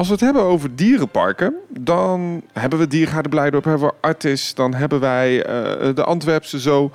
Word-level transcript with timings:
Als 0.00 0.08
we 0.08 0.14
het 0.14 0.24
hebben 0.24 0.42
over 0.42 0.76
dierenparken, 0.76 1.54
dan 1.68 2.42
hebben 2.52 2.78
we 2.78 2.86
Diergaarde 2.86 3.28
Blijdorp, 3.28 3.64
hebben 3.64 3.88
we 3.88 3.94
Artis, 4.00 4.54
dan 4.54 4.74
hebben 4.74 5.00
wij 5.00 5.44
eh, 5.44 5.94
de 5.94 6.04
Antwerpse 6.04 6.60
zo. 6.60 6.90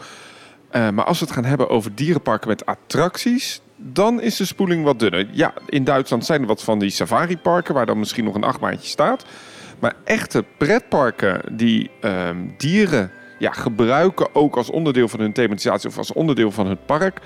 Eh, 0.70 0.90
maar 0.90 1.06
als 1.06 1.20
we 1.20 1.26
het 1.26 1.34
gaan 1.34 1.46
hebben 1.46 1.70
over 1.70 1.96
dierenparken 1.96 2.48
met 2.48 2.66
attracties, 2.66 3.62
dan 3.76 4.22
is 4.22 4.36
de 4.36 4.46
spoeling 4.46 4.84
wat 4.84 5.00
dunner. 5.00 5.28
Ja, 5.32 5.54
in 5.66 5.84
Duitsland 5.84 6.26
zijn 6.26 6.42
er 6.42 6.48
wat 6.48 6.64
van 6.64 6.80
die 6.80 6.90
safariparken 6.90 7.74
waar 7.74 7.86
dan 7.86 8.00
misschien 8.00 8.26
nog 8.26 8.36
een 8.36 8.44
achtbaantje 8.44 8.90
staat. 8.90 9.26
Maar 9.80 9.94
echte 10.04 10.46
pretparken 10.58 11.58
die 11.58 11.92
ehm, 12.02 12.38
dieren 12.58 13.12
ja, 13.40 13.52
gebruiken 13.52 14.36
ook 14.36 14.56
als 14.56 14.70
onderdeel 14.70 15.08
van 15.08 15.20
hun 15.20 15.34
thematisatie 15.34 15.90
of 15.90 15.98
als 15.98 16.14
onderdeel 16.14 16.52
van 16.52 16.68
het 16.68 16.86
park. 16.86 17.22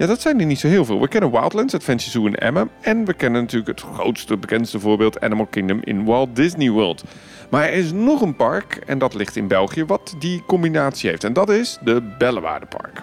Ja, 0.00 0.06
dat 0.06 0.20
zijn 0.20 0.40
er 0.40 0.46
niet 0.46 0.58
zo 0.58 0.68
heel 0.68 0.84
veel. 0.84 1.00
We 1.00 1.08
kennen 1.08 1.30
Wildlands, 1.30 1.74
Adventure 1.74 2.10
Zoo 2.10 2.26
in 2.26 2.34
Emmen. 2.34 2.70
En 2.80 3.04
we 3.04 3.12
kennen 3.12 3.40
natuurlijk 3.40 3.80
het 3.80 3.88
grootste, 3.94 4.36
bekendste 4.36 4.80
voorbeeld 4.80 5.20
Animal 5.20 5.46
Kingdom 5.46 5.80
in 5.84 6.04
Walt 6.04 6.36
Disney 6.36 6.70
World. 6.70 7.04
Maar 7.50 7.62
er 7.62 7.72
is 7.72 7.92
nog 7.92 8.20
een 8.20 8.36
park, 8.36 8.80
en 8.86 8.98
dat 8.98 9.14
ligt 9.14 9.36
in 9.36 9.48
België, 9.48 9.84
wat 9.84 10.14
die 10.18 10.42
combinatie 10.46 11.10
heeft. 11.10 11.24
En 11.24 11.32
dat 11.32 11.48
is 11.48 11.78
de 11.84 12.02
Bellewaardepark. 12.18 13.02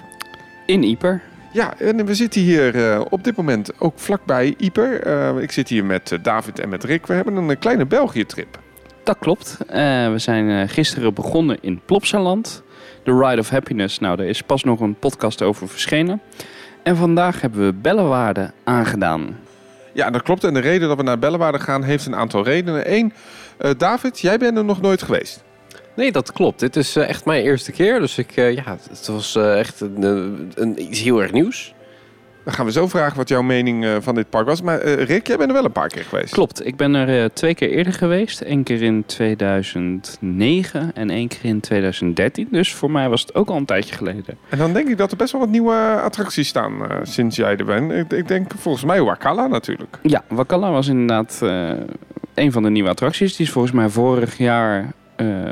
In 0.66 0.84
Ieper. 0.84 1.22
Ja, 1.54 1.80
en 1.80 2.06
we 2.06 2.16
zitten 2.16 2.42
hier 2.42 2.76
uh, 2.76 3.02
op 3.10 3.24
dit 3.24 3.36
moment 3.36 3.80
ook 3.80 4.00
vlakbij 4.00 4.56
Ieper. 4.58 5.08
Uh, 5.08 5.42
ik 5.42 5.52
zit 5.52 5.70
hier 5.70 5.86
met 5.86 6.12
uh, 6.12 6.20
David 6.22 6.60
en 6.60 6.70
met 6.70 6.84
Rick. 6.84 7.08
We 7.08 7.14
hebben 7.14 7.36
een 7.36 7.60
kleine 7.60 7.86
België-trip. 7.86 8.60
Dat 9.04 9.18
klopt. 9.20 9.58
we 9.68 10.14
zijn 10.16 10.70
gisteren 10.70 11.14
begonnen 11.14 11.58
in 11.62 11.82
Plopsaland. 11.86 12.64
The 13.04 13.18
Ride 13.18 13.40
of 13.40 13.50
Happiness. 13.50 14.00
Nou, 14.00 14.18
daar 14.18 14.26
is 14.26 14.42
pas 14.42 14.64
nog 14.64 14.80
een 14.80 14.96
podcast 14.96 15.42
over 15.42 15.68
verschenen. 15.68 16.22
En 16.88 16.96
vandaag 16.96 17.42
hebben 17.42 17.66
we 17.66 17.74
Bellewaarde 17.74 18.52
aangedaan. 18.64 19.38
Ja, 19.94 20.10
dat 20.10 20.22
klopt. 20.22 20.44
En 20.44 20.54
de 20.54 20.60
reden 20.60 20.88
dat 20.88 20.98
we 20.98 21.04
naar 21.04 21.20
Bellewaarde 21.20 21.60
gaan 21.60 21.84
heeft 21.84 22.06
een 22.06 22.16
aantal 22.16 22.44
redenen. 22.44 22.94
Eén, 22.94 23.14
uh, 23.62 23.72
David, 23.78 24.20
jij 24.20 24.38
bent 24.38 24.58
er 24.58 24.66
nog 24.66 24.82
nooit 24.82 25.02
geweest. 25.02 25.44
Nee, 25.96 26.12
dat 26.12 26.32
klopt. 26.32 26.60
Dit 26.60 26.76
is 26.76 26.98
uh, 26.98 27.10
echt 27.10 27.26
mijn 27.26 27.44
eerste 27.44 27.72
keer. 27.72 28.00
Dus 28.00 28.18
ik, 28.18 28.38
uh, 28.38 28.54
ja, 28.54 28.78
het 28.90 29.08
was 29.08 29.36
echt 29.36 29.80
een, 29.80 30.52
een, 30.56 30.82
iets 30.82 31.02
heel 31.02 31.22
erg 31.22 31.32
nieuws. 31.32 31.74
Dan 32.48 32.56
gaan 32.56 32.66
we 32.66 32.72
zo 32.72 32.88
vragen 32.88 33.18
wat 33.18 33.30
jouw 33.30 33.42
mening 33.42 33.84
uh, 33.84 33.96
van 34.00 34.16
dit 34.16 34.30
park 34.30 34.46
was. 34.46 34.62
Maar 34.62 34.86
uh, 34.86 34.94
Rick, 34.94 35.28
jij 35.28 35.38
bent 35.38 35.50
er 35.50 35.56
wel 35.56 35.66
een 35.66 35.72
paar 35.72 35.88
keer 35.88 36.04
geweest. 36.04 36.34
Klopt, 36.34 36.66
ik 36.66 36.76
ben 36.76 36.96
er 36.96 37.24
uh, 37.24 37.30
twee 37.34 37.56
keer 37.56 37.70
eerder 37.70 37.94
geweest. 37.94 38.42
Eén 38.46 38.64
keer 38.64 38.82
in 38.82 39.06
2009 39.06 40.92
en 40.94 41.10
één 41.10 41.28
keer 41.28 41.46
in 41.46 41.60
2013. 41.60 42.48
Dus 42.52 42.74
voor 42.74 42.92
mij 42.92 43.10
was 43.10 43.22
het 43.22 43.36
ook 43.36 43.50
al 43.50 43.56
een 43.56 43.66
tijdje 43.66 43.96
geleden. 43.96 44.38
En 44.50 44.58
dan 44.58 44.74
denk 44.74 44.88
ik 44.88 44.98
dat 44.98 45.12
er 45.12 45.18
best 45.18 45.32
wel 45.32 45.42
wat 45.42 45.50
nieuwe 45.50 46.02
attracties 46.04 46.48
staan 46.48 46.74
sinds 47.04 47.36
jij 47.36 47.58
er 47.58 47.66
bent. 47.66 47.92
Ik, 47.92 48.12
ik, 48.12 48.28
denk 48.28 48.52
volgens 48.58 48.86
mij 48.86 49.02
Wakala 49.02 49.48
natuurlijk. 49.48 50.00
Ja, 50.02 50.24
Wakala 50.28 50.72
was 50.72 50.88
inderdaad 50.88 51.40
een 52.34 52.52
van 52.52 52.64
de 52.64 52.70
nieuwe 52.70 52.90
attracties. 52.90 53.36
Die 53.36 53.46
is 53.46 53.52
volgens 53.52 53.74
mij 53.74 53.90
vorig 53.90 54.38
jaar 54.38 54.94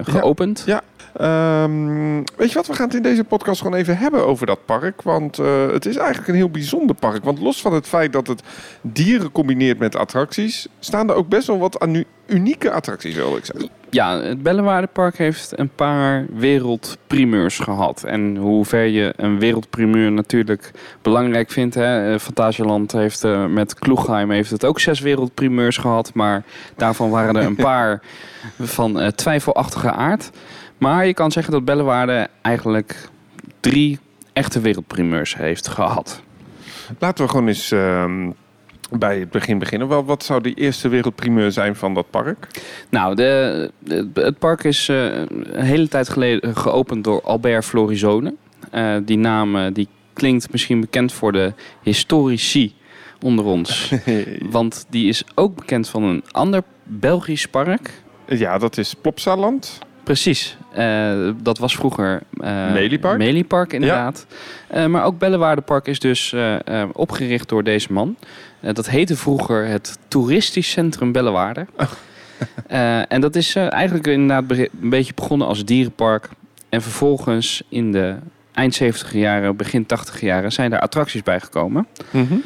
geopend. 0.03 0.63
Ja, 0.65 0.73
ja. 0.73 0.94
Um, 1.21 2.23
weet 2.35 2.49
je 2.49 2.53
wat, 2.53 2.67
we 2.67 2.73
gaan 2.73 2.85
het 2.85 2.95
in 2.95 3.01
deze 3.01 3.23
podcast 3.23 3.61
gewoon 3.61 3.77
even 3.77 3.97
hebben 3.97 4.25
over 4.25 4.45
dat 4.45 4.65
park. 4.65 5.01
Want 5.01 5.39
uh, 5.39 5.67
het 5.71 5.85
is 5.85 5.97
eigenlijk 5.97 6.27
een 6.27 6.35
heel 6.35 6.49
bijzonder 6.49 6.95
park. 6.95 7.23
Want 7.23 7.39
los 7.39 7.61
van 7.61 7.73
het 7.73 7.87
feit 7.87 8.13
dat 8.13 8.27
het 8.27 8.43
dieren 8.81 9.31
combineert 9.31 9.79
met 9.79 9.95
attracties, 9.95 10.67
staan 10.79 11.09
er 11.09 11.15
ook 11.15 11.27
best 11.27 11.47
wel 11.47 11.59
wat 11.59 11.87
unieke 12.27 12.71
attracties, 12.71 13.15
wil 13.15 13.37
ik 13.37 13.45
zeggen. 13.45 13.69
Ja, 13.89 14.21
het 14.21 14.43
Bellewaardepark 14.43 15.17
heeft 15.17 15.59
een 15.59 15.69
paar 15.69 16.25
wereldprimeurs 16.33 17.59
gehad. 17.59 18.03
En 18.03 18.35
hoe 18.35 18.65
ver 18.65 18.85
je 18.85 19.13
een 19.15 19.39
wereldprimeur 19.39 20.11
natuurlijk 20.11 20.71
belangrijk 21.01 21.51
vindt. 21.51 21.75
Hè? 21.75 22.13
Eh, 22.13 22.19
Fantasialand 22.19 22.91
heeft 22.91 23.23
uh, 23.23 23.45
met 23.45 23.73
Kloegheim 23.73 24.31
heeft 24.31 24.51
het 24.51 24.65
ook 24.65 24.79
zes 24.79 24.99
wereldprimeurs 24.99 25.77
gehad. 25.77 26.13
Maar 26.13 26.43
daarvan 26.75 27.09
waren 27.09 27.35
er 27.35 27.45
een 27.45 27.55
paar 27.71 28.01
van 28.59 29.01
uh, 29.01 29.07
twijfelachtige 29.07 29.91
aard. 29.91 30.31
Maar 30.77 31.05
je 31.05 31.13
kan 31.13 31.31
zeggen 31.31 31.53
dat 31.53 31.65
Bellewaarde 31.65 32.27
eigenlijk 32.41 33.09
drie 33.59 33.99
echte 34.33 34.59
wereldprimeurs 34.59 35.35
heeft 35.35 35.67
gehad. 35.67 36.21
Laten 36.99 37.25
we 37.25 37.31
gewoon 37.31 37.47
eens 37.47 37.71
uh, 37.71 38.27
bij 38.91 39.19
het 39.19 39.29
begin 39.29 39.59
beginnen. 39.59 39.87
Wel, 39.87 40.05
wat 40.05 40.23
zou 40.23 40.41
de 40.41 40.53
eerste 40.53 40.87
wereldprimeur 40.87 41.51
zijn 41.51 41.75
van 41.75 41.93
dat 41.93 42.09
park? 42.09 42.47
Nou, 42.89 43.15
de, 43.15 43.71
het 44.13 44.39
park 44.39 44.63
is 44.63 44.87
uh, 44.89 45.05
een 45.05 45.45
hele 45.55 45.87
tijd 45.87 46.09
geleden 46.09 46.55
geopend 46.55 47.03
door 47.03 47.21
Albert 47.21 47.65
Florizone. 47.65 48.33
Uh, 48.73 48.95
die 49.03 49.17
naam 49.17 49.73
die 49.73 49.87
klinkt 50.13 50.51
misschien 50.51 50.81
bekend 50.81 51.13
voor 51.13 51.31
de 51.31 51.53
historici 51.81 52.75
onder 53.21 53.45
ons. 53.45 53.93
Want 54.49 54.85
die 54.89 55.07
is 55.07 55.23
ook 55.35 55.55
bekend 55.55 55.89
van 55.89 56.03
een 56.03 56.23
ander 56.31 56.63
Belgisch 56.83 57.47
park. 57.47 57.91
Ja, 58.27 58.57
dat 58.57 58.77
is 58.77 58.93
Plopsaland. 58.93 59.79
Precies. 60.05 60.57
Uh, 60.77 61.29
dat 61.41 61.57
was 61.57 61.75
vroeger 61.75 62.21
uh, 62.33 62.71
Meliepark. 62.73 63.17
Meliepark, 63.17 63.73
inderdaad. 63.73 64.25
Ja. 64.69 64.83
Uh, 64.83 64.85
maar 64.85 65.03
ook 65.03 65.17
Bellewaardepark 65.17 65.87
is 65.87 65.99
dus 65.99 66.35
opgericht 66.93 67.49
door 67.49 67.63
deze 67.63 67.93
man. 67.93 68.15
dat 68.59 68.89
heette 68.89 69.15
vroeger 69.15 69.67
het 69.67 69.97
Toeristisch 70.07 70.71
Centrum 70.71 71.11
Bellewaarde. 71.11 71.65
Oh. 71.77 71.91
en 73.07 73.21
dat 73.21 73.35
is 73.35 73.55
eigenlijk 73.55 74.07
inderdaad 74.07 74.57
een 74.57 74.89
beetje 74.89 75.13
begonnen 75.13 75.47
als 75.47 75.65
dierenpark. 75.65 76.29
En 76.69 76.81
vervolgens 76.81 77.63
in 77.69 77.91
de 77.91 78.15
eind 78.53 78.75
70 78.75 79.13
jaren, 79.13 79.55
begin 79.55 79.85
80 79.85 80.21
jaren 80.21 80.51
zijn 80.51 80.73
er 80.73 80.79
attracties 80.79 81.23
bijgekomen. 81.23 81.87
Mm 82.11 82.27
-hmm. 82.27 82.43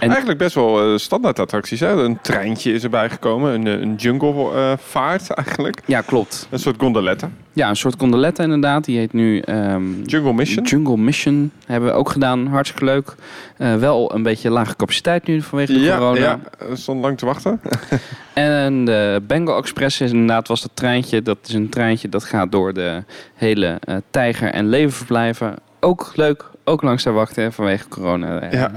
En 0.00 0.08
Eigenlijk 0.08 0.38
best 0.38 0.54
wel 0.54 0.92
uh, 0.92 0.98
standaard 0.98 1.38
attracties. 1.38 1.80
Hè? 1.80 1.92
Een 1.92 2.18
treintje 2.20 2.72
is 2.72 2.82
erbij 2.82 3.10
gekomen. 3.10 3.54
Een, 3.54 3.66
een 3.66 3.94
jungle 3.94 4.52
uh, 4.54 4.72
vaart 4.76 5.30
eigenlijk. 5.30 5.82
Ja, 5.86 6.00
klopt. 6.00 6.46
Een 6.50 6.58
soort 6.58 6.76
gondolette. 6.78 7.28
Ja, 7.52 7.68
een 7.68 7.76
soort 7.76 7.94
gondolette 7.98 8.42
inderdaad. 8.42 8.84
Die 8.84 8.98
heet 8.98 9.12
nu... 9.12 9.42
Um, 9.48 10.02
jungle 10.02 10.32
Mission. 10.32 10.64
Jungle 10.64 10.96
Mission 10.96 11.52
hebben 11.66 11.90
we 11.90 11.96
ook 11.96 12.10
gedaan. 12.10 12.46
Hartstikke 12.46 12.84
leuk. 12.84 13.14
Uh, 13.58 13.76
wel 13.76 14.14
een 14.14 14.22
beetje 14.22 14.50
lage 14.50 14.76
capaciteit 14.76 15.26
nu 15.26 15.42
vanwege 15.42 15.72
de 15.72 15.80
ja, 15.80 15.96
corona. 15.96 16.20
Ja, 16.20 16.40
stond 16.74 17.00
lang 17.00 17.18
te 17.18 17.26
wachten. 17.26 17.60
en 18.34 18.84
de 18.84 19.22
Bengal 19.26 19.58
Express 19.58 20.00
is 20.00 20.10
inderdaad 20.10 20.48
was 20.48 20.62
dat 20.62 20.70
treintje. 20.74 21.22
Dat 21.22 21.38
is 21.46 21.54
een 21.54 21.68
treintje 21.68 22.08
dat 22.08 22.24
gaat 22.24 22.52
door 22.52 22.72
de 22.72 23.02
hele 23.34 23.78
tijger- 24.10 24.52
en 24.52 24.68
levenverblijven. 24.68 25.54
Ook 25.80 26.12
leuk, 26.14 26.49
ook 26.64 27.02
daar 27.02 27.12
wachten 27.12 27.52
vanwege 27.52 27.88
corona. 27.88 28.50
Ja. 28.50 28.70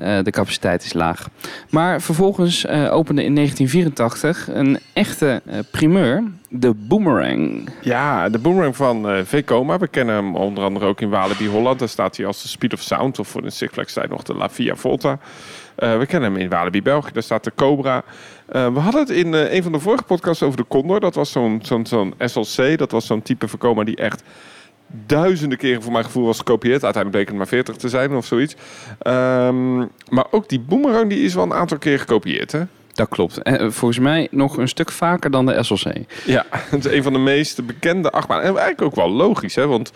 uh, 0.00 0.24
de 0.24 0.30
capaciteit 0.30 0.84
is 0.84 0.92
laag. 0.92 1.28
Maar 1.70 2.00
vervolgens 2.00 2.64
uh, 2.64 2.94
opende 2.94 3.24
in 3.24 3.34
1984 3.34 4.48
een 4.54 4.78
echte 4.92 5.42
primeur, 5.70 6.22
de 6.48 6.74
Boomerang. 6.74 7.68
Ja, 7.80 8.28
de 8.28 8.38
Boomerang 8.38 8.76
van 8.76 9.10
uh, 9.10 9.18
Vekoma. 9.24 9.78
We 9.78 9.88
kennen 9.88 10.14
hem 10.14 10.36
onder 10.36 10.64
andere 10.64 10.86
ook 10.86 11.00
in 11.00 11.10
Walibi 11.10 11.48
Holland. 11.48 11.78
Daar 11.78 11.88
staat 11.88 12.16
hij 12.16 12.26
als 12.26 12.42
de 12.42 12.48
Speed 12.48 12.72
of 12.72 12.80
Sound 12.80 13.18
of 13.18 13.28
voor 13.28 13.42
de 13.42 13.50
Six 13.50 13.72
Flags 13.72 13.92
tijd 13.92 14.10
nog 14.10 14.22
de 14.22 14.34
La 14.34 14.50
Via 14.50 14.76
Volta. 14.76 15.18
we 15.76 16.06
kennen 16.06 16.32
hem 16.32 16.40
in 16.40 16.48
Walibi 16.48 16.82
België. 16.82 17.12
Daar 17.12 17.22
staat 17.22 17.44
de 17.44 17.52
Cobra. 17.54 18.02
we 18.46 18.78
hadden 18.78 19.00
het 19.00 19.10
in 19.10 19.32
een 19.32 19.62
van 19.62 19.72
de 19.72 19.78
vorige 19.78 20.04
podcasts 20.04 20.42
over 20.42 20.56
de 20.56 20.66
Condor. 20.68 21.00
Dat 21.00 21.14
was 21.14 21.32
zo'n 21.32 21.60
zo'n 21.62 21.86
zo'n 21.86 22.14
SLC. 22.18 22.78
Dat 22.78 22.90
was 22.90 23.06
zo'n 23.06 23.22
type 23.22 23.48
Vekoma 23.48 23.84
die 23.84 23.96
echt 23.96 24.22
duizenden 25.06 25.58
keren 25.58 25.82
voor 25.82 25.92
mijn 25.92 26.04
gevoel 26.04 26.24
was 26.24 26.38
gekopieerd. 26.38 26.84
Uiteindelijk 26.84 27.10
bleek 27.10 27.26
het 27.26 27.36
maar 27.36 27.46
40 27.46 27.76
te 27.76 27.88
zijn 27.88 28.14
of 28.14 28.26
zoiets. 28.26 28.54
Um, 29.06 29.90
maar 30.08 30.26
ook 30.30 30.48
die 30.48 30.60
boomerang 30.60 31.08
die 31.08 31.24
is 31.24 31.34
wel 31.34 31.44
een 31.44 31.54
aantal 31.54 31.78
keer 31.78 31.98
gekopieerd, 31.98 32.52
hè? 32.52 32.62
Dat 32.92 33.08
klopt. 33.08 33.42
En 33.42 33.72
volgens 33.72 34.00
mij 34.00 34.28
nog 34.30 34.56
een 34.56 34.68
stuk 34.68 34.90
vaker 34.90 35.30
dan 35.30 35.46
de 35.46 35.62
SLC. 35.62 35.92
Ja, 36.24 36.46
het 36.70 36.84
is 36.84 36.92
een 36.92 37.02
van 37.02 37.12
de 37.12 37.18
meest 37.18 37.66
bekende 37.66 38.10
achtbanen. 38.10 38.44
En 38.44 38.50
eigenlijk 38.50 38.82
ook 38.82 38.94
wel 38.94 39.10
logisch, 39.10 39.54
hè? 39.54 39.66
Want 39.66 39.92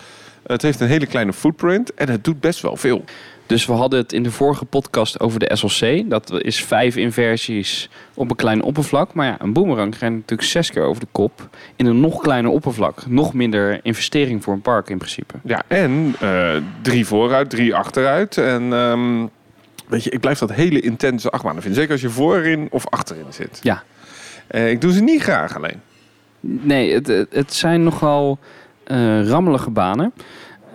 het 0.46 0.62
heeft 0.62 0.80
een 0.80 0.88
hele 0.88 1.06
kleine 1.06 1.32
footprint 1.32 1.94
en 1.94 2.08
het 2.08 2.24
doet 2.24 2.40
best 2.40 2.60
wel 2.60 2.76
veel. 2.76 3.04
Dus 3.46 3.66
we 3.66 3.72
hadden 3.72 3.98
het 3.98 4.12
in 4.12 4.22
de 4.22 4.30
vorige 4.30 4.64
podcast 4.64 5.20
over 5.20 5.38
de 5.38 5.50
SLC. 5.56 6.10
Dat 6.10 6.40
is 6.42 6.64
vijf 6.64 6.96
inversies 6.96 7.90
op 8.14 8.30
een 8.30 8.36
klein 8.36 8.62
oppervlak. 8.62 9.14
Maar 9.14 9.26
ja, 9.26 9.36
een 9.38 9.52
boomerang 9.52 9.98
gaat 9.98 10.10
natuurlijk 10.10 10.48
zes 10.48 10.70
keer 10.70 10.82
over 10.82 11.00
de 11.00 11.08
kop 11.12 11.48
in 11.76 11.86
een 11.86 12.00
nog 12.00 12.20
kleiner 12.20 12.50
oppervlak. 12.50 13.06
Nog 13.06 13.34
minder 13.34 13.80
investering 13.82 14.42
voor 14.42 14.54
een 14.54 14.60
park 14.60 14.88
in 14.88 14.98
principe. 14.98 15.34
Ja, 15.44 15.62
en 15.66 16.14
uh, 16.22 16.56
drie 16.82 17.06
vooruit, 17.06 17.50
drie 17.50 17.74
achteruit. 17.74 18.38
En 18.38 18.72
um, 18.72 19.30
weet 19.88 20.04
je, 20.04 20.10
ik 20.10 20.20
blijf 20.20 20.38
dat 20.38 20.52
hele 20.52 20.80
intense 20.80 21.30
achtbanen 21.30 21.62
vinden. 21.62 21.80
Zeker 21.80 21.92
als 21.92 22.02
je 22.02 22.10
voorin 22.10 22.68
of 22.70 22.86
achterin 22.86 23.24
zit. 23.30 23.58
Ja. 23.62 23.82
Uh, 24.50 24.70
ik 24.70 24.80
doe 24.80 24.92
ze 24.92 25.02
niet 25.02 25.22
graag 25.22 25.56
alleen. 25.56 25.80
Nee, 26.40 26.92
het, 26.92 27.26
het 27.30 27.54
zijn 27.54 27.82
nogal 27.82 28.38
uh, 28.86 29.28
rammelige 29.28 29.70
banen. 29.70 30.12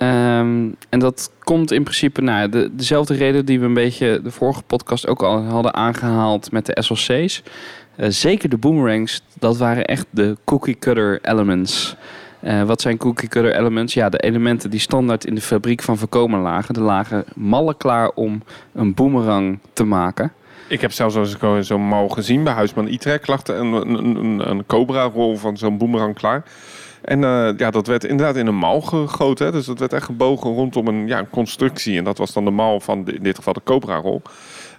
Um, 0.02 0.76
en 0.90 1.00
dat 1.00 1.32
komt 1.40 1.72
in 1.72 1.84
principe 1.84 2.22
naar 2.22 2.50
nou, 2.50 2.64
de, 2.64 2.76
dezelfde 2.76 3.14
reden 3.14 3.46
die 3.46 3.60
we 3.60 3.66
een 3.66 3.74
beetje 3.74 4.22
de 4.24 4.32
vorige 4.32 4.64
podcast 4.64 5.08
ook 5.08 5.24
al 5.24 5.44
hadden 5.44 5.74
aangehaald 5.74 6.52
met 6.52 6.66
de 6.66 6.78
SLC's. 6.82 7.44
Uh, 7.98 8.06
zeker 8.10 8.50
de 8.50 8.58
boomerangs, 8.58 9.22
dat 9.40 9.58
waren 9.58 9.86
echt 9.86 10.06
de 10.10 10.38
cookie 10.46 10.80
cutter 10.80 11.20
elements. 11.22 11.96
Uh, 12.44 12.64
wat 12.64 12.82
zijn 12.82 12.98
cookie 12.98 13.30
cutter 13.30 13.56
elements? 13.56 13.94
Ja, 13.94 14.10
de 14.10 14.18
elementen 14.18 14.70
die 14.70 14.80
standaard 14.80 15.26
in 15.26 15.36
de 15.36 15.42
fabriek 15.42 15.82
van 15.82 15.98
voorkomen 15.98 16.40
lagen. 16.40 16.74
De 16.74 16.82
lagen 16.82 17.24
mallen 17.36 17.78
klaar 17.78 18.10
om 18.10 18.44
een 18.74 18.94
boomerang 18.94 19.60
te 19.74 19.84
maken. 19.84 20.32
Ik 20.68 20.82
heb 20.82 20.92
zelfs 20.92 21.16
zo'n 21.16 21.64
zo'n 21.64 21.88
mal 21.88 22.10
gezien 22.10 22.44
bij 22.44 22.54
Huisman 22.54 22.88
Itrek. 22.88 23.28
Lag 23.28 23.48
een, 23.48 23.74
een, 23.74 24.16
een, 24.16 24.50
een 24.50 24.66
Cobra-rol 24.66 25.38
van 25.38 25.58
zo'n 25.58 25.78
boemerang 25.78 26.16
klaar. 26.16 26.44
En 27.02 27.24
eh, 27.24 27.50
ja, 27.58 27.72
dat 27.72 27.88
werd 27.88 28.04
inderdaad 28.04 28.36
in 28.36 28.48
een 28.48 28.58
mal 28.58 28.82
gegoten. 28.82 29.46
Hè? 29.46 29.52
Dus 29.52 29.66
dat 29.66 29.80
werd 29.80 29.94
echt 29.94 30.06
gebogen 30.06 30.54
rondom 30.54 30.88
een, 30.88 31.08
ja, 31.08 31.26
constructie. 31.32 31.98
En 31.98 32.04
dat 32.04 32.18
was 32.18 32.34
dan 32.34 32.46
de 32.46 32.52
mal 32.52 32.80
van 32.80 33.08
in 33.08 33.24
dit 33.24 33.36
geval 33.36 33.54
de 33.54 33.62
Cobra-rol. 33.64 34.22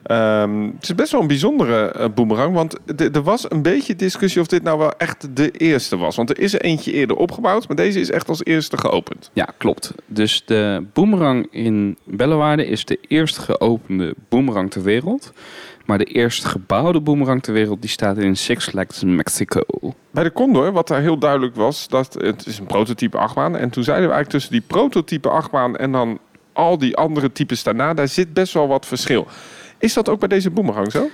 Ehm, 0.03 0.63
het 0.63 0.83
is 0.83 0.95
best 0.95 1.13
wel 1.13 1.21
een 1.21 1.27
bijzondere 1.27 1.91
eh, 1.91 2.09
boemerang. 2.15 2.55
Want 2.55 2.79
er 3.15 3.23
was 3.23 3.51
een 3.51 3.63
beetje 3.63 3.97
discussie 3.97 4.41
of 4.41 4.47
dit 4.47 4.63
nou 4.63 4.79
wel 4.79 4.93
echt 4.97 5.37
de 5.37 5.51
eerste 5.51 5.97
was. 5.97 6.17
Want 6.17 6.31
er 6.31 6.39
is 6.39 6.55
er 6.55 6.61
eentje 6.61 6.93
eerder 6.93 7.17
opgebouwd. 7.17 7.69
Maar 7.69 7.77
deze 7.77 8.01
is 8.01 8.11
echt 8.11 8.29
als 8.29 8.45
eerste 8.45 8.79
geopend. 8.79 9.31
Ja, 9.33 9.49
klopt. 9.59 9.95
Dus 10.07 10.43
de 10.45 10.85
boemerang 10.93 11.47
in 11.51 11.99
Bellewaarde 12.05 12.67
is 12.67 12.85
de 12.85 12.99
eerst 13.09 13.39
geopende 13.39 14.15
boemerang 14.29 14.71
ter 14.71 14.83
wereld. 14.83 15.33
Maar 15.87 15.99
de 15.99 16.05
eerst 16.05 16.45
gebouwde 16.45 17.01
boemerang 17.01 17.43
ter 17.43 17.53
wereld 17.53 17.81
die 17.81 17.91
staat 17.91 18.19
in 18.19 18.37
Six 18.37 18.69
Flags 18.69 19.03
Mexico. 19.05 19.61
Bij 20.11 20.25
de 20.25 20.33
Condor, 20.33 20.73
wat 20.73 20.89
daar 20.89 21.01
heel 21.01 21.19
duidelijk 21.19 21.55
was, 21.55 21.89
dat 21.89 22.15
het 22.15 22.47
is 22.47 22.59
een 22.59 22.67
prototype 22.67 23.19
achtbaan. 23.19 23.57
En 23.57 23.71
toen 23.71 23.85
zeiden 23.85 24.09
we 24.09 24.15
eigenlijk 24.15 24.31
tussen 24.31 24.53
die 24.53 24.77
prototype 24.77 25.29
achtbaan 25.29 25.77
en 25.77 25.93
dan 25.93 26.19
al 26.53 26.79
die 26.79 26.97
andere 26.97 27.33
types 27.33 27.63
daarna, 27.63 27.95
daar 27.95 28.09
zit 28.09 28.33
best 28.33 28.53
wel 28.53 28.69
wat 28.69 28.87
verschil. 28.87 29.27
Is 29.79 29.95
dat 29.95 30.09
ook 30.09 30.19
bij 30.19 30.29
deze 30.29 30.51
boemerang 30.51 30.93
zo? 30.93 31.09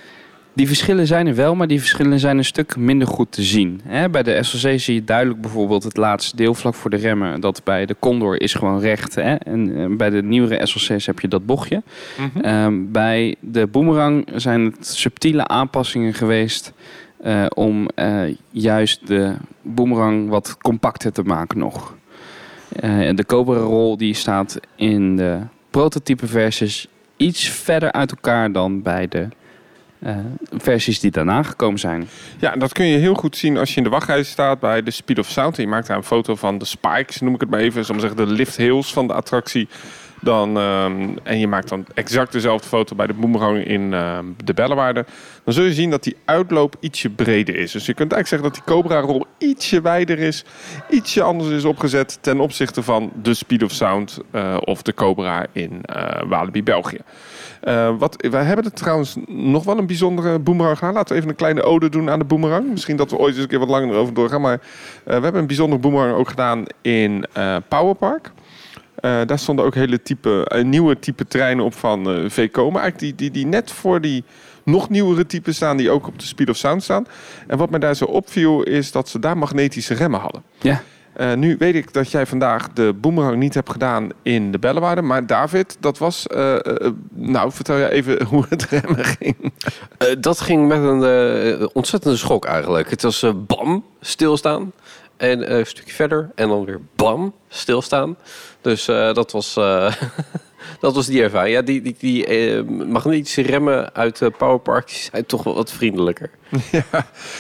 Die 0.53 0.67
verschillen 0.67 1.07
zijn 1.07 1.27
er 1.27 1.35
wel, 1.35 1.55
maar 1.55 1.67
die 1.67 1.79
verschillen 1.79 2.19
zijn 2.19 2.39
een 2.39 2.45
stuk 2.45 2.77
minder 2.77 3.09
goed 3.09 3.33
te 3.33 3.43
zien. 3.43 3.81
Bij 4.11 4.23
de 4.23 4.43
SLC 4.43 4.81
zie 4.81 4.95
je 4.95 5.05
duidelijk 5.05 5.41
bijvoorbeeld 5.41 5.83
het 5.83 5.97
laatste 5.97 6.37
deel 6.37 6.55
vlak 6.55 6.75
voor 6.75 6.91
de 6.91 6.97
remmen. 6.97 7.41
Dat 7.41 7.61
bij 7.65 7.87
de 7.87 7.97
Condor 7.99 8.41
is 8.41 8.55
gewoon 8.55 8.81
recht. 8.81 9.17
En 9.17 9.77
eh, 9.77 9.97
bij 9.97 10.11
de 10.11 10.23
nieuwere 10.23 10.67
SLC's 10.67 11.07
heb 11.07 11.21
je 11.21 11.29
dat 11.29 11.47
bochtje. 11.47 11.83
Ehm, 12.41 12.75
bij 12.87 13.35
de 13.41 13.67
Boomerang 13.67 14.29
zijn 14.35 14.65
het 14.65 14.87
subtiele 14.87 15.47
aanpassingen 15.47 16.15
geweest 16.15 16.73
eh, 17.23 17.47
om 17.55 17.89
eh, 17.95 18.23
juist 18.51 19.07
de 19.07 19.35
Boomerang 19.63 20.29
wat 20.29 20.57
compacter 20.59 21.13
te 21.13 21.23
maken 21.23 21.59
nog. 21.59 21.97
De 23.15 23.25
Cobra 23.27 23.59
rol 23.59 23.97
die 23.97 24.15
staat 24.15 24.61
in 24.77 25.17
de 25.17 25.39
prototype 25.71 26.27
versies 26.27 26.89
iets 27.17 27.49
verder 27.49 27.93
uit 27.93 28.11
elkaar 28.11 28.53
dan 28.53 28.83
bij 28.83 29.09
de 29.09 29.29
eh, 29.99 30.17
versies 30.51 31.01
die 31.01 31.11
daarna 31.11 31.43
gekomen 31.43 31.79
zijn. 31.79 32.09
Ja, 32.39 32.57
dat 32.57 32.73
kun 32.73 32.87
je 32.87 32.99
heel 32.99 33.15
goed 33.15 33.37
zien 33.37 33.57
als 33.57 33.71
je 33.71 33.77
in 33.77 33.83
de 33.83 33.89
wachtrij 33.89 34.23
staat 34.23 34.61
bij 34.61 34.83
de 34.83 34.91
Speed 34.91 35.19
of 35.19 35.29
Sound. 35.29 35.57
Je 35.57 35.67
maakt 35.67 35.87
daar 35.87 35.97
een 35.97 36.03
foto 36.03 36.35
van 36.35 36.59
de 36.59 36.65
spikes, 36.65 37.21
noem 37.21 37.35
ik 37.35 37.41
het 37.41 37.51
maar 37.51 37.61
even. 37.61 37.85
Maar 37.89 38.01
zeggen, 38.01 38.27
de 38.27 38.33
lift 38.33 38.57
hills 38.57 38.93
van 38.93 39.07
de 39.07 39.13
attractie. 39.13 39.69
Dan, 40.21 40.57
ehm, 40.57 41.09
en 41.23 41.39
je 41.39 41.49
maakt 41.49 41.69
dan 41.69 41.87
exact 41.95 42.33
dezelfde 42.33 42.69
foto 42.69 42.95
bij 42.95 43.07
de 43.07 43.13
boomerang 43.13 43.65
in 43.65 43.95
ehm, 43.95 44.25
de 44.45 44.55
Bellewaarde. 44.55 45.05
Dan 45.45 45.55
zul 45.55 45.65
je 45.65 45.75
zien 45.75 45.91
dat 45.91 46.03
die 46.03 46.17
uitloop 46.25 46.77
ietsje 46.81 47.11
breder 47.11 47.57
is. 47.57 47.73
Dus 47.73 47.87
je 47.87 47.95
kunt 47.95 48.13
eigenlijk 48.13 48.27
zeggen 48.29 48.49
dat 48.49 48.55
die 48.55 48.75
Cobra-rol 48.75 49.27
ietsje 49.39 49.81
wijder 49.81 50.19
is. 50.19 50.45
Ietsje 50.91 51.23
anders 51.23 51.51
is 51.51 51.65
opgezet 51.65 52.19
ten 52.21 52.41
opzichte 52.41 52.83
van 52.83 53.13
de 53.23 53.35
Speed 53.35 53.63
of 53.63 53.73
Sound 53.73 54.19
eh, 54.31 54.57
of 54.65 54.83
de 54.83 54.95
Cobra 54.95 55.47
in 55.53 55.81
eh 55.83 56.23
Walibi, 56.29 56.63
België. 56.63 57.01
Eh, 57.61 57.95
wat, 57.99 58.27
wij 58.31 58.45
hebben 58.45 58.65
er 58.65 58.73
trouwens 58.73 59.17
nog 59.27 59.65
wel 59.65 59.79
een 59.79 59.87
bijzondere 59.87 60.39
boomerang 60.39 60.79
gedaan. 60.79 60.95
Laten 60.95 61.09
we 61.09 61.19
even 61.19 61.31
een 61.31 61.37
kleine 61.37 61.63
ode 61.63 61.89
doen 61.89 62.11
aan 62.11 62.19
de 62.19 62.25
boomerang. 62.25 62.71
Misschien 62.71 62.97
dat 62.97 63.11
we 63.11 63.17
ooit 63.17 63.35
eens 63.35 63.43
een 63.43 63.49
keer 63.49 63.59
wat 63.59 63.69
langer 63.69 63.97
over 63.97 64.15
doorgaan. 64.15 64.41
Maar 64.41 64.53
eh, 64.53 64.61
we 65.05 65.23
hebben 65.23 65.41
een 65.41 65.47
bijzondere 65.47 65.81
boomerang 65.81 66.17
ook 66.17 66.29
gedaan 66.29 66.65
in 66.83 67.27
eh 67.33 67.57
Powerpark. 67.69 68.31
Daar 69.01 69.39
stonden 69.39 69.65
ook 69.65 69.75
hele 69.75 70.03
type, 70.03 70.63
nieuwe 70.65 70.99
type 70.99 71.27
treinen 71.27 71.65
op 71.65 71.75
van 71.75 72.11
eh 72.11 72.31
VCO. 72.31 72.71
Maar 72.71 72.83
eigenlijk 72.83 73.19
die, 73.19 73.31
die, 73.31 73.43
die 73.43 73.47
net 73.47 73.71
voor 73.71 74.01
die 74.01 74.25
nog 74.65 74.89
nieuwere 74.89 75.27
typen 75.27 75.55
staan 75.55 75.77
die 75.77 75.91
ook 75.91 76.07
op 76.07 76.19
de 76.19 76.25
Speed 76.25 76.49
of 76.49 76.57
Sound 76.57 76.83
staan. 76.83 77.07
En 77.47 77.59
wat 77.59 77.71
mij 77.71 77.79
daar 77.79 77.95
zo 77.95 78.05
opviel 78.05 78.63
is 78.63 78.93
dat 78.93 79.09
ze 79.09 79.19
daar 79.19 79.39
magnetische 79.39 79.95
remmen 79.95 80.21
hadden. 80.21 80.43
Ja. 80.59 80.83
Eh, 81.19 81.35
nu 81.35 81.57
weet 81.59 81.75
ik 81.75 81.93
dat 81.93 82.11
jij 82.11 82.27
vandaag 82.27 82.73
de 82.73 82.95
boomerang 83.01 83.37
niet 83.37 83.55
hebt 83.55 83.71
gedaan 83.71 84.09
in 84.23 84.53
de 84.53 84.59
Bellewaarde. 84.59 85.03
Maar 85.03 85.27
David, 85.27 85.77
dat 85.81 85.99
was... 85.99 86.27
eh, 86.27 86.55
eh, 86.55 86.93
nou, 87.15 87.53
vertel 87.53 87.79
jij 87.79 87.91
even 87.91 88.25
hoe 88.31 88.45
het 88.49 88.65
remmen 88.65 89.05
ging. 89.05 89.53
Dat 90.19 90.41
ging 90.41 90.69
met 90.69 90.83
een 90.83 91.71
ontzettende 91.73 92.17
schok 92.17 92.45
eigenlijk. 92.45 92.91
Het 92.91 93.03
was 93.03 93.25
bam, 93.47 93.85
stilstaan. 94.01 94.73
En 95.17 95.55
een 95.55 95.67
stukje 95.67 95.93
verder. 95.93 96.31
En 96.35 96.49
dan 96.49 96.65
weer 96.65 96.81
bam, 96.97 97.35
stilstaan. 97.49 98.17
Dus 98.61 98.85
dat 98.85 99.33
was... 99.33 99.55
Dat 100.81 100.95
was 100.95 101.07
die 101.07 101.23
ervaring. 101.23 101.55
Ja, 101.55 101.63
die, 101.63 101.83
die, 101.83 101.97
die 101.99 102.63
magnetische 102.65 103.43
remmen 103.43 103.95
uit 103.95 104.19
de 104.19 104.31
Powerpark 104.31 104.89
zijn 104.89 105.27
toch 105.27 105.43
wel 105.43 105.55
wat 105.55 105.73
vriendelijker. 105.73 106.31
ja, 106.71 106.85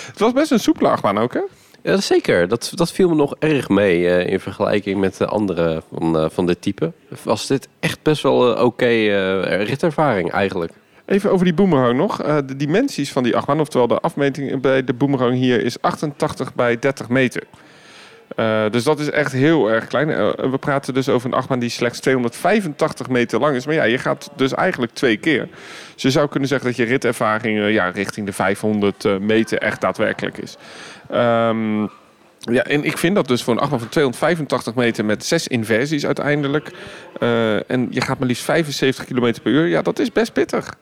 het 0.06 0.18
was 0.18 0.32
best 0.32 0.50
een 0.50 0.60
soepele 0.60 0.88
achtbaan 0.88 1.18
ook, 1.18 1.34
hè? 1.34 1.40
Ja, 1.82 2.00
zeker. 2.00 2.48
Dat, 2.48 2.72
dat 2.74 2.92
viel 2.92 3.08
me 3.08 3.14
nog 3.14 3.34
erg 3.38 3.68
mee 3.68 4.08
eh, 4.08 4.32
in 4.32 4.40
vergelijking 4.40 5.00
met 5.00 5.16
de 5.16 5.26
andere 5.26 5.82
van, 5.92 6.18
eh, 6.18 6.26
van 6.30 6.46
dit 6.46 6.62
type. 6.62 6.92
Was 7.22 7.46
dit 7.46 7.68
echt 7.80 8.02
best 8.02 8.22
wel 8.22 8.50
een 8.50 8.62
oké 8.62 8.86
eh, 8.86 9.64
ritervaring 9.64 10.30
eigenlijk. 10.30 10.72
Even 11.08 11.30
over 11.30 11.44
die 11.44 11.54
boomerang 11.54 11.96
nog. 11.96 12.22
Eh, 12.22 12.36
de 12.46 12.56
dimensies 12.56 13.12
van 13.12 13.22
die 13.22 13.36
achtbaan, 13.36 13.60
oftewel 13.60 13.86
de 13.86 14.00
afmeting 14.00 14.60
bij 14.60 14.84
de 14.84 14.94
boomerang 14.94 15.34
hier, 15.34 15.64
is 15.64 15.80
88 15.80 16.54
bij 16.54 16.78
30 16.78 17.08
meter. 17.08 17.42
Eh, 18.36 18.70
dus 18.70 18.84
dat 18.84 18.98
is 18.98 19.10
echt 19.10 19.32
heel 19.32 19.70
erg 19.70 19.86
klein. 19.86 20.10
Eh, 20.10 20.30
we 20.50 20.58
praten 20.58 20.94
dus 20.94 21.08
over 21.08 21.28
een 21.28 21.36
achtbaan 21.36 21.58
die 21.58 21.68
slechts 21.68 22.00
285 22.00 23.08
meter 23.08 23.40
lang 23.40 23.56
is. 23.56 23.66
Maar 23.66 23.74
ja, 23.74 23.84
je 23.84 23.98
gaat 23.98 24.30
dus 24.36 24.54
eigenlijk 24.54 24.92
twee 24.92 25.16
keer. 25.16 25.48
Dus 25.94 26.02
je 26.02 26.10
zou 26.10 26.28
kunnen 26.28 26.48
zeggen 26.48 26.68
dat 26.68 26.76
je 26.76 26.84
ritervaring 26.84 27.58
eh, 27.58 27.72
ja, 27.72 27.90
richting 27.90 28.26
de 28.26 28.32
500 28.32 29.04
eh, 29.04 29.16
meter 29.16 29.58
echt 29.58 29.80
daadwerkelijk 29.80 30.38
is. 30.38 30.56
Ehm, 31.10 31.80
ja, 32.40 32.62
en 32.62 32.84
ik 32.84 32.98
vind 32.98 33.14
dat 33.14 33.28
dus 33.28 33.42
voor 33.42 33.52
een 33.54 33.60
achtbaan 33.60 33.78
van 33.78 33.88
285 33.88 34.74
meter 34.74 35.04
met 35.04 35.24
zes 35.24 35.48
inversies 35.48 36.06
uiteindelijk. 36.06 36.70
eh, 37.20 37.70
en 37.70 37.86
je 37.90 38.00
gaat 38.00 38.18
maar 38.18 38.28
liefst 38.28 38.44
75 38.44 39.04
km 39.04 39.32
per 39.42 39.52
uur. 39.52 39.66
Ja, 39.66 39.82
dat 39.82 39.98
is 39.98 40.12
best 40.12 40.32
pittig. 40.32 40.74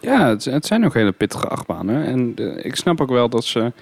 Ja, 0.00 0.28
het, 0.28 0.44
het 0.44 0.66
zijn 0.66 0.84
ook 0.84 0.94
hele 0.94 1.12
pittige 1.12 1.46
achtbanen. 1.48 2.04
En 2.04 2.32
eh, 2.36 2.64
ik 2.64 2.76
snap 2.76 3.00
ook 3.00 3.10
wel 3.10 3.28
dat 3.28 3.44
ze 3.44 3.72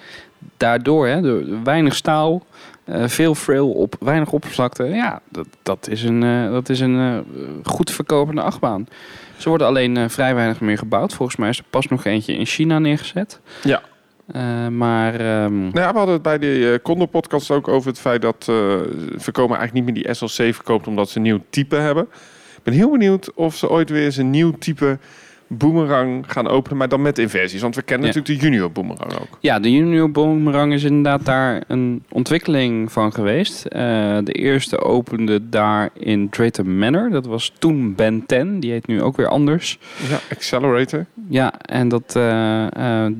daardoor, 0.57 1.07
hè, 1.07 1.43
weinig 1.63 1.95
staal, 1.95 2.45
eh, 2.83 3.03
veel 3.07 3.35
frail 3.35 3.71
op 3.71 3.95
weinig 3.99 4.31
oppervlakte. 4.31 4.83
Ja, 4.83 5.21
dat, 5.29 5.47
dat 5.63 5.87
is 5.87 6.03
een, 6.03 6.51
dat 6.51 6.69
is 6.69 6.79
een 6.79 7.25
goed 7.63 7.91
verkopende 7.91 8.41
achtbaan. 8.41 8.87
Ze 9.37 9.49
worden 9.49 9.67
alleen 9.67 10.09
vrij 10.09 10.35
weinig 10.35 10.59
meer 10.59 10.77
gebouwd. 10.77 11.13
Volgens 11.13 11.37
mij 11.37 11.49
is 11.49 11.57
er 11.57 11.65
pas 11.69 11.87
nog 11.87 12.05
eentje 12.05 12.33
in 12.37 12.45
China 12.45 12.79
neergezet. 12.79 13.39
Ja. 13.63 13.81
Eh, 14.27 14.67
maar 14.67 15.13
ehm, 15.13 15.59
Nou 15.59 15.79
ja, 15.79 15.91
we 15.91 15.97
hadden 15.97 16.13
het 16.13 16.23
bij 16.23 16.37
de 16.39 16.71
eh, 16.73 16.83
Condor 16.83 17.07
podcast 17.07 17.51
ook 17.51 17.67
over 17.67 17.89
het 17.89 17.99
feit 17.99 18.21
dat 18.21 18.47
uh, 18.49 18.55
Verkomen 19.15 19.57
eigenlijk 19.57 19.73
niet 19.73 19.95
meer 19.95 20.03
die 20.03 20.13
SLC 20.13 20.53
verkoopt 20.53 20.87
omdat 20.87 21.09
ze 21.09 21.17
een 21.17 21.23
nieuw 21.23 21.41
type 21.49 21.75
hebben. 21.75 22.03
Ik 22.57 22.63
ben 22.63 22.73
heel 22.73 22.91
benieuwd 22.91 23.33
of 23.33 23.55
ze 23.55 23.69
ooit 23.69 23.89
weer 23.89 24.03
eens 24.05 24.17
een 24.17 24.29
nieuw 24.29 24.51
type 24.59 24.97
boomerang 25.47 26.23
gaan 26.27 26.47
openen, 26.47 26.77
maar 26.77 26.89
dan 26.89 27.01
met 27.01 27.17
inversies. 27.19 27.61
Want 27.61 27.75
we 27.75 27.81
kennen 27.81 28.07
Ja. 28.07 28.13
natuurlijk 28.13 28.41
de 28.41 28.47
junior 28.49 28.71
boomerang 28.71 29.13
ook. 29.13 29.37
Ja, 29.39 29.59
de 29.59 29.71
Junior 29.71 30.11
Boomerang 30.11 30.73
is 30.73 30.83
inderdaad 30.83 31.25
daar 31.25 31.63
een 31.67 32.03
ontwikkeling 32.09 32.91
van 32.91 33.13
geweest. 33.13 33.65
Eh, 33.65 33.81
de 34.23 34.31
eerste 34.31 34.79
opende 34.81 35.49
daar 35.49 35.89
in 35.93 36.29
Drayton 36.29 36.77
Manor. 36.77 37.09
Dat 37.09 37.25
was 37.25 37.53
toen 37.59 37.95
Ben 37.95 38.25
10. 38.25 38.59
Die 38.59 38.71
heet 38.71 38.87
nu 38.87 39.01
ook 39.01 39.17
weer 39.17 39.27
anders. 39.27 39.79
Ja, 40.09 40.19
Accelerator. 40.31 41.05
Ja, 41.29 41.53
en 41.61 41.87
dat, 41.89 42.15
eh, 42.15 43.05
eh, 43.05 43.11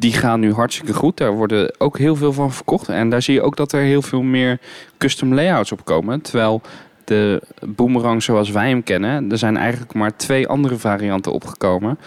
die 0.00 0.12
gaan 0.12 0.40
nu 0.40 0.52
hartstikke 0.52 0.92
goed. 0.92 1.16
Daar 1.16 1.32
worden 1.32 1.74
ook 1.78 1.98
heel 1.98 2.16
veel 2.16 2.32
van 2.32 2.52
verkocht. 2.52 2.88
En 2.88 3.10
daar 3.10 3.22
zie 3.22 3.34
je 3.34 3.42
ook 3.42 3.56
dat 3.56 3.72
er 3.72 3.80
heel 3.80 4.02
veel 4.02 4.22
meer 4.22 4.58
custom 4.98 5.34
layouts 5.34 5.72
op 5.72 5.84
komen. 5.84 6.20
Terwijl 6.20 6.62
de 7.04 7.42
Boomerang 7.66 8.22
zoals 8.22 8.50
wij 8.50 8.68
hem 8.68 8.82
kennen... 8.82 9.30
er 9.30 9.38
zijn 9.38 9.56
eigenlijk 9.56 9.94
maar 9.94 10.16
twee 10.16 10.48
andere 10.48 10.76
varianten 10.76 11.32
opgekomen. 11.32 11.98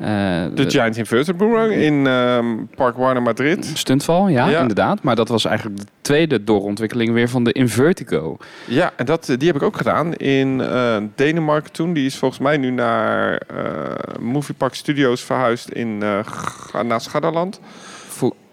Eh, 0.00 0.06
De 0.54 0.70
Giant 0.70 0.96
Inverted 0.96 1.36
Boomerang 1.36 1.72
in 1.72 2.06
ehm, 2.06 2.46
Park 2.74 2.96
Warner 2.96 3.22
Madrid. 3.22 3.70
Stuntval, 3.74 4.28
ja, 4.28 4.48
Ja. 4.48 4.60
inderdaad. 4.60 5.02
Maar 5.02 5.16
dat 5.16 5.28
was 5.28 5.44
eigenlijk 5.44 5.78
de 5.80 5.86
tweede 6.00 6.44
doorontwikkeling 6.44 7.12
weer 7.12 7.28
van 7.28 7.44
de 7.44 7.52
Invertigo. 7.52 8.36
Ja, 8.66 8.92
en 8.96 9.04
dat, 9.06 9.26
die 9.38 9.46
heb 9.46 9.56
ik 9.56 9.62
ook 9.62 9.76
gedaan 9.76 10.14
in 10.14 10.60
eh, 10.60 10.96
Denemarken 11.14 11.72
toen. 11.72 11.92
Die 11.92 12.06
is 12.06 12.16
volgens 12.16 12.40
mij 12.40 12.56
nu 12.56 12.70
naar 12.70 13.36
eh 13.36 14.20
Moviepark 14.20 14.74
Studios 14.74 15.22
verhuisd 15.22 15.68
in 15.70 16.00
uh, 16.02 16.82
naar 16.82 17.00
Schadderland. 17.00 17.60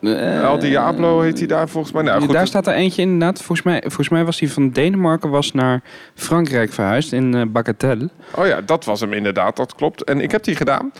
Eh, 0.01 0.41
El 0.43 0.59
Diablo 0.59 1.21
heet 1.21 1.37
hij 1.37 1.47
daar 1.47 1.69
volgens 1.69 1.93
mij. 1.93 2.03
Nou, 2.03 2.21
goed, 2.21 2.31
daar 2.31 2.47
staat 2.47 2.67
er 2.67 2.73
eentje 2.73 3.01
inderdaad. 3.01 3.37
Volgens 3.41 3.61
mij, 3.67 3.81
volgens 3.81 4.09
mij 4.09 4.25
was 4.25 4.37
die 4.37 4.51
van 4.51 4.69
Denemarken 4.69 5.29
was 5.29 5.51
naar 5.51 5.81
Frankrijk 6.15 6.73
verhuisd 6.73 7.11
in 7.13 7.33
eh 7.35 7.41
Bagatelle. 7.47 8.09
Oh 8.35 8.47
ja, 8.47 8.61
dat 8.61 8.85
was 8.85 8.99
hem 8.99 9.13
inderdaad, 9.13 9.55
dat 9.55 9.75
klopt. 9.75 10.03
En 10.03 10.21
ik 10.21 10.31
heb 10.31 10.43
die 10.43 10.55
gedaan. 10.55 10.91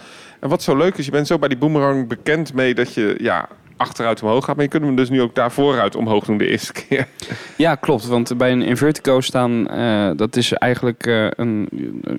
Wat 0.47 0.63
zo 0.63 0.77
leuk 0.77 0.97
is, 0.97 1.05
je 1.05 1.11
bent 1.11 1.27
zo 1.27 1.39
bij 1.39 1.49
die 1.49 1.57
boomerang 1.57 2.07
bekend 2.07 2.53
mee 2.53 2.73
dat 2.73 2.93
je 2.93 3.15
ja, 3.19 3.49
achteruit 3.77 4.23
omhoog 4.23 4.45
gaat. 4.45 4.55
Maar 4.55 4.65
je 4.65 4.71
kunt 4.71 4.83
hem 4.83 4.95
dus 4.95 5.09
nu 5.09 5.21
ook 5.21 5.35
daar 5.35 5.51
vooruit 5.51 5.95
omhoog 5.95 6.25
doen 6.25 6.37
de 6.37 6.47
eerste 6.47 6.73
keer. 6.73 7.07
Ja, 7.55 7.75
klopt. 7.75 8.07
Want 8.07 8.37
bij 8.37 8.51
een 8.51 8.61
Invertigo 8.61 9.21
staan, 9.21 9.67
eh, 9.69 10.11
dat 10.15 10.35
is 10.35 10.53
eigenlijk 10.53 11.05
eh, 11.05 11.27
een, 11.29 11.69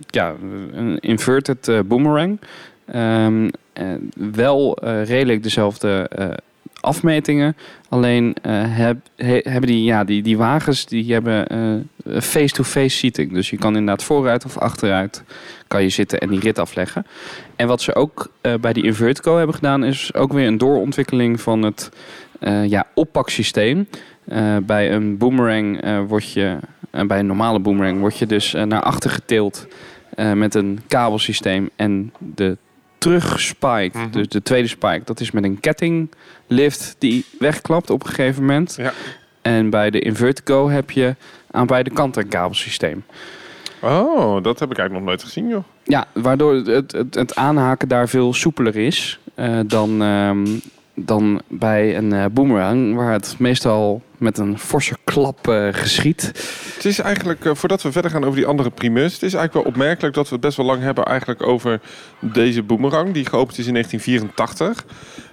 ja, 0.07 0.35
een 0.73 0.99
inverted 0.99 1.69
eh, 1.69 1.79
boomerang. 1.85 2.41
Eh, 2.85 3.27
wel 4.33 4.79
redelijk 5.05 5.43
dezelfde 5.43 6.11
afmetingen. 6.81 7.57
Alleen 7.89 8.35
eh, 8.43 8.53
heb, 8.67 8.97
he- 9.17 9.41
hebben 9.43 9.71
die, 9.71 9.85
ja, 9.85 10.05
die, 10.05 10.23
die 10.23 10.39
wagens 10.39 10.87
die 10.87 11.13
hebben 11.13 11.47
eh, 11.47 12.21
face-to-face 12.21 12.97
seating. 12.97 13.33
Dus 13.33 13.51
je 13.51 13.57
kan 13.57 13.77
inderdaad 13.77 14.05
vooruit 14.05 14.45
of 14.45 14.59
achteruit 14.59 15.23
kan 15.67 15.83
je 15.83 15.89
zitten 15.89 16.19
en 16.19 16.29
die 16.29 16.41
rit 16.41 16.59
afleggen. 16.59 17.07
En 17.57 17.67
wat 17.67 17.81
ze 17.81 17.95
ook 17.95 18.31
eh, 18.41 18.55
bij 18.61 18.73
die 18.73 18.85
Invertico 18.85 19.37
hebben 19.37 19.55
gedaan... 19.55 19.85
is 19.85 20.15
ook 20.15 20.33
weer 20.33 20.47
een 20.47 20.59
doorontwikkeling 20.59 21.41
van 21.41 21.63
het 21.63 21.91
ja, 22.67 22.87
oppaksysteem. 22.95 23.89
Bij 24.63 24.93
een 24.93 25.17
boomerang 25.17 25.81
word 26.07 26.33
je... 26.33 26.59
bij 27.07 27.19
een 27.19 27.27
normale 27.27 27.59
boomerang 27.59 28.01
word 28.01 28.19
je 28.19 28.27
dus 28.27 28.53
naar 28.53 28.83
achter 28.83 29.11
getild... 29.11 29.67
met 30.35 30.55
een 30.55 30.81
kabelsysteem 30.87 31.71
en 31.77 32.13
de 32.19 32.57
terugspike, 32.99 33.99
Mhm. 33.99 34.11
dus 34.11 34.29
de 34.29 34.43
tweede 34.43 34.69
spike, 34.69 35.03
dat 35.05 35.21
is 35.21 35.31
met 35.31 35.45
een 35.45 35.61
kettinglift 35.61 36.97
die 36.99 37.25
wegklapt 37.39 37.91
op 37.91 38.03
een 38.03 38.09
gegeven 38.09 38.41
moment. 38.45 38.75
Ja. 38.77 38.93
En 39.43 39.71
bij 39.71 39.91
de 39.91 40.01
Invertigo 40.01 40.69
heb 40.69 40.91
je 40.91 41.15
aan 41.51 41.67
beide 41.67 41.91
kanten 41.91 42.23
een 42.23 42.29
kabelsysteem. 42.29 43.05
Oh, 43.81 44.43
dat 44.43 44.59
heb 44.59 44.71
ik 44.71 44.79
eigenlijk 44.79 44.93
nog 44.93 45.03
nooit 45.03 45.23
gezien, 45.23 45.49
joh. 45.49 45.65
Ja, 45.85 46.07
waardoor 46.13 46.55
het, 46.55 46.93
het, 46.93 47.15
het 47.15 47.35
aanhaken 47.37 47.89
daar 47.89 48.09
veel 48.09 48.35
soepeler 48.35 48.77
is 48.77 49.19
eh, 49.35 49.59
dan, 49.67 50.03
ehm, 50.03 50.47
dan 51.05 51.41
bij 51.49 51.97
een 51.97 52.13
eh, 52.13 52.25
boomerang, 52.33 52.95
waar 52.95 53.13
het 53.13 53.35
meestal 53.39 54.03
met 54.19 54.39
een 54.39 54.59
forse 54.59 54.97
klap 55.05 55.49
eh, 55.49 55.69
geschiet. 55.71 56.23
Het 56.75 56.85
is 56.85 56.99
eigenlijk, 56.99 57.45
eh, 57.45 57.55
voordat 57.55 57.83
we 57.83 57.93
verder 57.93 58.11
gaan 58.11 58.25
over 58.25 58.37
die 58.37 58.47
andere 58.47 58.71
primeurs, 58.71 59.13
het 59.13 59.23
is 59.23 59.35
eigenlijk 59.35 59.65
wel 59.65 59.75
opmerkelijk 59.75 60.15
dat 60.15 60.29
we 60.29 60.33
het 60.33 60.45
best 60.45 60.57
wel 60.57 60.67
lang 60.67 60.83
hebben 60.83 61.05
eigenlijk 61.05 61.43
over 61.43 61.81
deze 62.21 62.63
boomerang, 62.63 63.13
die 63.13 63.27
geopend 63.27 63.59
is 63.59 63.67
in 63.67 63.73
1984. 63.73 64.85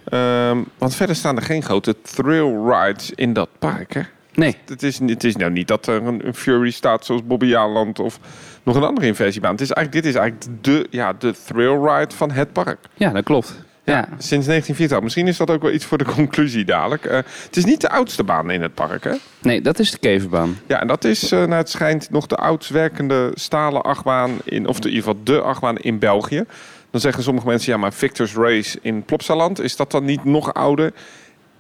Ehm, 0.06 0.64
want 0.78 0.96
verder 0.96 1.16
staan 1.16 1.36
er 1.36 1.42
geen 1.42 1.64
grote 1.64 1.96
thrill 2.02 2.56
rides 2.68 3.12
in 3.12 3.34
dat 3.34 3.50
park, 3.60 3.94
hè? 3.94 4.02
Nee, 4.34 4.58
Het 4.66 4.84
is, 4.84 5.00
het 5.00 5.24
is 5.24 5.36
nou 5.36 5.52
niet 5.52 5.68
dat 5.68 5.88
er 5.88 6.04
een, 6.04 6.28
een 6.28 6.34
Fury 6.34 6.72
staat 6.72 7.06
zoals 7.06 7.26
Bobby 7.26 7.46
Jaland 7.46 8.00
of 8.00 8.20
nog 8.64 8.76
een 8.76 8.84
andere 8.84 9.08
inversiebaan. 9.08 9.52
Het 9.52 9.62
is 9.62 9.72
eigenlijk, 9.72 10.06
dit 10.06 10.14
is 10.14 10.20
eigenlijk 10.20 10.64
de, 10.64 10.88
ja, 10.90 11.14
de 11.14 11.34
thrill 11.46 11.80
ride 11.82 12.16
van 12.16 12.32
het 12.32 12.54
park. 12.54 12.78
ja, 12.94 13.10
dat 13.10 13.24
klopt. 13.24 13.65
Ja. 13.86 14.08
Sinds 14.18 14.46
1984. 14.46 15.02
Misschien 15.02 15.28
is 15.28 15.38
dat 15.38 15.50
ook 15.50 15.62
wel 15.62 15.72
iets 15.72 15.86
voor 15.86 15.98
de 15.98 16.06
conclusie 16.16 16.66
dadelijk. 16.66 17.06
Eh, 17.06 17.16
het 17.46 17.58
is 17.58 17.66
niet 17.66 17.82
de 17.82 17.90
oudste 17.90 18.24
baan 18.24 18.52
in 18.52 18.62
het 18.62 18.74
park, 18.74 19.04
hè? 19.04 19.14
Nee, 19.42 19.62
dat 19.62 19.80
is 19.80 19.92
de 19.92 19.98
kevenbaan. 19.98 20.58
Ja, 20.68 20.82
en 20.82 20.88
dat 20.88 21.04
is, 21.04 21.32
eh 21.32 21.46
naar 21.46 21.58
het 21.58 21.70
schijnt, 21.70 22.10
nog 22.10 22.28
de 22.28 22.36
oudst 22.36 22.70
werkende 22.70 23.32
stalen 23.34 23.82
achtbaan, 23.82 24.38
in, 24.44 24.68
of 24.68 24.80
de, 24.80 24.90
in 24.90 24.96
ieder 24.96 25.10
geval 25.10 25.24
de 25.24 25.42
achtbaan 25.42 25.78
in 25.78 26.00
België. 26.00 26.44
Dan 26.92 27.02
zeggen 27.02 27.24
sommige 27.24 27.48
mensen, 27.48 27.72
ja, 27.72 27.78
maar 27.78 27.94
Victor's 27.94 28.34
Race 28.34 28.80
in 28.82 29.04
Plopsaland, 29.04 29.62
is 29.62 29.76
dat 29.76 29.92
dan 29.92 30.06
niet 30.06 30.24
nog 30.24 30.54
ouder? 30.54 30.94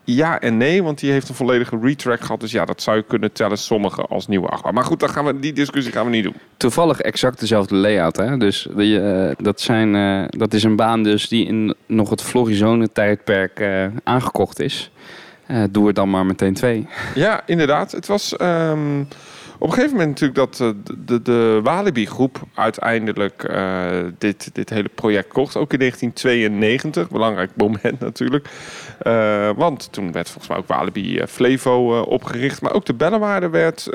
Ja 0.05 0.39
en 0.39 0.57
nee, 0.57 0.83
want 0.83 0.99
die 0.99 1.11
heeft 1.11 1.29
een 1.29 1.35
volledige 1.35 1.77
retrack 1.81 2.21
gehad. 2.21 2.39
Dus 2.39 2.51
ja, 2.51 2.65
dat 2.65 2.81
zou 2.81 2.97
je 2.97 3.03
kunnen 3.03 3.31
tellen, 3.31 3.57
sommige 3.57 4.01
als 4.01 4.27
nieuwe 4.27 4.47
achtbaan. 4.47 4.73
Maar 4.73 4.83
goed, 4.83 4.99
dan 4.99 5.09
gaan 5.09 5.25
we, 5.25 5.39
die 5.39 5.53
discussie 5.53 5.93
gaan 5.93 6.05
we 6.05 6.11
niet 6.11 6.23
doen. 6.23 6.35
Toevallig 6.57 7.01
exact 7.01 7.39
dezelfde 7.39 7.75
layout. 7.75 8.15
Hè? 8.15 8.37
Dus 8.37 8.67
die, 8.75 9.01
eh, 9.01 9.31
dat, 9.37 9.61
zijn, 9.61 9.95
eh, 9.95 10.23
dat 10.39 10.53
is 10.53 10.63
een 10.63 10.75
baan 10.75 11.03
dus 11.03 11.27
die 11.27 11.45
in 11.45 11.75
nog 11.85 12.09
het 12.09 12.21
Florizone-tijdperk 12.21 13.59
eh, 13.59 13.85
aangekocht 14.03 14.59
is. 14.59 14.91
Doe 15.71 15.87
er 15.87 15.93
dan 15.93 16.09
maar 16.09 16.25
meteen 16.25 16.53
twee. 16.53 16.87
Ja, 17.15 17.41
inderdaad. 17.45 17.91
Het 17.91 18.07
was 18.07 18.37
ehm, 18.37 19.03
op 19.59 19.67
een 19.67 19.73
gegeven 19.73 19.97
moment 19.97 20.09
natuurlijk 20.09 20.35
dat 20.35 20.59
eh, 20.59 20.69
de, 20.83 21.03
de, 21.05 21.21
de 21.21 21.59
Walibi-groep 21.63 22.41
uiteindelijk 22.53 23.43
eh, 23.43 23.99
dit, 24.17 24.49
dit 24.53 24.69
hele 24.69 24.89
project 24.95 25.27
kocht. 25.27 25.55
Ook 25.55 25.73
in 25.73 25.79
1992. 25.79 27.09
Belangrijk 27.09 27.51
moment 27.55 27.99
natuurlijk. 27.99 28.49
Eh, 28.99 29.49
want 29.55 29.91
toen 29.91 30.11
werd 30.11 30.29
volgens 30.29 30.47
mij 30.47 30.57
ook 30.57 30.67
Walibi 30.67 31.21
Flevo 31.27 31.99
opgericht. 31.99 32.61
Maar 32.61 32.73
ook 32.73 32.85
de 32.85 32.93
Bellewaarde 32.93 33.49
werd 33.49 33.89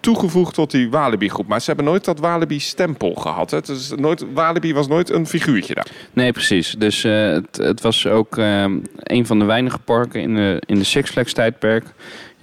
toegevoegd 0.00 0.54
tot 0.54 0.70
die 0.70 0.90
Walibi-groep. 0.90 1.46
Maar 1.46 1.60
ze 1.60 1.66
hebben 1.66 1.84
nooit 1.84 2.04
dat 2.04 2.18
Walibi-stempel 2.18 3.14
gehad. 3.14 3.50
Hè. 3.50 3.58
Is 3.70 3.92
nooit, 3.96 4.24
Walibi 4.32 4.74
was 4.74 4.88
nooit 4.88 5.10
een 5.10 5.26
figuurtje 5.26 5.74
daar. 5.74 5.86
Nee, 6.12 6.32
precies. 6.32 6.74
Dus 6.78 7.02
het, 7.02 7.56
het 7.56 7.80
was 7.80 8.06
ook 8.06 8.36
een 8.96 9.26
van 9.26 9.38
de 9.38 9.44
weinige 9.44 9.78
parken 9.78 10.20
in 10.20 10.34
de, 10.34 10.62
in 10.66 10.74
de 10.74 10.84
Six 10.84 11.10
Flags 11.10 11.32
tijdperk. 11.32 11.84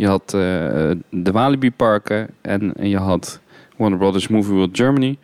Je 0.01 0.07
had 0.07 0.33
eh, 0.33 0.91
de 1.09 1.31
Walibi 1.31 1.71
parken 1.71 2.29
en 2.41 2.73
je 2.81 2.97
had 2.97 3.39
Warner 3.77 3.97
Brothers 3.97 4.27
Movie 4.27 4.53
World 4.53 4.77
Germany. 4.77 5.17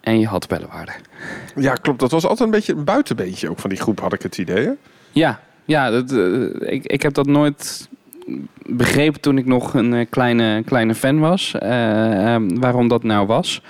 En 0.00 0.18
je 0.18 0.26
had 0.26 0.48
Bellewaarde. 0.48 0.92
Ja, 1.56 1.74
klopt. 1.74 2.00
Dat 2.00 2.10
was 2.10 2.22
altijd 2.22 2.48
een 2.48 2.54
beetje 2.54 2.72
een 2.72 2.84
buitenbeentje 2.84 3.50
ook 3.50 3.58
van 3.58 3.70
die 3.70 3.78
groep, 3.78 4.00
had 4.00 4.12
ik 4.12 4.22
het 4.22 4.38
idee. 4.38 4.64
Hè? 4.64 4.72
Ja, 5.10 5.40
ja 5.64 5.90
dat, 5.90 6.12
eh, 6.12 6.72
ik, 6.72 6.86
ik 6.86 7.02
heb 7.02 7.14
dat 7.14 7.26
nooit 7.26 7.88
begrepen 8.66 9.20
toen 9.20 9.38
ik 9.38 9.46
nog 9.46 9.74
een 9.74 9.94
eh, 9.94 10.06
kleine, 10.10 10.62
kleine 10.62 10.94
fan 10.94 11.18
was. 11.18 11.54
waarom 12.60 12.88
dat 12.88 13.02
nou 13.02 13.26
was. 13.26 13.62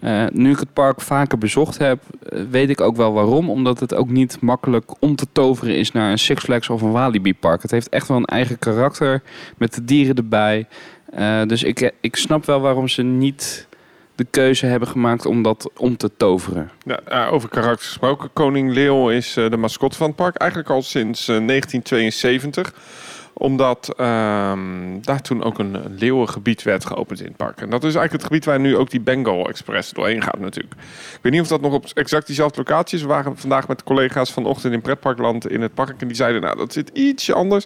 Eh, 0.00 0.24
nu 0.32 0.50
ik 0.50 0.58
het 0.58 0.72
park 0.72 1.00
vaker 1.00 1.38
bezocht 1.38 1.78
heb, 1.78 2.02
eh, 2.22 2.42
weet 2.50 2.70
ik 2.70 2.80
ook 2.80 2.96
wel 2.96 3.12
waarom. 3.12 3.50
Omdat 3.50 3.80
het 3.80 3.94
ook 3.94 4.08
niet 4.08 4.40
makkelijk 4.40 4.90
om 4.98 5.16
te 5.16 5.26
toveren 5.32 5.76
is 5.76 5.92
naar 5.92 6.10
een 6.10 6.18
Six 6.18 6.44
Flags 6.44 6.68
of 6.68 6.82
een 6.82 6.90
Walibi 6.90 7.34
park. 7.34 7.62
Het 7.62 7.70
heeft 7.70 7.88
echt 7.88 8.08
wel 8.08 8.16
een 8.16 8.24
eigen 8.24 8.58
karakter 8.58 9.22
met 9.56 9.74
de 9.74 9.84
dieren 9.84 10.16
erbij. 10.16 10.66
Eh, 11.10 11.42
dus 11.46 11.62
ik, 11.62 11.92
ik 12.00 12.16
snap 12.16 12.44
wel 12.44 12.60
waarom 12.60 12.88
ze 12.88 13.02
niet 13.02 13.68
de 14.14 14.26
keuze 14.30 14.66
hebben 14.66 14.88
gemaakt 14.88 15.26
om 15.26 15.42
dat 15.42 15.70
om 15.76 15.96
te 15.96 16.10
toveren. 16.16 16.70
Ja, 16.84 17.26
over 17.26 17.48
karakters 17.48 17.86
gesproken. 17.86 18.30
Koning 18.32 18.72
Leeuw 18.72 19.10
is 19.10 19.32
de 19.32 19.56
mascotte 19.56 19.96
van 19.96 20.06
het 20.06 20.16
park. 20.16 20.36
Eigenlijk 20.36 20.70
al 20.70 20.82
sinds 20.82 21.20
eh, 21.28 21.46
1972 21.46 22.72
omdat 23.38 23.94
ehm, 23.96 25.00
daar 25.00 25.22
toen 25.22 25.42
ook 25.42 25.58
een, 25.58 25.76
leeuwengebied 25.98 26.62
werd 26.62 26.84
geopend 26.84 27.20
in 27.20 27.26
het 27.26 27.36
park. 27.36 27.60
En 27.60 27.70
dat 27.70 27.84
is 27.84 27.94
eigenlijk 27.94 28.12
het 28.12 28.24
gebied 28.24 28.44
waar 28.44 28.60
nu 28.60 28.76
ook 28.76 28.90
die 28.90 29.00
Bengal 29.00 29.48
Express 29.48 29.92
doorheen 29.92 30.22
gaat 30.22 30.38
natuurlijk. 30.38 30.74
Ik 31.14 31.18
weet 31.22 31.32
niet 31.32 31.40
of 31.40 31.48
dat 31.48 31.60
nog 31.60 31.72
op 31.72 31.86
exact 31.94 32.26
diezelfde 32.26 32.58
locatie 32.58 32.96
is. 32.96 33.02
We 33.02 33.08
waren 33.08 33.36
vandaag 33.36 33.68
met 33.68 33.82
collega's 33.82 34.32
vanochtend 34.32 34.72
in 34.72 34.80
Pretparkland 34.80 35.48
in 35.48 35.60
het 35.60 35.74
park. 35.74 36.00
En 36.00 36.06
die 36.06 36.16
zeiden, 36.16 36.40
nou 36.40 36.56
dat 36.56 36.72
zit 36.72 36.90
ietsje 36.92 37.34
anders. 37.34 37.64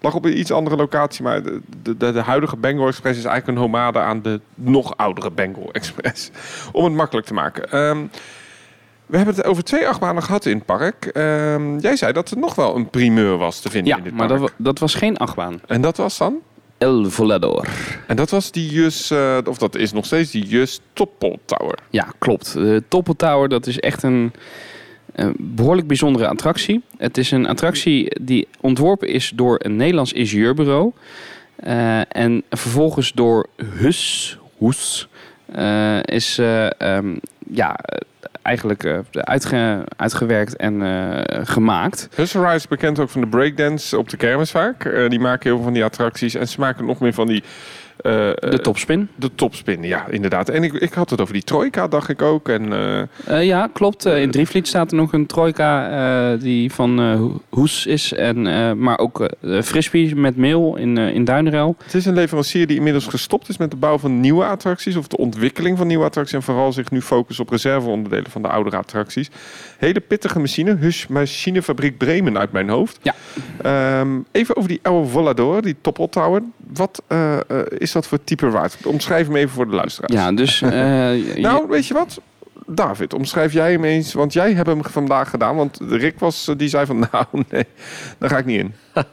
Lag 0.00 0.14
op 0.14 0.24
een 0.24 0.38
iets 0.38 0.50
andere 0.50 0.76
locatie. 0.76 1.22
Maar 1.22 1.42
de, 1.42 1.60
de, 1.82 1.96
de, 1.96 2.20
huidige 2.20 2.56
Bengal 2.56 2.86
Express 2.86 3.18
is 3.18 3.24
eigenlijk 3.24 3.58
een 3.58 3.64
homade 3.64 3.98
aan 3.98 4.22
de 4.22 4.40
nog 4.54 4.96
oudere 4.96 5.30
Bengal 5.30 5.72
Express. 5.72 6.30
Om 6.72 6.84
het 6.84 6.94
makkelijk 6.94 7.26
te 7.26 7.34
maken. 7.34 7.70
Ehm, 7.70 8.06
we 9.06 9.16
hebben 9.16 9.34
het 9.34 9.44
over 9.44 9.64
twee 9.64 9.88
achtbanen 9.88 10.22
gehad 10.22 10.46
in 10.46 10.56
het 10.56 10.66
park. 10.66 11.06
Ehm, 11.06 11.78
jij 11.78 11.96
zei 11.96 12.12
dat 12.12 12.30
er 12.30 12.38
nog 12.38 12.54
wel 12.54 12.76
een 12.76 12.90
primeur 12.90 13.36
was 13.36 13.60
te 13.60 13.70
vinden 13.70 13.90
Ja, 13.92 13.96
in 13.98 14.04
dit 14.04 14.12
maar 14.14 14.26
park. 14.26 14.40
dat, 14.40 14.50
wa- 14.50 14.56
dat 14.64 14.78
was 14.78 14.94
geen 14.94 15.16
achtbaan. 15.16 15.60
En 15.66 15.80
dat 15.80 15.96
was 15.96 16.18
dan? 16.18 16.36
El 16.78 17.10
Volador. 17.10 17.68
En 18.06 18.16
dat 18.16 18.30
was 18.30 18.50
die 18.50 18.70
Jus, 18.70 19.10
eh, 19.10 19.38
of 19.48 19.58
dat 19.58 19.74
is 19.76 19.92
nog 19.92 20.04
steeds 20.04 20.30
die 20.30 20.44
Jus 20.46 20.80
Toppel 20.92 21.38
Tower. 21.44 21.78
Ja, 21.90 22.06
klopt. 22.18 22.52
De 22.52 22.82
Toppel 22.88 23.16
Tower, 23.16 23.48
dat 23.48 23.66
is 23.66 23.80
echt 23.80 24.02
een, 24.02 24.32
een 25.12 25.34
behoorlijk 25.38 25.86
bijzondere 25.86 26.28
attractie. 26.28 26.82
Het 26.96 27.18
is 27.18 27.30
een 27.30 27.46
attractie 27.48 28.20
die 28.22 28.48
ontworpen 28.60 29.08
is 29.08 29.32
door 29.34 29.56
een 29.62 29.76
Nederlands 29.76 30.12
ingenieurbureau. 30.12 30.92
Eh, 31.56 32.16
en 32.16 32.42
vervolgens 32.50 33.12
door 33.12 33.46
Hus, 33.78 34.38
Hoes, 34.58 35.08
eh, 35.52 36.02
is 36.02 36.38
eh, 36.38 36.80
ehm, 36.80 37.16
ja, 37.50 37.76
eigenlijk 38.44 38.84
eh, 38.84 38.98
uitge- 39.12 39.84
uitgewerkt 39.96 40.56
en 40.56 40.82
eh, 40.82 41.40
gemaakt. 41.44 42.08
Husserl 42.14 42.54
is 42.54 42.68
bekend 42.68 42.98
ook 42.98 43.10
van 43.10 43.20
de 43.20 43.26
breakdance 43.26 43.98
op 43.98 44.08
de 44.08 44.16
kermis 44.16 44.50
vaak. 44.50 44.84
Eh, 44.84 45.08
die 45.08 45.20
maken 45.20 45.42
heel 45.42 45.54
veel 45.54 45.64
van 45.64 45.72
die 45.72 45.84
attracties. 45.84 46.34
En 46.34 46.48
ze 46.48 46.60
maken 46.60 46.84
nog 46.84 46.98
meer 46.98 47.12
van 47.12 47.26
die... 47.26 47.42
eh, 48.04 48.50
De 48.50 48.58
topspin. 48.62 49.08
De 49.14 49.30
topspin, 49.34 49.82
ja, 49.82 50.06
inderdaad. 50.08 50.48
En 50.48 50.62
ik, 50.62 50.72
ik 50.72 50.92
had 50.92 51.10
het 51.10 51.20
over 51.20 51.32
die 51.34 51.42
trojka, 51.42 51.88
dacht 51.88 52.08
ik 52.08 52.22
ook. 52.22 52.48
En 52.48 52.72
eh, 52.72 53.02
Eh, 53.26 53.44
ja, 53.46 53.68
klopt. 53.72 54.06
Eh, 54.06 54.22
in 54.22 54.30
Drievliet 54.30 54.68
staat 54.68 54.90
er 54.90 54.96
nog 54.96 55.12
een 55.12 55.26
trojka 55.26 55.90
eh, 56.32 56.40
die 56.40 56.72
van 56.72 57.00
eh, 57.00 57.14
Ho- 57.16 57.40
Hoes 57.48 57.86
is. 57.86 58.12
En, 58.12 58.46
eh, 58.46 58.72
maar 58.72 58.98
ook 58.98 59.20
eh 59.20 59.62
Frisbee 59.62 60.16
met 60.16 60.36
meel 60.36 60.76
in, 60.76 60.98
eh 60.98 61.14
in 61.14 61.24
Duinrel. 61.24 61.76
het 61.84 61.94
is 61.94 62.04
een 62.06 62.14
leverancier 62.14 62.66
die 62.66 62.76
inmiddels 62.76 63.06
gestopt 63.06 63.48
is 63.48 63.56
met 63.56 63.70
de 63.70 63.76
bouw 63.76 63.98
van 63.98 64.20
nieuwe 64.20 64.44
attracties. 64.44 64.96
Of 64.96 65.06
de 65.08 65.16
ontwikkeling 65.16 65.78
van 65.78 65.86
nieuwe 65.86 66.04
attracties. 66.04 66.34
En 66.36 66.42
vooral 66.42 66.72
zich 66.72 66.90
nu 66.90 67.00
focust 67.00 67.40
op 67.40 67.48
reserveonderdelen 67.50 68.30
van 68.30 68.42
de 68.42 68.48
oudere 68.48 68.76
attracties. 68.76 69.30
Hele 69.78 70.00
pittige 70.00 70.38
machine. 70.38 70.76
Hush 70.76 71.06
Machinefabriek 71.06 71.98
Bremen 71.98 72.38
uit 72.38 72.52
mijn 72.52 72.68
hoofd. 72.68 72.98
Ja. 73.02 73.14
Ehm, 73.62 74.18
even 74.32 74.56
over 74.56 74.68
die 74.68 74.78
oude 74.82 75.08
Volador, 75.08 75.62
die 75.62 75.76
Toppel 75.80 76.08
Tower. 76.08 76.42
Wat 76.72 77.02
eh, 77.06 77.34
eh, 77.34 77.40
is 77.78 77.92
dat 77.94 78.06
voor 78.06 78.24
type 78.24 78.46
ride? 78.46 78.70
Omschrijf 78.84 79.26
hem 79.26 79.36
even 79.36 79.50
voor 79.50 79.68
de 79.70 79.74
luisteraars. 79.76 80.12
Ja, 80.12 80.32
dus... 80.32 80.62
eh, 80.62 80.70
Nou, 81.46 81.66
weet 81.68 81.86
je 81.86 81.94
wat? 81.94 82.20
David, 82.66 83.14
omschrijf 83.14 83.52
jij 83.52 83.72
hem 83.72 83.84
eens, 83.84 84.12
want 84.12 84.32
jij 84.32 84.52
hebt 84.52 84.66
hem 84.68 84.84
vandaag 84.84 85.30
gedaan. 85.30 85.56
Want 85.56 85.78
Rick 85.88 86.18
was, 86.18 86.48
eh, 86.48 86.56
die 86.56 86.68
zei 86.68 86.86
van, 86.86 86.98
nou 87.12 87.24
nee, 87.48 87.64
daar 88.18 88.30
ga 88.30 88.38
ik 88.38 88.44
niet 88.44 88.58
in. 88.60 88.74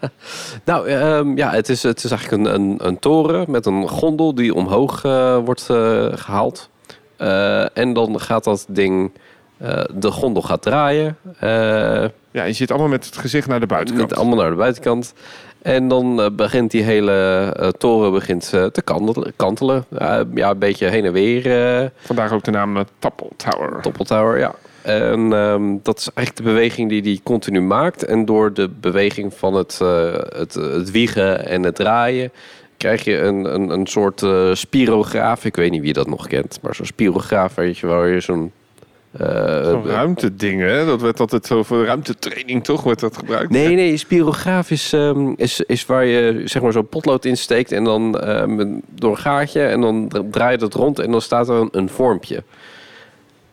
Nou, 0.66 0.88
ehm, 0.88 1.38
ja, 1.38 1.52
het 1.52 1.70
is, 1.70 1.84
het 1.84 2.04
is 2.04 2.12
eigenlijk 2.12 2.44
een, 2.44 2.54
een, 2.62 2.76
een 2.88 3.00
toren 3.00 3.52
met 3.52 3.66
een 3.66 3.88
gondel 3.88 4.36
die 4.36 4.54
omhoog 4.54 5.04
eh, 5.04 5.38
wordt 5.38 5.70
eh, 5.70 6.06
gehaald. 6.12 6.70
Eh, 7.18 7.78
en 7.78 7.94
dan 7.94 8.20
gaat 8.20 8.44
dat 8.44 8.66
ding 8.70 9.12
Eh, 9.58 9.84
de 9.94 10.12
gondel 10.12 10.42
gaat 10.42 10.62
draaien. 10.62 11.18
Eh, 11.40 12.06
Ja, 12.32 12.44
je 12.44 12.54
zit 12.54 12.70
allemaal 12.72 12.90
met 12.90 13.06
het 13.06 13.18
gezicht 13.18 13.48
naar 13.48 13.60
de 13.60 13.66
buitenkant. 13.66 14.16
Allemaal 14.16 14.38
naar 14.38 14.50
de 14.50 14.56
buitenkant. 14.56 15.14
En 15.62 15.88
dan 15.88 16.22
eh, 16.22 16.30
begint 16.32 16.72
die 16.72 16.84
hele 16.84 17.12
eh, 17.58 17.68
toren 17.68 18.12
begint, 18.12 18.52
eh, 18.54 18.66
te 18.66 18.82
kantelen. 18.82 19.34
kantelen. 19.36 19.86
Ja, 20.34 20.50
een 20.50 20.60
beetje 20.60 20.88
heen 20.88 21.06
en 21.06 21.14
weer. 21.14 21.92
Vandaar 21.96 22.34
ook 22.34 22.44
de 22.44 22.52
naam 22.52 22.78
uh, 22.78 22.84
Topple 23.00 23.28
Tower. 23.36 23.82
Tower, 24.06 24.40
ja. 24.40 24.56
En 24.82 25.34
ehm, 25.34 25.78
dat 25.84 25.98
is 25.98 26.10
eigenlijk 26.14 26.48
de 26.48 26.54
beweging 26.54 26.90
die 26.90 27.02
hij 27.02 27.20
continu 27.24 27.62
maakt. 27.62 28.06
En 28.06 28.26
door 28.26 28.54
de 28.54 28.70
beweging 28.70 29.34
van 29.34 29.54
het, 29.54 29.80
het, 30.36 30.54
het 30.54 30.92
wiegen 30.92 31.48
en 31.48 31.64
het 31.64 31.76
draaien... 31.76 32.32
krijg 32.78 33.04
je 33.04 33.18
een, 33.18 33.54
een, 33.54 33.70
een 33.70 33.88
soort 33.88 34.24
eh, 34.24 34.54
spirograaf. 34.54 35.46
Ik 35.46 35.56
weet 35.56 35.72
niet 35.72 35.82
wie 35.82 35.94
dat 35.94 36.08
nog 36.08 36.28
kent. 36.28 36.60
Maar 36.62 36.76
zo'n 36.76 36.86
spirograaf, 36.86 37.56
weet 37.56 37.78
je, 37.78 37.88
waar 37.88 38.08
je 38.08 38.20
zo'n... 38.20 38.52
eh, 39.12 39.64
Zo'n 39.64 39.86
ruimteding, 39.86 40.62
hè? 40.62 40.86
Dat 40.86 41.02
werd 41.02 41.20
altijd 41.20 41.46
zo 41.46 41.64
voor 41.64 41.86
ruimtetraining, 41.86 42.64
toch? 42.64 42.84
Wordt 42.84 43.00
dat 43.00 43.18
gebruikt? 43.18 43.52
Nee, 43.52 43.76
nee, 43.76 43.98
spirograaf 43.98 44.72
is, 44.72 44.94
ehm, 44.94 45.34
is, 45.36 45.62
is 45.62 45.86
waar 45.86 46.06
je 46.06 46.42
zeg 46.46 46.62
maar 46.62 46.72
zo'n 46.72 46.88
potlood 46.88 47.26
insteekt 47.26 47.72
en 47.72 47.84
dan 47.84 48.20
ehm, 48.20 48.68
door 48.96 49.12
een 49.12 49.18
gaatje 49.18 49.62
en 49.62 49.82
dan 49.82 50.08
dra- 50.08 50.24
draai 50.32 50.52
je 50.52 50.58
dat 50.58 50.74
rond 50.74 51.00
en 51.00 51.12
dan 51.12 51.22
staat 51.22 51.50
er 51.50 51.56
een, 51.56 51.70
een 51.72 51.90
vormpje. 51.90 52.44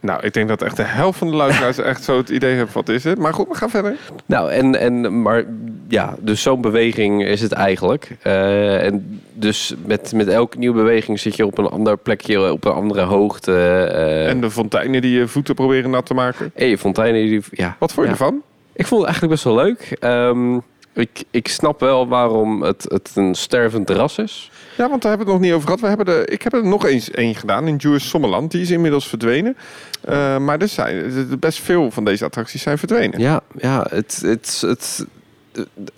Nou, 0.00 0.20
ik 0.22 0.32
denk 0.32 0.48
dat 0.48 0.62
echt 0.62 0.76
de 0.76 0.82
helft 0.82 1.18
van 1.18 1.30
de 1.30 1.36
luisteraars 1.36 1.78
echt 1.92 2.04
zo 2.04 2.16
het 2.16 2.28
idee 2.28 2.54
heeft 2.54 2.72
wat 2.72 2.88
is 2.88 3.04
het. 3.04 3.18
Maar 3.18 3.34
goed, 3.34 3.48
we 3.48 3.54
gaan 3.54 3.70
verder. 3.70 3.96
Nou, 4.26 4.50
en, 4.50 4.80
en 4.80 5.22
maar 5.22 5.44
ja, 5.88 6.14
dus 6.20 6.42
zo'n 6.42 6.60
beweging 6.60 7.24
is 7.24 7.40
het 7.40 7.52
eigenlijk. 7.52 8.16
Eh, 8.22 8.84
en 8.84 9.20
dus 9.32 9.74
met, 9.86 10.12
met 10.14 10.28
elke 10.28 10.58
nieuwe 10.58 10.76
beweging 10.76 11.20
zit 11.20 11.36
je 11.36 11.46
op 11.46 11.58
een 11.58 11.66
ander 11.68 11.96
plekje, 11.96 12.52
op 12.52 12.64
een 12.64 12.72
andere 12.72 13.02
hoogte. 13.02 13.52
eh, 13.92 14.28
En 14.28 14.40
de 14.40 14.50
fonteinen 14.50 15.02
die 15.02 15.18
je 15.18 15.28
voeten 15.28 15.54
proberen 15.54 15.90
nat 15.90 16.06
te 16.06 16.14
maken. 16.14 16.50
en 16.54 16.66
je 16.66 16.78
fonteinen, 16.78 17.26
die, 17.26 17.42
ja. 17.50 17.76
Wat 17.78 17.92
vond 17.92 18.06
je 18.06 18.12
Ja. 18.12 18.18
ervan? 18.18 18.42
Ik 18.72 18.86
vond 18.86 19.00
het 19.06 19.10
eigenlijk 19.10 19.32
best 19.32 19.44
wel 19.44 19.54
leuk. 19.64 19.96
Ehm, 20.00 20.58
ik, 20.98 21.24
ik 21.30 21.48
snap 21.48 21.80
wel 21.80 22.08
waarom 22.08 22.62
het, 22.62 22.84
het 22.88 23.10
een 23.14 23.34
stervend 23.34 23.90
ras 23.90 24.18
is. 24.18 24.50
Ja, 24.76 24.88
want 24.88 25.02
daar 25.02 25.10
hebben 25.10 25.26
we 25.26 25.32
het 25.32 25.40
nog 25.42 25.50
niet 25.50 25.52
over 25.52 25.64
gehad. 25.64 25.80
We 25.80 25.86
hebben 25.86 26.06
er, 26.06 26.30
ik 26.30 26.42
heb 26.42 26.52
er 26.52 26.66
nog 26.66 26.86
eens 26.86 27.10
één 27.10 27.34
gedaan 27.34 27.66
in 27.66 27.76
Jewish 27.76 28.04
Sommerland. 28.04 28.50
Die 28.50 28.60
is 28.60 28.70
inmiddels 28.70 29.08
verdwenen. 29.08 29.56
Eh, 30.00 30.38
maar 30.38 30.60
er 30.60 30.68
zijn 30.68 31.38
best 31.38 31.60
veel 31.60 31.90
van 31.90 32.04
deze 32.04 32.24
attracties 32.24 32.62
zijn 32.62 32.78
verdwenen. 32.78 33.20
Ja, 33.20 33.40
ja 33.58 33.86
het, 33.90 34.20
het, 34.22 34.62
het, 34.66 35.06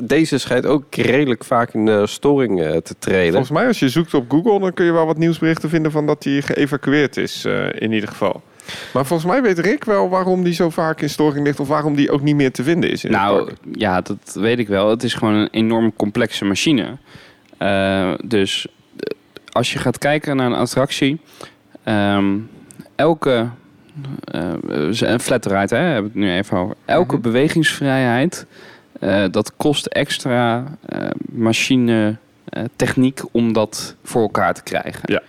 deze 0.05 0.39
schijnt 0.39 0.67
ook 0.67 0.95
redelijk 0.95 1.45
vaak 1.45 1.75
in 1.75 1.87
de 1.87 2.07
storing 2.07 2.63
eh, 2.63 2.77
te 2.77 2.95
treden. 2.99 3.31
Volgens 3.31 3.51
mij, 3.51 3.67
als 3.67 3.79
je 3.79 3.89
zoekt 3.89 4.15
op 4.15 4.31
Google, 4.31 4.61
dan 4.61 4.73
kun 4.73 4.85
je 4.85 4.93
wel 4.93 5.07
wat 5.07 5.19
nieuwsberichten 5.19 5.69
vinden 5.69 5.93
van 5.93 6.07
dat 6.07 6.23
die 6.23 6.43
geëvacueerd 6.43 7.17
is, 7.17 7.45
eh, 7.45 7.67
in 7.73 7.93
ieder 7.93 8.09
geval. 8.09 8.43
Maar 8.93 9.07
volgens 9.07 9.31
mij 9.31 9.43
weet 9.43 9.59
Rick 9.59 9.85
wel 9.85 10.09
waarom 10.09 10.45
die 10.45 10.53
zo 10.53 10.71
vaak 10.71 11.01
in 11.01 11.11
storing 11.11 11.45
ligt 11.47 11.61
of 11.61 11.69
waarom 11.69 11.95
die 11.97 12.11
ook 12.11 12.21
niet 12.23 12.37
meer 12.37 12.53
te 12.53 12.63
vinden 12.63 12.91
is 12.91 13.05
in 13.05 13.11
Nou, 13.11 13.53
ja, 13.73 14.01
dat 14.01 14.35
weet 14.35 14.59
ik 14.59 14.69
wel. 14.69 14.91
Het 14.91 15.03
is 15.03 15.15
gewoon 15.15 15.35
een 15.35 15.49
enorm 15.51 15.93
complexe 15.97 16.45
machine. 16.45 16.97
Eh, 17.59 18.13
dus 18.25 18.67
eh, 18.67 19.17
als 19.53 19.73
je 19.73 19.79
gaat 19.79 19.99
kijken 19.99 20.37
naar 20.37 20.47
een 20.47 20.55
attractie, 20.55 21.21
ehm, 21.85 22.37
elke 22.97 23.49
eh, 24.25 24.53
een 25.01 25.21
flat 25.21 25.47
ride, 25.47 25.75
hè, 25.77 25.83
heb 25.83 25.99
ik 25.99 26.05
het 26.05 26.15
nu 26.15 26.33
even 26.33 26.59
over. 26.59 26.77
Elke 26.85 27.13
Mhm. 27.15 27.23
bewegingsvrijheid, 27.23 28.47
eh, 29.01 29.25
dat 29.31 29.53
kost 29.57 29.87
extra 29.87 30.65
eh, 30.87 31.07
machine 31.33 32.17
eh, 32.45 32.63
techniek 32.77 33.21
om 33.31 33.53
dat 33.53 33.97
voor 34.05 34.23
elkaar 34.23 34.55
te 34.55 34.63
krijgen. 34.63 35.01
Ja. 35.03 35.21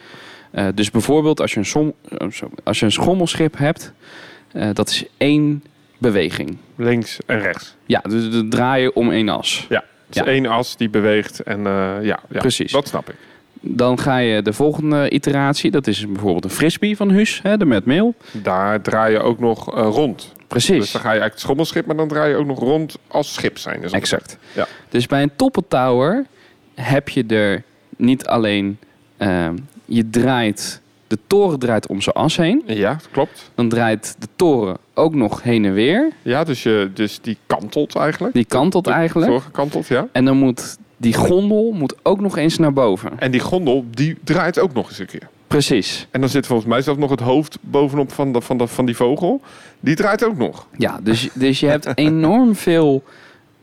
Eh, 0.51 0.67
dus 0.75 0.91
bijvoorbeeld 0.91 1.39
als 1.41 1.51
je 1.53 1.59
een, 1.59 1.65
som, 1.65 1.93
eh, 2.09 2.27
als 2.63 2.79
je 2.79 2.85
een 2.85 2.91
schommelschip 2.91 3.57
hebt, 3.57 3.93
eh, 4.51 4.69
dat 4.73 4.89
is 4.89 5.05
één 5.17 5.63
beweging. 5.97 6.57
Links 6.75 7.17
en 7.25 7.39
rechts. 7.39 7.75
Ja, 7.85 7.99
dus 7.99 8.43
draaien 8.49 8.95
om 8.95 9.11
één 9.11 9.29
as. 9.29 9.65
Ja, 9.69 9.83
het 10.07 10.15
is 10.15 10.21
Ja. 10.21 10.25
één 10.27 10.45
as 10.45 10.77
die 10.77 10.89
beweegt 10.89 11.39
en 11.43 11.61
ja, 11.63 12.01
ja, 12.01 12.19
Precies. 12.27 12.71
dat 12.71 12.87
snap 12.87 13.09
ik. 13.09 13.15
Dan 13.63 13.99
ga 13.99 14.17
je 14.17 14.41
de 14.41 14.53
volgende 14.53 15.09
iteratie, 15.09 15.71
dat 15.71 15.87
is 15.87 16.07
bijvoorbeeld 16.07 16.43
een 16.43 16.49
frisbee 16.49 16.95
van 16.95 17.11
Huus, 17.11 17.39
hè, 17.43 17.57
de 17.57 17.65
met 17.65 17.85
mail. 17.85 18.15
Daar 18.31 18.81
draai 18.81 19.11
je 19.13 19.19
ook 19.19 19.39
nog 19.39 19.65
rond. 19.75 20.31
Precies. 20.47 20.77
Dus 20.79 20.91
dan 20.91 21.01
ga 21.01 21.07
je 21.11 21.19
eigenlijk 21.19 21.31
het 21.33 21.41
schommelschip, 21.41 21.85
maar 21.85 21.95
dan 21.95 22.07
draai 22.07 22.29
je 22.29 22.35
ook 22.35 22.45
nog 22.45 22.59
rond 22.59 22.97
als 23.07 23.33
schip 23.33 23.57
zijn. 23.57 23.81
Dus 23.81 23.91
Exact. 23.91 24.37
Ja. 24.53 24.67
Dus 24.89 25.07
bij 25.07 25.21
een 25.21 25.31
Toppen 25.35 25.67
Tower 25.67 26.25
heb 26.75 27.09
je 27.09 27.25
er 27.25 27.63
niet 27.97 28.25
alleen, 28.25 28.77
ehm, 29.17 29.55
je 29.91 30.09
draait, 30.09 30.81
de 31.07 31.17
toren 31.27 31.59
draait 31.59 31.87
om 31.87 32.01
zijn 32.01 32.15
as 32.15 32.37
heen. 32.37 32.63
Ja, 32.65 32.97
klopt. 33.11 33.51
Dan 33.55 33.69
draait 33.69 34.15
de 34.19 34.27
toren 34.35 34.77
ook 34.93 35.15
nog 35.15 35.43
heen 35.43 35.65
en 35.65 35.73
weer. 35.73 36.11
Ja, 36.21 36.43
dus, 36.43 36.63
je, 36.63 36.91
dus 36.93 37.21
die 37.21 37.37
kantelt 37.47 37.95
eigenlijk. 37.95 38.33
Die 38.33 38.45
kantelt 38.45 38.87
eigenlijk. 38.87 39.31
Doorgekanteld, 39.31 39.87
ja. 39.87 40.07
En 40.11 40.25
dan 40.25 40.37
moet 40.37 40.77
die 40.97 41.13
gondel 41.13 41.71
moet 41.71 41.95
ook 42.03 42.19
nog 42.19 42.37
eens 42.37 42.57
naar 42.57 42.73
boven. 42.73 43.19
En 43.19 43.31
die 43.31 43.39
gondel, 43.39 43.85
die 43.89 44.17
draait 44.23 44.59
ook 44.59 44.73
nog 44.73 44.89
eens 44.89 44.99
een 44.99 45.05
keer. 45.05 45.29
Precies. 45.47 46.07
En 46.11 46.19
dan 46.19 46.29
zit 46.29 46.45
volgens 46.45 46.67
mij 46.67 46.81
zelfs 46.81 46.99
nog 46.99 47.09
het 47.09 47.19
hoofd 47.19 47.57
bovenop 47.61 48.11
van, 48.11 48.33
de, 48.33 48.41
van, 48.41 48.57
de, 48.57 48.67
van 48.67 48.85
die 48.85 48.95
vogel. 48.95 49.41
Die 49.79 49.95
draait 49.95 50.23
ook 50.23 50.37
nog. 50.37 50.67
Ja, 50.77 50.99
dus, 51.03 51.29
dus 51.33 51.59
je 51.59 51.67
hebt 51.67 51.91
enorm 51.97 52.55
veel 52.55 53.03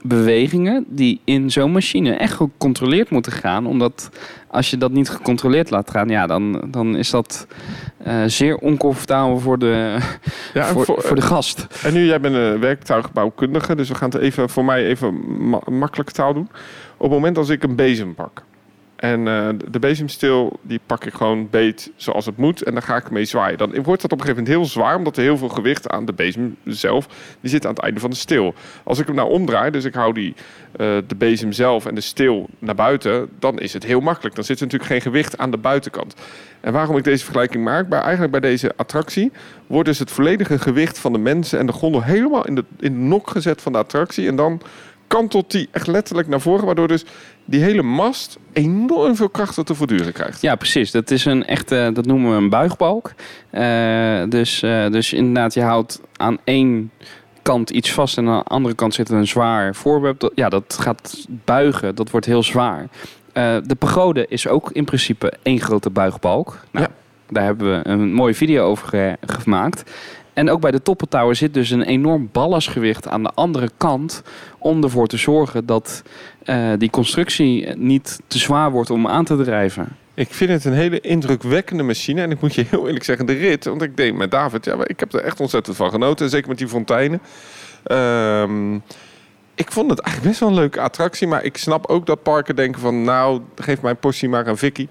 bewegingen 0.02 0.84
die 0.88 1.20
in 1.24 1.50
zo'n 1.50 1.72
machine 1.72 2.12
echt 2.14 2.32
gecontroleerd 2.32 3.10
moeten 3.10 3.32
gaan. 3.32 3.66
Omdat 3.66 4.10
als 4.50 4.70
je 4.70 4.76
dat 4.78 4.90
niet 4.92 5.08
gecontroleerd 5.08 5.70
laat 5.70 5.90
gaan, 5.90 6.08
ja, 6.08 6.26
dan, 6.26 6.64
dan 6.70 6.96
is 6.96 7.10
dat 7.10 7.46
eh, 8.02 8.22
zeer 8.26 8.56
oncomfortabel 8.56 9.38
voor 9.38 9.58
de, 9.58 9.96
Ja, 10.54 10.64
voor, 10.66 10.84
voor- 10.84 11.02
voor 11.02 11.16
de 11.16 11.22
gast. 11.22 11.66
en 11.82 11.92
nu, 11.92 12.04
jij 12.06 12.20
bent 12.20 12.34
een 12.34 12.60
werktuigbouwkundige, 12.60 13.74
dus 13.74 13.88
we 13.88 13.94
gaan 13.94 14.10
het 14.10 14.20
even 14.20 14.48
voor 14.48 14.64
mij 14.64 14.84
even 14.86 15.14
ma 15.48 15.60
makkelijke 15.70 16.12
taal 16.12 16.34
doen. 16.34 16.48
Op 16.96 17.02
het 17.04 17.10
moment 17.10 17.38
als 17.38 17.48
ik 17.48 17.62
een 17.62 17.76
bezem 17.76 18.14
pak. 18.14 18.42
En 18.98 19.28
eh, 19.28 19.48
de 19.70 19.78
bezemsteel, 19.78 20.58
die 20.62 20.80
pak 20.86 21.04
ik 21.04 21.14
gewoon 21.14 21.50
beet 21.50 21.90
zoals 21.96 22.26
het 22.26 22.36
moet. 22.36 22.62
En 22.62 22.72
dan 22.72 22.82
ga 22.82 22.96
ik 22.96 23.10
mee 23.10 23.24
zwaaien. 23.24 23.58
Dan 23.58 23.82
wordt 23.82 24.02
dat 24.02 24.12
op 24.12 24.18
een 24.18 24.24
gegeven 24.24 24.44
moment 24.44 24.48
heel 24.48 24.64
zwaar, 24.64 24.96
omdat 24.96 25.16
er 25.16 25.22
heel 25.22 25.36
veel 25.38 25.48
gewicht 25.48 25.88
aan 25.88 26.04
de 26.04 26.12
bezem 26.12 26.56
zelf, 26.64 27.06
die 27.40 27.50
zit 27.50 27.66
aan 27.66 27.74
het 27.74 27.82
einde 27.82 28.00
van 28.00 28.10
de 28.10 28.16
steel. 28.16 28.54
Als 28.84 28.98
ik 28.98 29.06
hem 29.06 29.14
nou 29.14 29.30
omdraai, 29.30 29.70
dus 29.70 29.84
ik 29.84 29.94
hou 29.94 30.12
die, 30.12 30.34
eh, 30.72 30.96
de 31.06 31.16
bezem 31.16 31.52
zelf 31.52 31.86
en 31.86 31.94
de 31.94 32.00
steel 32.00 32.48
naar 32.58 32.74
buiten, 32.74 33.28
dan 33.38 33.58
is 33.58 33.72
het 33.72 33.84
heel 33.84 34.00
makkelijk. 34.00 34.34
Dan 34.34 34.44
zit 34.44 34.56
er 34.56 34.64
natuurlijk 34.64 34.90
geen 34.90 35.00
gewicht 35.00 35.38
aan 35.38 35.50
de 35.50 35.58
buitenkant. 35.58 36.14
En 36.60 36.72
waarom 36.72 36.96
ik 36.96 37.04
deze 37.04 37.24
vergelijking 37.24 37.64
maak, 37.64 37.88
bij, 37.88 38.00
eigenlijk 38.00 38.32
bij 38.32 38.40
deze 38.40 38.72
attractie, 38.76 39.32
wordt 39.66 39.88
dus 39.88 39.98
het 39.98 40.10
volledige 40.10 40.58
gewicht 40.58 40.98
van 40.98 41.12
de 41.12 41.18
mensen 41.18 41.58
en 41.58 41.66
de 41.66 41.72
gondel 41.72 42.02
helemaal 42.02 42.46
in 42.46 42.54
de, 42.54 42.64
in 42.78 42.92
de 42.92 42.98
nok 42.98 43.30
gezet 43.30 43.62
van 43.62 43.72
de 43.72 43.78
attractie. 43.78 44.28
En 44.28 44.36
dan 44.36 44.60
kantelt 45.08 45.50
die 45.50 45.68
echt 45.72 45.86
letterlijk 45.86 46.28
naar 46.28 46.40
voren, 46.40 46.64
waardoor 46.66 46.88
dus 46.88 47.04
die 47.44 47.60
hele 47.62 47.82
mast 47.82 48.38
enorm 48.52 49.16
veel 49.16 49.28
kracht 49.28 49.66
te 49.66 49.74
voortduren 49.74 50.12
krijgt. 50.12 50.40
Ja, 50.40 50.54
precies. 50.54 50.90
Dat 50.90 51.10
is 51.10 51.24
een 51.24 51.46
echte, 51.46 51.90
dat 51.94 52.06
noemen 52.06 52.30
we 52.30 52.36
een 52.36 52.48
buigbalk. 52.50 53.12
Eh, 53.50 54.22
dus, 54.28 54.62
eh, 54.62 54.90
dus 54.90 55.12
inderdaad, 55.12 55.54
je 55.54 55.62
houdt 55.62 56.00
aan 56.16 56.38
één 56.44 56.90
kant 57.42 57.70
iets 57.70 57.92
vast 57.92 58.16
en 58.18 58.28
aan 58.28 58.38
de 58.38 58.44
andere 58.44 58.74
kant 58.74 58.94
zit 58.94 59.10
een 59.10 59.26
zwaar 59.26 59.74
voorwerp. 59.74 60.20
Dat- 60.20 60.32
Ja, 60.34 60.48
dat 60.48 60.76
gaat 60.80 61.26
buigen. 61.44 61.94
Dat 61.94 62.10
wordt 62.10 62.26
heel 62.26 62.42
zwaar. 62.42 62.86
Eh, 63.32 63.56
de 63.66 63.74
pagode 63.74 64.26
is 64.28 64.48
ook 64.48 64.70
in 64.72 64.84
principe 64.84 65.32
één 65.42 65.60
grote 65.60 65.90
buigbalk. 65.90 66.58
Nou, 66.70 66.86
Ja. 66.88 66.96
Daar 67.30 67.44
hebben 67.44 67.70
we 67.82 67.88
een 67.88 68.12
mooie 68.12 68.34
video 68.34 68.64
over 68.66 68.88
ge- 68.88 69.16
gemaakt. 69.26 69.90
En 70.38 70.50
ook 70.50 70.60
bij 70.60 70.70
de 70.70 70.82
Toppen 70.82 71.36
zit 71.36 71.54
dus 71.54 71.70
een 71.70 71.82
enorm 71.82 72.28
ballastgewicht 72.32 73.08
aan 73.08 73.22
de 73.22 73.30
andere 73.34 73.70
kant... 73.76 74.22
om 74.58 74.82
ervoor 74.82 75.06
te 75.06 75.16
zorgen 75.16 75.66
dat 75.66 76.02
eh, 76.44 76.72
die 76.78 76.90
constructie 76.90 77.76
niet 77.76 78.20
te 78.26 78.38
zwaar 78.38 78.70
wordt 78.70 78.90
om 78.90 79.06
aan 79.06 79.24
te 79.24 79.36
drijven. 79.36 79.96
Ik 80.14 80.34
vind 80.34 80.50
het 80.50 80.64
een 80.64 80.72
hele 80.72 81.00
indrukwekkende 81.00 81.82
machine. 81.82 82.22
En 82.22 82.30
ik 82.30 82.40
moet 82.40 82.54
je 82.54 82.64
heel 82.68 82.86
eerlijk 82.86 83.04
zeggen, 83.04 83.26
de 83.26 83.32
rit, 83.32 83.64
want 83.64 83.82
ik 83.82 83.96
deed 83.96 84.14
met 84.14 84.30
David, 84.30 84.64
ja, 84.64 84.76
ik 84.82 85.00
heb 85.00 85.12
er 85.12 85.20
echt 85.20 85.40
ontzettend 85.40 85.76
van 85.76 85.90
genoten. 85.90 86.30
Zeker 86.30 86.48
met 86.48 86.58
die 86.58 86.68
fonteinen. 86.68 87.20
Ehm, 87.84 88.74
ik 89.54 89.72
vond 89.72 89.90
het 89.90 90.00
eigenlijk 90.00 90.30
best 90.30 90.40
wel 90.40 90.48
een 90.48 90.62
leuke 90.62 90.80
attractie. 90.80 91.26
Maar 91.26 91.44
ik 91.44 91.56
snap 91.56 91.86
ook 91.86 92.06
dat 92.06 92.22
parken 92.22 92.56
denken 92.56 92.80
van, 92.80 93.04
nou, 93.04 93.40
geef 93.54 93.80
mijn 93.80 93.96
portie 93.96 94.28
maar 94.28 94.48
aan 94.48 94.58
Vicky. 94.58 94.88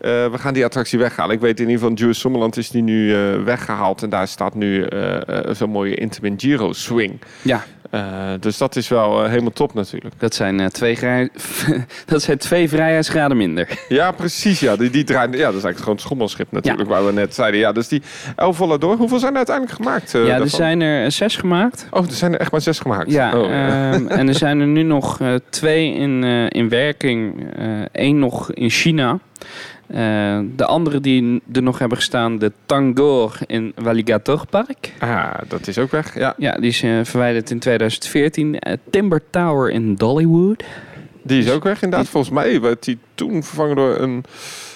Eh, 0.00 0.30
we 0.30 0.38
gaan 0.38 0.54
die 0.54 0.64
attractie 0.64 0.98
weghalen. 0.98 1.34
Ik 1.34 1.40
weet 1.40 1.60
in 1.60 1.68
ieder 1.68 1.80
geval, 1.80 1.94
Jewish 1.94 2.18
Sommerland 2.18 2.56
is 2.56 2.70
die 2.70 2.82
nu 2.82 3.14
eh, 3.14 3.42
weggehaald. 3.44 4.02
En 4.02 4.10
daar 4.10 4.28
staat 4.28 4.54
nu 4.54 4.82
eh, 4.82 5.18
zo'n 5.52 5.70
mooie 5.70 5.94
Intamin 5.94 6.34
Giro 6.36 6.72
swing. 6.72 7.20
Ja, 7.42 7.64
dus 8.40 8.58
dat 8.58 8.76
is 8.76 8.88
wel 8.88 9.24
helemaal 9.24 9.52
top 9.52 9.74
natuurlijk. 9.74 10.14
dat 10.18 10.34
zijn, 10.34 10.70
twee, 10.70 10.94
grij- 10.94 11.28
dat 12.06 12.22
zijn 12.22 12.38
twee 12.38 12.68
vrijheidsgraden 12.68 13.36
minder. 13.36 13.68
Ja, 13.88 14.12
precies. 14.12 14.60
Ja, 14.60 14.76
die, 14.76 14.90
die 14.90 15.04
draaien, 15.04 15.30
ja, 15.30 15.36
dat 15.36 15.54
is 15.54 15.64
eigenlijk 15.64 15.78
gewoon 15.78 15.94
het 15.94 16.04
schommelschip 16.04 16.52
natuurlijk, 16.52 16.88
waar 16.88 17.06
we 17.06 17.12
net 17.12 17.34
zeiden. 17.34 17.60
Ja, 17.60 17.72
dus 17.72 17.88
die 17.88 18.02
elf 18.36 18.58
door. 18.58 18.96
Hoeveel 18.96 19.18
zijn 19.18 19.30
er 19.30 19.36
uiteindelijk 19.36 19.76
gemaakt? 19.76 20.10
ja, 20.12 20.18
er 20.18 20.26
daarvan? 20.26 20.48
zijn 20.48 20.80
er 20.80 21.12
zes 21.12 21.36
gemaakt. 21.36 21.86
Oh, 21.90 22.06
er 22.06 22.12
zijn 22.12 22.32
er 22.32 22.40
echt 22.40 22.50
maar 22.52 22.60
zes 22.60 22.78
gemaakt. 22.78 23.10
Ja, 23.10 23.38
oh, 23.38 23.44
ehm, 23.44 24.06
en 24.06 24.28
er 24.28 24.34
zijn 24.34 24.60
er 24.60 24.66
nu 24.66 24.82
nog 24.82 25.18
twee 25.50 25.94
in, 25.94 26.24
in 26.48 26.68
werking. 26.68 27.46
Eén 27.92 28.18
nog 28.18 28.52
in 28.52 28.70
China. 28.70 29.18
Eh, 29.90 30.38
de 30.56 30.64
andere 30.66 31.00
die 31.00 31.42
er 31.52 31.62
nog 31.62 31.78
hebben 31.78 31.98
gestaan, 31.98 32.38
de 32.38 32.52
Tangor 32.66 33.36
in 33.46 33.72
Walligator 33.76 34.46
Park. 34.50 34.92
Ah, 34.98 35.34
dat 35.48 35.66
is 35.66 35.78
ook 35.78 35.90
weg. 35.90 36.14
Ja, 36.18 36.34
Ja, 36.36 36.52
die 36.52 36.68
is 36.68 36.82
eh, 36.82 37.00
verwijderd 37.02 37.50
in 37.50 37.58
2014. 37.58 38.58
Eh, 38.58 38.76
Timber 38.90 39.22
Tower 39.30 39.70
in 39.70 39.94
Dollywood. 39.94 40.64
die 41.22 41.42
is 41.42 41.50
ook 41.50 41.64
weg 41.64 41.82
inderdaad. 41.82 42.08
Volgens 42.08 42.34
mij 42.34 42.60
werd 42.60 42.84
die 42.84 42.98
toen 43.14 43.42
vervangen 43.42 43.76
door 43.76 43.98
een 43.98 44.24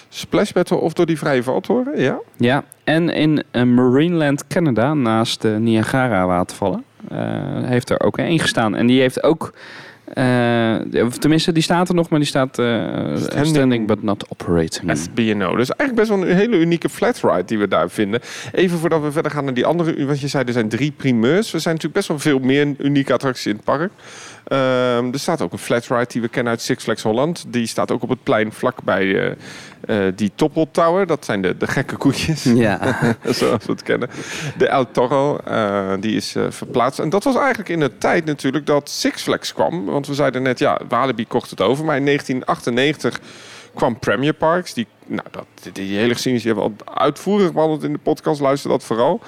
splash 0.09 0.53
battle 0.53 0.77
of 0.77 0.93
door 0.93 1.07
die 1.07 1.19
vrije 1.19 1.43
valtoren. 1.43 2.01
Ja. 2.01 2.19
Ja, 2.37 2.65
en 2.85 3.09
in 3.09 3.43
Marineland, 3.53 4.47
Canada, 4.47 4.95
naast 4.95 5.43
de 5.43 5.49
Niagara 5.49 6.27
watervallen, 6.27 6.85
eh, 7.09 7.19
heeft 7.63 7.91
er 7.91 8.01
ook 8.01 8.19
één 8.19 8.39
gestaan. 8.39 8.75
En 8.75 8.87
die 8.87 9.01
heeft 9.01 9.23
ook, 9.23 9.53
of 11.05 11.19
tenminste, 11.19 11.53
die 11.53 11.63
staat 11.63 11.89
er 11.89 11.95
nog, 11.95 12.09
maar 12.09 12.19
die 12.19 12.29
staat 12.29 12.59
eh, 12.59 12.67
Standing- 13.17 13.47
standing, 13.47 13.87
but 13.87 14.03
not 14.03 14.25
operating. 14.29 14.97
SBNO. 14.99 15.57
Dus 15.57 15.71
eigenlijk 15.71 15.95
best 15.95 16.09
wel 16.09 16.29
een 16.31 16.37
hele 16.37 16.59
unieke 16.59 16.89
flatride 16.89 17.45
die 17.45 17.59
we 17.59 17.69
daar 17.69 17.91
vinden. 17.91 18.21
Even 18.53 18.79
voordat 18.79 19.03
we 19.03 19.13
verder 19.13 19.31
gaan 19.31 19.45
naar 19.45 19.55
die 19.55 19.67
andere, 19.67 20.07
want 20.07 20.21
je 20.21 20.29
zei 20.29 20.45
er 20.45 20.53
zijn 20.53 20.69
drie 20.69 20.93
primeurs. 20.97 21.53
Er 21.53 21.61
zijn 21.61 21.75
natuurlijk 21.75 21.95
best 21.95 22.09
wel 22.09 22.19
veel 22.19 22.39
meer 22.39 22.75
unieke 22.79 23.13
attracties 23.13 23.47
in 23.47 23.55
het 23.57 23.65
park. 23.65 23.91
Ehm, 24.45 25.13
er 25.13 25.19
staat 25.19 25.43
ook 25.43 25.53
een 25.53 25.59
flatride 25.59 26.07
die 26.09 26.21
we 26.21 26.29
kennen 26.29 26.53
uit 26.53 26.63
Six 26.63 26.83
Flags 26.83 27.03
Holland. 27.03 27.45
Die 27.49 27.67
staat 27.67 27.91
ook 27.91 28.03
op 28.03 28.09
het 28.09 28.23
plein 28.23 28.53
vlakbij 28.53 29.19
eh 29.19 29.33
eh 29.81 30.13
die 30.17 30.33
Topple 30.35 30.69
Tower. 30.71 31.07
Dat 31.07 31.25
zijn 31.25 31.43
de, 31.43 31.57
de 31.57 31.67
gekke 31.67 31.97
koetjes. 31.97 32.43
Ja, 32.43 32.79
zoals 33.23 33.65
we 33.65 33.73
het 33.73 33.83
kennen. 33.83 34.11
De 34.59 34.69
El 34.69 34.91
Toro, 34.91 35.37
eh, 35.37 35.93
die 36.01 36.17
is 36.17 36.35
verplaatst. 36.49 36.99
En 36.99 37.09
dat 37.09 37.25
was 37.25 37.37
eigenlijk 37.37 37.69
in 37.69 37.81
de 37.81 37.99
tijd 37.99 38.25
natuurlijk 38.25 38.67
dat 38.67 38.91
Six 38.91 39.23
Flags 39.23 39.53
kwam. 39.53 39.85
Want 39.85 40.07
we 40.07 40.15
zeiden 40.15 40.43
net, 40.43 40.59
ja, 40.59 40.81
Walibi 40.89 41.27
kocht 41.27 41.51
het 41.51 41.61
over. 41.61 41.85
Maar 41.85 41.97
in 41.97 42.05
1998 42.05 43.21
kwam 43.75 43.99
Premier 43.99 44.33
Parks. 44.33 44.75
Die, 44.75 44.87
nou, 45.07 45.29
dat, 45.31 45.47
die, 45.63 45.73
die 45.73 45.99
hele 45.99 46.13
geschiedenis 46.13 46.43
die 46.43 46.53
hebben 46.55 46.77
we 46.77 46.85
al 46.85 47.03
uitvoerig 47.03 47.53
behandeld 47.53 47.83
in 47.83 47.93
de 47.93 47.99
podcast. 47.99 48.41
Luister 48.41 48.71
dat 48.71 48.85
vooral. 48.85 49.21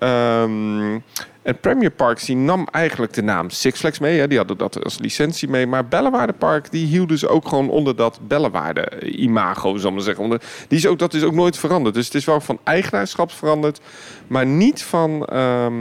Ehm, 0.00 0.98
en 1.42 1.58
Premier 1.60 1.90
Parks 1.90 2.24
die 2.24 2.36
nam 2.36 2.68
eigenlijk 2.70 3.12
de 3.12 3.22
naam 3.22 3.50
Six 3.50 3.78
Flags 3.78 3.98
mee. 3.98 4.18
Hè. 4.18 4.28
Die 4.28 4.38
hadden 4.38 4.56
dat 4.56 4.84
als 4.84 4.98
licentie 4.98 5.48
mee. 5.48 5.66
Maar 5.66 5.88
Bellewaarde 5.88 6.32
Park 6.32 6.70
die 6.70 6.86
hielden 6.86 7.18
ze 7.18 7.28
ook 7.28 7.48
gewoon 7.48 7.70
onder 7.70 7.96
dat 7.96 8.20
Bellewaarde 8.28 9.10
imago, 9.16 9.76
zal 9.76 9.92
maar 9.92 10.02
zeggen. 10.02 10.24
Onder, 10.24 10.40
die 10.68 10.78
is 10.78 10.86
ook, 10.86 10.98
dat 10.98 11.14
is 11.14 11.22
ook 11.22 11.34
nooit 11.34 11.58
veranderd. 11.58 11.94
Dus 11.94 12.04
het 12.04 12.14
is 12.14 12.24
wel 12.24 12.40
van 12.40 12.58
eigenaarschap 12.64 13.32
veranderd. 13.32 13.80
Maar 14.26 14.46
niet 14.46 14.82
van 14.82 15.24
ehm, 15.24 15.74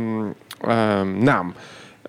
ehm, 0.61 1.23
naam. 1.23 1.53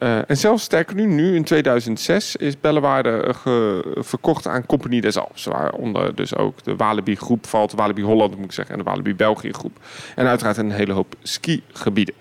Eh, 0.01 0.19
en 0.27 0.37
zelfs 0.37 0.65
sterker 0.65 0.97
nu, 0.97 1.07
nu 1.07 1.35
in 1.35 1.45
2006 1.45 2.37
is 2.37 2.61
Bellewaarde 2.61 3.35
eh, 3.45 4.03
verkocht 4.03 4.47
aan 4.47 4.67
Compagnie 4.67 5.01
des 5.01 5.17
Alps. 5.17 5.45
Waaronder 5.45 6.15
dus 6.15 6.37
ook 6.37 6.63
de 6.65 6.77
Walibi 6.77 7.17
groep 7.17 7.47
valt, 7.47 7.73
Walibi 7.73 8.03
Holland 8.03 8.37
moet 8.37 8.45
ik 8.45 8.53
zeggen, 8.53 8.75
en 8.75 8.85
de 8.85 8.91
Walibi 8.91 9.15
België 9.15 9.53
groep. 9.53 9.79
En 10.15 10.27
uiteraard 10.27 10.57
een 10.57 10.71
hele 10.71 10.93
hoop 10.93 11.15
skigebieden. 11.23 12.15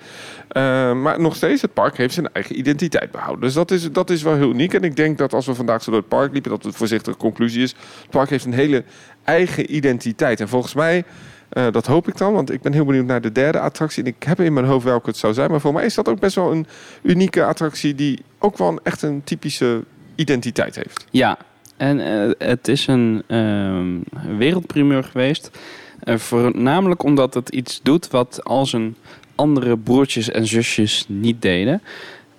Eh, 0.47 0.93
maar 0.93 1.21
nog 1.21 1.35
steeds, 1.35 1.61
het 1.61 1.73
park 1.73 1.97
heeft 1.97 2.13
zijn 2.13 2.33
eigen 2.33 2.59
identiteit 2.59 3.11
behouden. 3.11 3.41
Dus 3.41 3.53
dat 3.53 3.71
is, 3.71 3.91
dat 3.91 4.09
is 4.09 4.21
wel 4.21 4.35
heel 4.35 4.49
uniek. 4.49 4.73
En 4.73 4.83
ik 4.83 4.95
denk 4.95 5.17
dat 5.17 5.33
als 5.33 5.45
we 5.45 5.55
vandaag 5.55 5.83
zo 5.83 5.91
door 5.91 5.99
het 5.99 6.09
park 6.09 6.31
liepen, 6.33 6.51
dat 6.51 6.63
het 6.63 6.75
voorzichtige 6.75 7.17
conclusie 7.17 7.63
is. 7.63 7.75
Het 8.01 8.09
park 8.09 8.29
heeft 8.29 8.45
een 8.45 8.53
hele 8.53 8.83
eigen 9.23 9.75
identiteit. 9.75 10.39
En 10.39 10.47
volgens 10.47 10.73
mij, 10.73 11.03
eh, 11.49 11.71
dat 11.71 11.85
hoop 11.85 12.07
ik 12.07 12.17
dan, 12.17 12.33
want 12.33 12.51
ik 12.51 12.62
ben 12.62 12.73
heel 12.73 12.85
benieuwd 12.85 13.05
naar 13.05 13.21
de 13.21 13.31
derde 13.31 13.59
attractie. 13.59 14.03
En 14.03 14.09
ik 14.09 14.23
heb 14.23 14.39
in 14.39 14.53
mijn 14.53 14.65
hoofd 14.65 14.85
welke 14.85 15.09
het 15.09 15.17
zou 15.17 15.33
zijn. 15.33 15.51
Maar 15.51 15.59
voor 15.59 15.73
mij 15.73 15.85
is 15.85 15.93
dat 15.93 16.09
ook 16.09 16.19
best 16.19 16.35
wel 16.35 16.51
een 16.51 16.67
unieke 17.01 17.45
attractie 17.45 17.95
die 17.95 18.23
ook 18.39 18.57
wel 18.57 18.67
een, 18.67 18.79
echt 18.83 19.01
een 19.01 19.21
typische 19.23 19.83
identiteit 20.15 20.75
heeft. 20.75 21.05
ja. 21.09 21.38
en 21.77 21.99
eh, 21.99 22.47
het 22.47 22.67
is 22.67 22.88
een 22.88 23.23
ehm, 23.27 23.97
wereldprimeur 24.38 25.03
geweest. 25.03 25.51
Eh, 25.99 26.17
voornamelijk 26.17 27.03
omdat 27.03 27.33
het 27.33 27.49
iets 27.49 27.79
doet 27.83 28.07
wat 28.07 28.43
al 28.43 28.65
zijn 28.65 28.95
andere 29.35 29.77
broertjes 29.77 30.29
en 30.29 30.47
zusjes 30.47 31.05
niet 31.07 31.41
deden. 31.41 31.81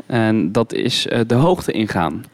En 0.06 0.52
dat 0.52 0.72
is 0.72 1.06
de 1.26 1.34
hoogte 1.34 1.72
ingaan. 1.72 2.24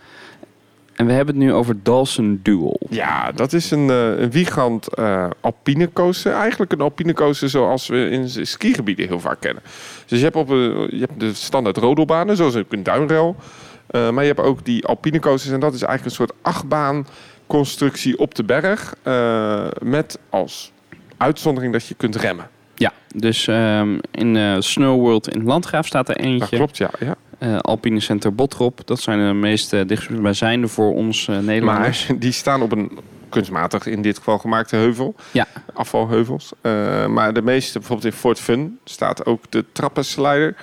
En 0.97 1.07
we 1.07 1.13
hebben 1.13 1.35
het 1.35 1.45
nu 1.45 1.53
over 1.53 1.77
Dawson 1.83 2.41
Duel. 2.43 2.81
Ja, 2.91 3.33
dat 3.33 3.53
is 3.53 3.71
een, 3.71 3.91
eh, 3.91 4.19
een 4.19 4.31
wiegand 4.31 4.95
eh 4.95 5.29
alpine 5.41 5.93
coaster. 5.93 6.33
Eigenlijk 6.33 6.73
een 6.73 6.81
alpine 6.81 7.13
coaster 7.13 7.49
zoals 7.49 7.87
we 7.89 8.09
in 8.11 8.29
skigebieden 8.47 9.07
heel 9.09 9.21
vaak 9.21 9.41
kennen. 9.41 9.63
Dus 10.07 10.19
je 10.19 10.25
hebt, 10.25 10.37
op, 10.37 10.49
een- 10.49 10.87
je 10.91 10.99
hebt 11.01 11.21
de 11.21 11.35
standaard 11.35 11.77
rodelbanen, 11.77 12.37
zoals 12.37 12.55
een 12.55 12.83
duinrail. 12.83 13.37
Eh, 13.87 14.11
maar 14.11 14.25
je 14.25 14.33
hebt 14.35 14.47
ook 14.47 14.65
die 14.65 14.87
alpine 14.87 15.19
coasters 15.21 15.55
en 15.55 15.61
dat 15.61 15.75
is 15.75 15.83
eigenlijk 15.83 16.11
een 16.19 16.27
soort 16.27 16.39
achtbaan 16.43 17.07
constructie 17.47 18.19
op 18.19 18.35
de 18.35 18.45
berg. 18.45 18.95
eh, 19.03 19.67
met 19.83 20.19
als 20.31 20.73
uitzondering 21.17 21.73
dat 21.73 21.87
je 21.87 21.95
kunt 21.95 22.17
remmen. 22.17 22.49
Ja, 22.75 22.93
dus 23.15 23.47
ehm, 23.47 23.99
in 24.11 24.37
eh 24.37 24.57
Snow 24.59 25.01
World 25.01 25.35
in 25.35 25.45
Landgraaf 25.45 25.87
staat 25.87 26.09
er 26.09 26.17
Dat 26.17 26.25
eentje. 26.25 26.57
klopt, 26.57 26.77
ja. 26.77 26.91
ja. 27.01 27.15
Eh, 27.39 27.59
Alpine 27.59 28.01
Center 28.01 28.35
Botrop, 28.35 28.81
dat 28.85 29.01
zijn 29.01 29.27
de 29.27 29.33
meest 29.33 29.73
uh, 29.73 29.81
dichtstbijzijnde 29.87 30.69
voor 30.69 30.95
ons 30.95 31.29
eh, 31.29 31.39
Nederlanders. 31.39 32.07
Maar 32.07 32.19
die 32.19 32.33
staan 32.33 32.63
op 32.63 32.73
een 32.73 32.99
kunstmatig 33.29 33.87
in 33.87 34.03
dit 34.03 34.17
geval 34.19 34.39
gemaakte 34.39 34.77
heuvel. 34.77 35.15
Ja. 35.31 35.47
Afvalheuvels. 35.73 36.53
Eh, 36.61 37.07
maar 37.07 37.33
de 37.35 37.43
meeste, 37.43 37.79
bijvoorbeeld 37.79 38.13
in 38.13 38.19
Fort 38.19 38.41
Fun, 38.41 38.79
staat 38.85 39.27
ook 39.27 39.51
de 39.51 39.65
trappenslider. 39.73 40.57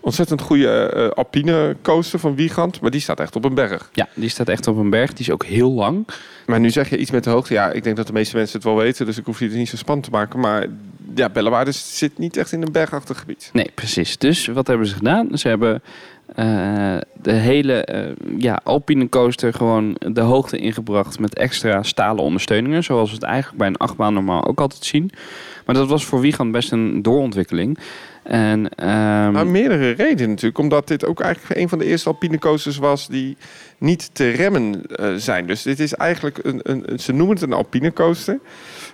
Ontzettend 0.00 0.40
goede 0.40 1.12
alpine 1.14 1.76
coaster 1.82 2.18
van 2.18 2.34
Wiegand, 2.34 2.80
maar 2.80 2.90
die 2.90 3.00
staat 3.00 3.20
echt 3.20 3.36
op 3.36 3.44
een 3.44 3.54
berg. 3.54 3.90
Ja, 3.92 4.08
die 4.14 4.28
staat 4.28 4.48
echt 4.48 4.66
op 4.66 4.76
een 4.76 4.90
berg. 4.90 5.12
Die 5.12 5.26
is 5.26 5.30
ook 5.30 5.44
heel 5.44 5.70
lang. 5.70 6.06
Maar 6.46 6.60
nu 6.60 6.70
zeg 6.70 6.90
je 6.90 6.98
iets 6.98 7.10
met 7.10 7.24
de 7.24 7.30
hoogte. 7.30 7.52
Ja, 7.52 7.70
ik 7.70 7.84
denk 7.84 7.96
dat 7.96 8.06
de 8.06 8.12
meeste 8.12 8.36
mensen 8.36 8.56
het 8.56 8.64
wel 8.66 8.76
weten, 8.76 9.06
dus 9.06 9.18
ik 9.18 9.24
hoef 9.24 9.38
het 9.38 9.52
niet 9.52 9.68
zo 9.68 9.76
spannend 9.76 10.06
te 10.06 10.12
maken. 10.12 10.40
Maar 10.40 10.66
ja, 11.14 11.28
Bellewaarde 11.28 11.72
zit 11.72 12.18
niet 12.18 12.36
echt 12.36 12.52
in 12.52 12.62
een 12.62 12.72
bergachtig 12.72 13.18
gebied. 13.18 13.50
Nee, 13.52 13.70
precies. 13.74 14.18
Dus 14.18 14.46
wat 14.46 14.66
hebben 14.66 14.86
ze 14.86 14.94
gedaan? 14.94 15.38
Ze 15.38 15.48
hebben 15.48 15.82
eh, 16.34 16.96
de 17.22 17.32
hele 17.32 17.84
eh, 17.84 18.12
ja, 18.38 18.60
Alpine 18.64 19.08
coaster 19.08 19.54
gewoon 19.54 19.96
de 20.12 20.20
hoogte 20.20 20.58
ingebracht 20.58 21.18
met 21.18 21.34
extra 21.34 21.82
stalen 21.82 22.24
ondersteuningen. 22.24 22.84
Zoals 22.84 23.08
we 23.08 23.14
het 23.14 23.24
eigenlijk 23.24 23.58
bij 23.58 23.66
een 23.66 23.76
achtbaan 23.76 24.14
normaal 24.14 24.44
ook 24.46 24.60
altijd 24.60 24.84
zien. 24.84 25.10
Maar 25.66 25.74
dat 25.74 25.88
was 25.88 26.04
voor 26.04 26.20
Wiegand 26.20 26.52
best 26.52 26.72
een 26.72 27.02
doorontwikkeling. 27.02 27.78
En, 28.22 28.68
ehm, 28.68 29.32
Nou, 29.32 29.46
meerdere 29.46 29.90
redenen 29.90 30.28
natuurlijk. 30.30 30.58
Omdat 30.58 30.88
dit 30.88 31.06
ook 31.06 31.20
eigenlijk 31.20 31.60
een 31.60 31.68
van 31.68 31.78
de 31.78 31.84
eerste 31.84 32.08
alpine 32.08 32.38
coasters 32.38 32.76
was 32.76 33.08
die 33.08 33.36
niet 33.78 34.10
te 34.14 34.30
remmen 34.30 34.86
eh, 34.86 35.14
zijn. 35.14 35.46
Dus 35.46 35.62
dit 35.62 35.80
is 35.80 35.94
eigenlijk 35.94 36.38
een, 36.42 36.60
een- 36.62 36.98
ze 37.00 37.12
noemen 37.12 37.34
het 37.34 37.44
een 37.44 37.52
alpine 37.52 37.92
coaster. 37.92 38.38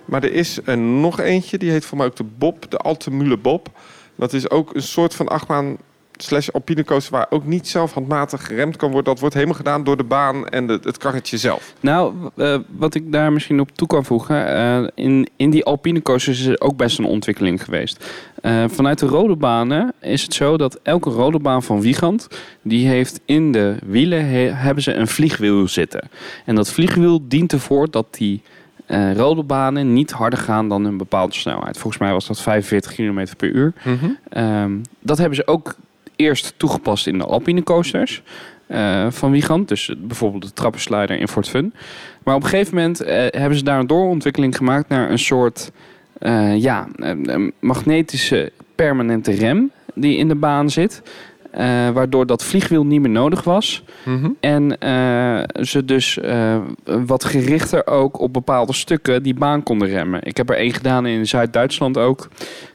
Maar 0.05 0.23
er 0.23 0.33
is 0.33 0.59
er 0.65 0.77
nog 0.77 1.19
eentje, 1.19 1.57
die 1.57 1.71
heet 1.71 1.85
voor 1.85 1.97
mij 1.97 2.07
ook 2.07 2.15
de 2.15 2.25
Bob, 2.37 2.71
de 2.71 2.77
Altemule 2.77 3.37
Bob. 3.37 3.67
Dat 4.15 4.33
is 4.33 4.49
ook 4.49 4.75
een 4.75 4.81
soort 4.81 5.15
van 5.15 5.27
achtbaan 5.27 5.77
slash 6.23 6.49
alpine 6.49 6.83
coaster 6.83 7.11
waar 7.13 7.25
ook 7.29 7.45
niet 7.45 7.67
zelf 7.67 7.93
handmatig 7.93 8.45
geremd 8.45 8.75
kan 8.75 8.87
worden. 8.91 9.11
Dat 9.11 9.19
wordt 9.19 9.35
helemaal 9.35 9.55
gedaan 9.55 9.83
door 9.83 9.97
de 9.97 10.03
baan 10.03 10.47
en 10.47 10.67
de, 10.67 10.79
het 10.83 10.97
karretje 10.97 11.37
zelf. 11.37 11.73
Nou, 11.79 12.13
eh, 12.35 12.57
wat 12.77 12.95
ik 12.95 13.11
daar 13.11 13.33
misschien 13.33 13.59
op 13.59 13.71
toe 13.71 13.87
kan 13.87 14.05
voegen. 14.05 14.47
eh, 14.47 14.87
in, 14.95 15.27
in 15.35 15.49
die 15.49 15.63
alpine 15.65 16.01
coasters 16.01 16.39
is 16.39 16.45
er 16.45 16.61
ook 16.61 16.77
best 16.77 16.99
een 16.99 17.05
ontwikkeling 17.05 17.63
geweest. 17.63 18.05
Eh, 18.41 18.63
vanuit 18.67 18.99
de 18.99 19.05
rode 19.05 19.35
banen 19.35 19.93
is 20.01 20.21
het 20.21 20.33
zo 20.33 20.57
dat 20.57 20.79
elke 20.83 21.09
rode 21.09 21.39
baan 21.39 21.63
van 21.63 21.81
Wiegand... 21.81 22.27
die 22.61 22.87
heeft 22.87 23.19
in 23.25 23.51
de 23.51 23.75
wielen 23.85 24.29
he- 24.29 24.51
hebben 24.51 24.83
ze 24.83 24.93
een 24.93 25.07
vliegwiel 25.07 25.67
zitten. 25.67 26.09
En 26.45 26.55
dat 26.55 26.69
vliegwiel 26.71 27.27
dient 27.27 27.51
ervoor 27.53 27.91
dat 27.91 28.05
die 28.11 28.41
rode 29.15 29.43
banen 29.43 29.93
niet 29.93 30.11
harder 30.11 30.39
gaan 30.39 30.69
dan 30.69 30.85
een 30.85 30.97
bepaalde 30.97 31.33
snelheid. 31.33 31.77
Volgens 31.77 32.01
mij 32.01 32.11
was 32.11 32.27
dat 32.27 32.41
45 32.41 32.93
km 32.93 33.25
per 33.37 33.49
uur. 33.49 33.73
Ehm, 34.29 34.71
dat 34.99 35.17
hebben 35.17 35.35
ze 35.35 35.47
ook 35.47 35.75
eerst 36.15 36.53
toegepast 36.57 37.07
in 37.07 37.17
de 37.17 37.25
Alpine 37.25 37.63
coasters 37.63 38.21
eh, 38.67 39.07
van 39.09 39.31
Wiegand. 39.31 39.67
Dus 39.67 39.93
bijvoorbeeld 39.97 40.43
de 40.43 40.53
trappenslider 40.53 41.19
in 41.19 41.27
Fort 41.27 41.49
Fun. 41.49 41.73
Maar 42.23 42.35
op 42.35 42.43
een 42.43 42.49
gegeven 42.49 42.75
moment 42.75 43.01
eh, 43.01 43.15
hebben 43.17 43.57
ze 43.57 43.63
daar 43.63 43.79
een 43.79 43.87
doorontwikkeling 43.87 44.57
gemaakt 44.57 44.89
naar 44.89 45.11
een 45.11 45.19
soort 45.19 45.71
eh, 46.19 46.61
ja, 46.61 46.87
magnetische 47.59 48.51
permanente 48.75 49.31
rem 49.31 49.71
die 49.95 50.17
in 50.17 50.27
de 50.27 50.35
baan 50.35 50.69
zit. 50.69 51.01
Eh, 51.53 51.89
waardoor 51.89 52.25
dat 52.25 52.43
vliegwiel 52.43 52.85
niet 52.85 53.01
meer 53.01 53.09
nodig 53.09 53.43
was. 53.43 53.83
En 54.39 54.79
eh, 54.79 55.63
ze 55.63 55.85
dus 55.85 56.17
eh, 56.17 56.57
wat 56.83 57.25
gerichter 57.25 57.87
ook 57.87 58.19
op 58.19 58.33
bepaalde 58.33 58.73
stukken 58.73 59.23
die 59.23 59.33
baan 59.33 59.63
konden 59.63 59.87
remmen. 59.87 60.23
Ik 60.23 60.37
heb 60.37 60.49
er 60.49 60.55
één 60.55 60.73
gedaan 60.73 61.05
in 61.05 61.27
Zuid-Duitsland 61.27 61.97
ook. 61.97 62.29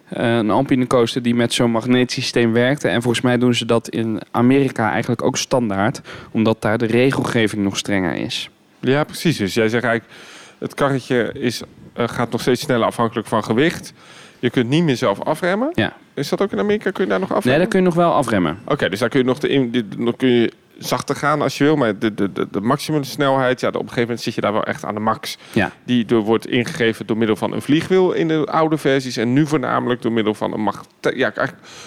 Eh, 0.09 0.37
een 0.37 0.51
Alpine 0.51 0.87
coaster 0.87 1.23
die 1.23 1.35
met 1.35 1.53
zo'n 1.53 1.71
magnetisch 1.71 2.15
systeem 2.15 2.53
werkte. 2.53 2.89
En 2.89 3.03
volgens 3.03 3.25
mij 3.25 3.39
doen 3.39 3.55
ze 3.55 3.65
dat 3.65 3.89
in 3.89 4.21
Amerika 4.31 4.91
eigenlijk 4.91 5.23
ook 5.23 5.37
standaard. 5.37 6.01
Omdat 6.31 6.63
daar 6.63 6.79
de 6.79 6.87
regelgeving 6.87 7.63
nog 7.63 7.77
strenger 7.77 8.15
is. 8.15 8.51
Ja, 8.81 9.05
precies. 9.05 9.37
Dus 9.37 9.55
jij 9.55 9.69
zegt 9.69 9.85
eigenlijk, 9.85 10.15
het 10.59 10.75
karretje 10.75 11.33
is, 11.33 11.63
gaat 11.95 12.31
nog 12.31 12.41
steeds 12.41 12.61
sneller 12.61 12.87
afhankelijk 12.87 13.27
van 13.27 13.45
gewicht. 13.45 13.93
Je 14.39 14.51
kunt 14.51 14.69
niet 14.69 14.83
meer 14.85 14.97
zelf 14.97 15.21
afremmen. 15.23 15.71
Ja. 15.73 15.93
Is 16.15 16.29
dat 16.29 16.41
ook 16.43 16.53
in 16.53 16.59
Amerika? 16.59 16.91
Kun 16.91 17.05
je 17.05 17.11
daar 17.11 17.19
nog 17.21 17.29
Nee, 17.29 17.39
afremmen? 17.39 17.61
daar 17.63 17.71
kun 17.71 17.79
je 17.81 17.85
nog 17.87 17.95
wel 17.95 18.13
afremmen. 18.13 18.59
Oké, 18.65 18.89
dus 18.89 18.99
daar 18.99 19.09
kun 19.09 19.19
je 19.21 19.25
nog, 19.25 19.39
de, 19.39 19.49
in- 19.49 19.71
dit- 19.71 19.99
nog 19.99 20.17
kun 20.17 20.29
je 20.29 20.53
zachter 20.79 21.17
gaan 21.17 21.43
als 21.43 21.59
je 21.59 21.65
wil. 21.65 21.77
Maar 21.77 21.99
de, 21.99 22.15
de, 22.15 22.33
de, 22.33 22.49
de 22.51 22.61
maximum 22.61 23.05
snelheid, 23.05 23.61
ja, 23.61 23.69
op 23.69 23.75
een 23.75 23.81
gegeven 23.81 24.01
moment 24.01 24.21
zit 24.21 24.35
je 24.35 24.41
daar 24.41 24.53
wel 24.53 24.65
echt 24.65 24.85
aan 24.85 24.95
de 24.95 25.01
max. 25.01 25.39
Ja. 25.53 25.73
Die 25.85 26.05
door, 26.05 26.23
wordt 26.23 26.47
ingegeven 26.47 27.07
door 27.07 27.17
middel 27.17 27.37
van 27.37 27.53
een 27.53 27.63
vliegwiel 27.63 28.13
in 28.13 28.29
de 28.29 28.47
oude 28.47 28.77
versies. 28.79 29.17
En 29.17 29.33
nu 29.33 29.47
voornamelijk 29.47 30.03
door 30.03 30.13
middel 30.13 30.35
van 30.35 30.53
een, 30.53 30.61
mag, 30.61 30.85
ja, 31.01 31.33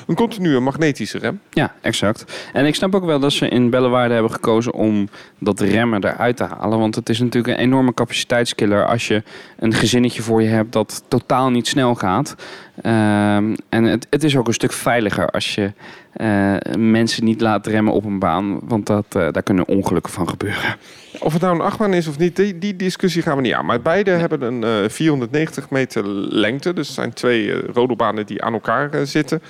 een 0.08 0.16
continue 0.16 0.60
magnetische 0.60 1.18
rem. 1.18 1.42
Ja, 1.50 1.76
exact. 1.82 2.50
En 2.54 2.66
ik 2.66 2.76
snap 2.76 2.96
ook 2.96 3.06
wel 3.06 3.20
dat 3.20 3.34
ze 3.34 3.48
in 3.48 3.70
Bellewaarde 3.70 4.14
hebben 4.14 4.32
gekozen 4.32 4.74
om 4.74 5.10
dat 5.40 5.60
remmen 5.60 6.04
eruit 6.04 6.38
te 6.38 6.44
halen. 6.44 6.80
Want 6.80 6.96
het 6.96 7.10
is 7.10 7.20
natuurlijk 7.20 7.54
een 7.54 7.64
enorme 7.64 7.94
capaciteitskiller 7.94 8.86
als 8.86 9.08
je 9.08 9.24
een 9.60 9.74
gezinnetje 9.74 10.22
voor 10.22 10.42
je 10.42 10.50
hebt 10.50 10.74
dat 10.74 11.04
totaal 11.08 11.50
niet 11.50 11.68
snel 11.68 11.96
gaat. 11.96 12.36
Ehm, 12.82 13.56
en 13.70 13.84
het, 13.84 14.08
het 14.10 14.24
is 14.24 14.38
ook 14.38 14.48
een 14.48 14.54
stuk 14.54 14.72
veiliger 14.72 15.30
als 15.30 15.56
je 15.56 15.72
eh, 16.14 16.56
mensen 16.78 17.24
niet 17.26 17.42
laat 17.42 17.68
remmen 17.68 17.94
op 17.94 18.06
een 18.06 18.20
baan. 18.20 18.60
Want 18.64 18.86
dat, 18.86 19.06
eh, 19.10 19.28
daar 19.32 19.44
kunnen 19.44 19.68
ongelukken 19.68 20.12
van 20.14 20.30
gebeuren. 20.30 20.76
Of 21.20 21.34
het 21.34 21.42
nou 21.42 21.56
een 21.56 21.62
achtbaan 21.62 21.94
is 21.94 22.08
of 22.08 22.18
niet, 22.18 22.36
die, 22.36 22.58
die 22.58 22.76
discussie 22.76 23.22
gaan 23.22 23.36
we 23.36 23.42
niet 23.42 23.54
aan. 23.54 23.66
Maar 23.66 23.82
beide 23.82 24.12
hebben 24.12 24.42
een 24.42 24.64
eh, 24.84 24.90
490 24.90 25.70
meter 25.70 26.08
lengte. 26.34 26.74
Dus 26.74 26.86
het 26.88 26.96
zijn 26.96 27.14
twee 27.14 27.52
eh, 27.54 27.70
rodelbanen 27.74 28.26
die 28.26 28.44
aan 28.44 28.54
elkaar 28.54 28.90
eh, 28.94 29.02
zitten. 29.04 29.42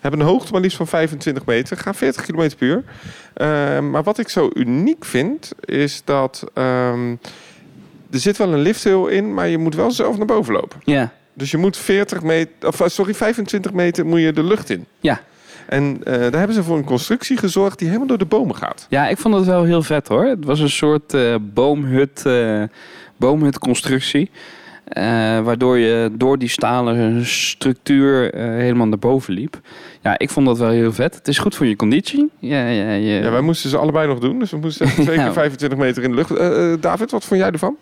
Hebben 0.00 0.20
een 0.20 0.26
hoogte 0.26 0.52
maar 0.52 0.60
liefst 0.60 0.76
van 0.76 0.86
25 0.86 1.44
meter. 1.46 1.76
Gaan 1.76 1.94
40 1.94 2.26
km 2.26 2.36
per 2.58 2.66
uur. 2.68 2.84
Eh, 3.34 3.80
maar 3.80 4.02
wat 4.02 4.18
ik 4.18 4.28
zo 4.28 4.50
uniek 4.54 5.04
vind, 5.04 5.52
is 5.64 6.02
dat... 6.04 6.44
ehm, 6.54 7.10
er 8.10 8.18
zit 8.18 8.36
wel 8.36 8.52
een 8.52 8.58
lifthill 8.60 9.06
in, 9.08 9.34
maar 9.34 9.48
je 9.48 9.58
moet 9.58 9.74
wel 9.74 9.90
zelf 9.90 10.16
naar 10.16 10.26
boven 10.26 10.52
lopen. 10.54 10.80
Ja, 10.84 11.12
Dus 11.32 11.50
je 11.50 11.56
moet 11.56 11.76
40 11.76 12.22
meter, 12.22 12.68
of, 12.68 12.80
eh, 12.80 12.88
sorry, 12.88 13.14
25 13.14 13.72
meter 13.72 14.06
moet 14.06 14.20
je 14.20 14.32
de 14.32 14.42
lucht 14.42 14.70
in. 14.70 14.86
ja. 15.00 15.20
En 15.68 16.00
eh, 16.04 16.12
daar 16.12 16.38
hebben 16.38 16.54
ze 16.54 16.62
voor 16.62 16.76
een 16.76 16.84
constructie 16.84 17.36
gezorgd 17.36 17.78
die 17.78 17.86
helemaal 17.86 18.08
door 18.08 18.18
de 18.18 18.24
bomen 18.24 18.56
gaat. 18.56 18.86
Ja, 18.88 19.08
ik 19.08 19.18
vond 19.18 19.34
het 19.34 19.44
wel 19.44 19.64
heel 19.64 19.82
vet 19.82 20.08
hoor. 20.08 20.24
Het 20.24 20.44
was 20.44 20.60
een 20.60 20.70
soort 20.70 21.14
eh, 21.14 21.34
boomhut, 21.40 22.26
eh, 22.26 22.62
boomhutconstructie. 23.16 24.30
waardoor 25.42 25.78
je 25.78 26.10
door 26.12 26.38
die 26.38 26.48
stalen 26.48 27.26
structuur 27.26 28.34
helemaal 28.36 28.86
naar 28.86 28.98
boven 28.98 29.34
liep. 29.34 29.60
Ja, 30.02 30.18
ik 30.18 30.30
vond 30.30 30.46
dat 30.46 30.58
wel 30.58 30.70
heel 30.70 30.92
vet. 30.92 31.14
Het 31.14 31.28
is 31.28 31.38
goed 31.38 31.54
voor 31.54 31.66
je 31.66 31.76
conditie. 31.76 32.30
Ja, 32.38 32.66
ja, 32.66 32.92
ja. 32.92 33.18
Ja, 33.22 33.30
wij 33.30 33.40
moesten 33.40 33.70
ze 33.70 33.76
allebei 33.76 34.08
nog 34.08 34.18
doen. 34.18 34.38
Dus 34.38 34.50
we 34.50 34.56
moesten 34.56 34.86
twee 35.04 35.16
keer 35.16 35.32
25 35.32 35.78
meter 35.78 36.02
in 36.02 36.10
de 36.10 36.16
lucht. 36.16 36.82
David, 36.82 37.10
wat 37.10 37.24
vond 37.24 37.40
jij 37.40 37.50
ervan? 37.50 37.76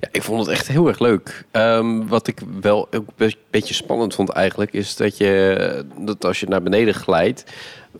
Ja, 0.00 0.08
ik 0.12 0.22
vond 0.22 0.40
het 0.40 0.48
echt 0.48 0.68
heel 0.68 0.88
erg 0.88 0.98
leuk. 0.98 1.44
Ehm, 1.50 2.06
wat 2.06 2.26
ik 2.26 2.40
wel 2.60 2.88
ook 2.92 3.04
een 3.16 3.34
beetje 3.50 3.74
spannend 3.74 4.14
vond 4.14 4.28
eigenlijk, 4.28 4.72
is 4.72 4.96
dat 4.96 5.16
je 5.16 5.84
dat 5.98 6.24
als 6.24 6.40
je 6.40 6.46
naar 6.46 6.62
beneden 6.62 6.94
glijdt, 6.94 7.44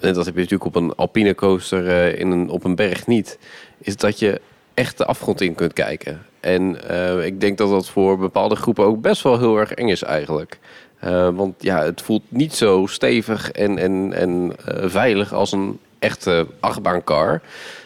en 0.00 0.14
dat 0.14 0.24
heb 0.24 0.34
je 0.34 0.40
natuurlijk 0.40 0.64
op 0.64 0.82
een 0.82 0.94
alpine 0.94 1.34
coaster 1.34 1.88
eh, 1.88 2.18
in 2.18 2.30
een, 2.30 2.48
op 2.48 2.64
een 2.64 2.74
berg 2.74 3.06
niet, 3.06 3.38
is 3.78 3.96
dat 3.96 4.18
je 4.18 4.40
echt 4.74 4.98
de 4.98 5.04
afgrond 5.04 5.40
in 5.40 5.54
kunt 5.54 5.72
kijken. 5.72 6.22
En 6.40 6.88
eh, 6.88 7.24
ik 7.26 7.40
denk 7.40 7.58
dat 7.58 7.70
dat 7.70 7.88
voor 7.88 8.18
bepaalde 8.18 8.56
groepen 8.56 8.84
ook 8.84 9.00
best 9.00 9.22
wel 9.22 9.38
heel 9.38 9.56
erg 9.56 9.72
eng 9.72 9.88
is 9.88 10.02
eigenlijk. 10.02 10.58
Eh, 10.98 11.28
want 11.34 11.54
ja, 11.58 11.82
het 11.82 12.02
voelt 12.02 12.22
niet 12.28 12.54
zo 12.54 12.86
stevig 12.86 13.50
en, 13.50 13.78
en, 13.78 14.12
en 14.12 14.52
veilig 14.90 15.32
als 15.32 15.52
een 15.52 15.78
echte 16.02 16.46
achtbaancar. 16.60 17.40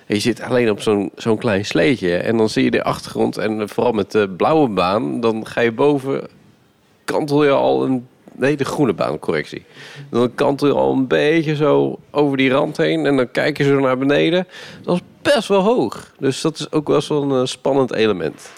En 0.06 0.14
je 0.14 0.20
zit 0.20 0.40
alleen 0.40 0.70
op 0.70 0.80
zo'n 0.80 1.10
zo'n 1.16 1.38
klein 1.38 1.64
sleetje 1.64 2.16
en 2.16 2.36
dan 2.36 2.48
zie 2.48 2.64
je 2.64 2.70
de 2.70 2.84
achtergrond. 2.84 3.36
En 3.36 3.68
vooral 3.68 3.92
met 3.92 4.12
de 4.12 4.28
blauwe 4.28 4.68
baan, 4.68 5.20
dan 5.20 5.46
ga 5.46 5.60
je 5.60 5.72
boven, 5.72 6.28
kantel 7.04 7.44
je 7.44 7.50
al 7.50 7.84
een... 7.84 8.06
Nee, 8.32 8.56
de 8.56 8.64
groene 8.64 8.92
baan, 8.92 9.18
correctie. 9.18 9.64
Dan 10.10 10.34
kantel 10.34 10.66
je 10.66 10.74
al 10.74 10.92
een 10.92 11.06
beetje 11.06 11.56
zo 11.56 11.98
over 12.10 12.36
die 12.36 12.50
rand 12.50 12.76
heen 12.76 13.06
en 13.06 13.16
dan 13.16 13.30
kijk 13.30 13.58
je 13.58 13.64
zo 13.64 13.80
naar 13.80 13.98
beneden. 13.98 14.46
Dat 14.82 14.94
is 14.94 15.02
best 15.22 15.48
wel 15.48 15.62
hoog. 15.62 16.12
Dus 16.18 16.40
dat 16.40 16.58
is 16.58 16.72
ook 16.72 16.88
wel 16.88 17.00
zo'n 17.00 17.32
eh, 17.32 17.44
spannend 17.44 17.92
element. 17.92 18.50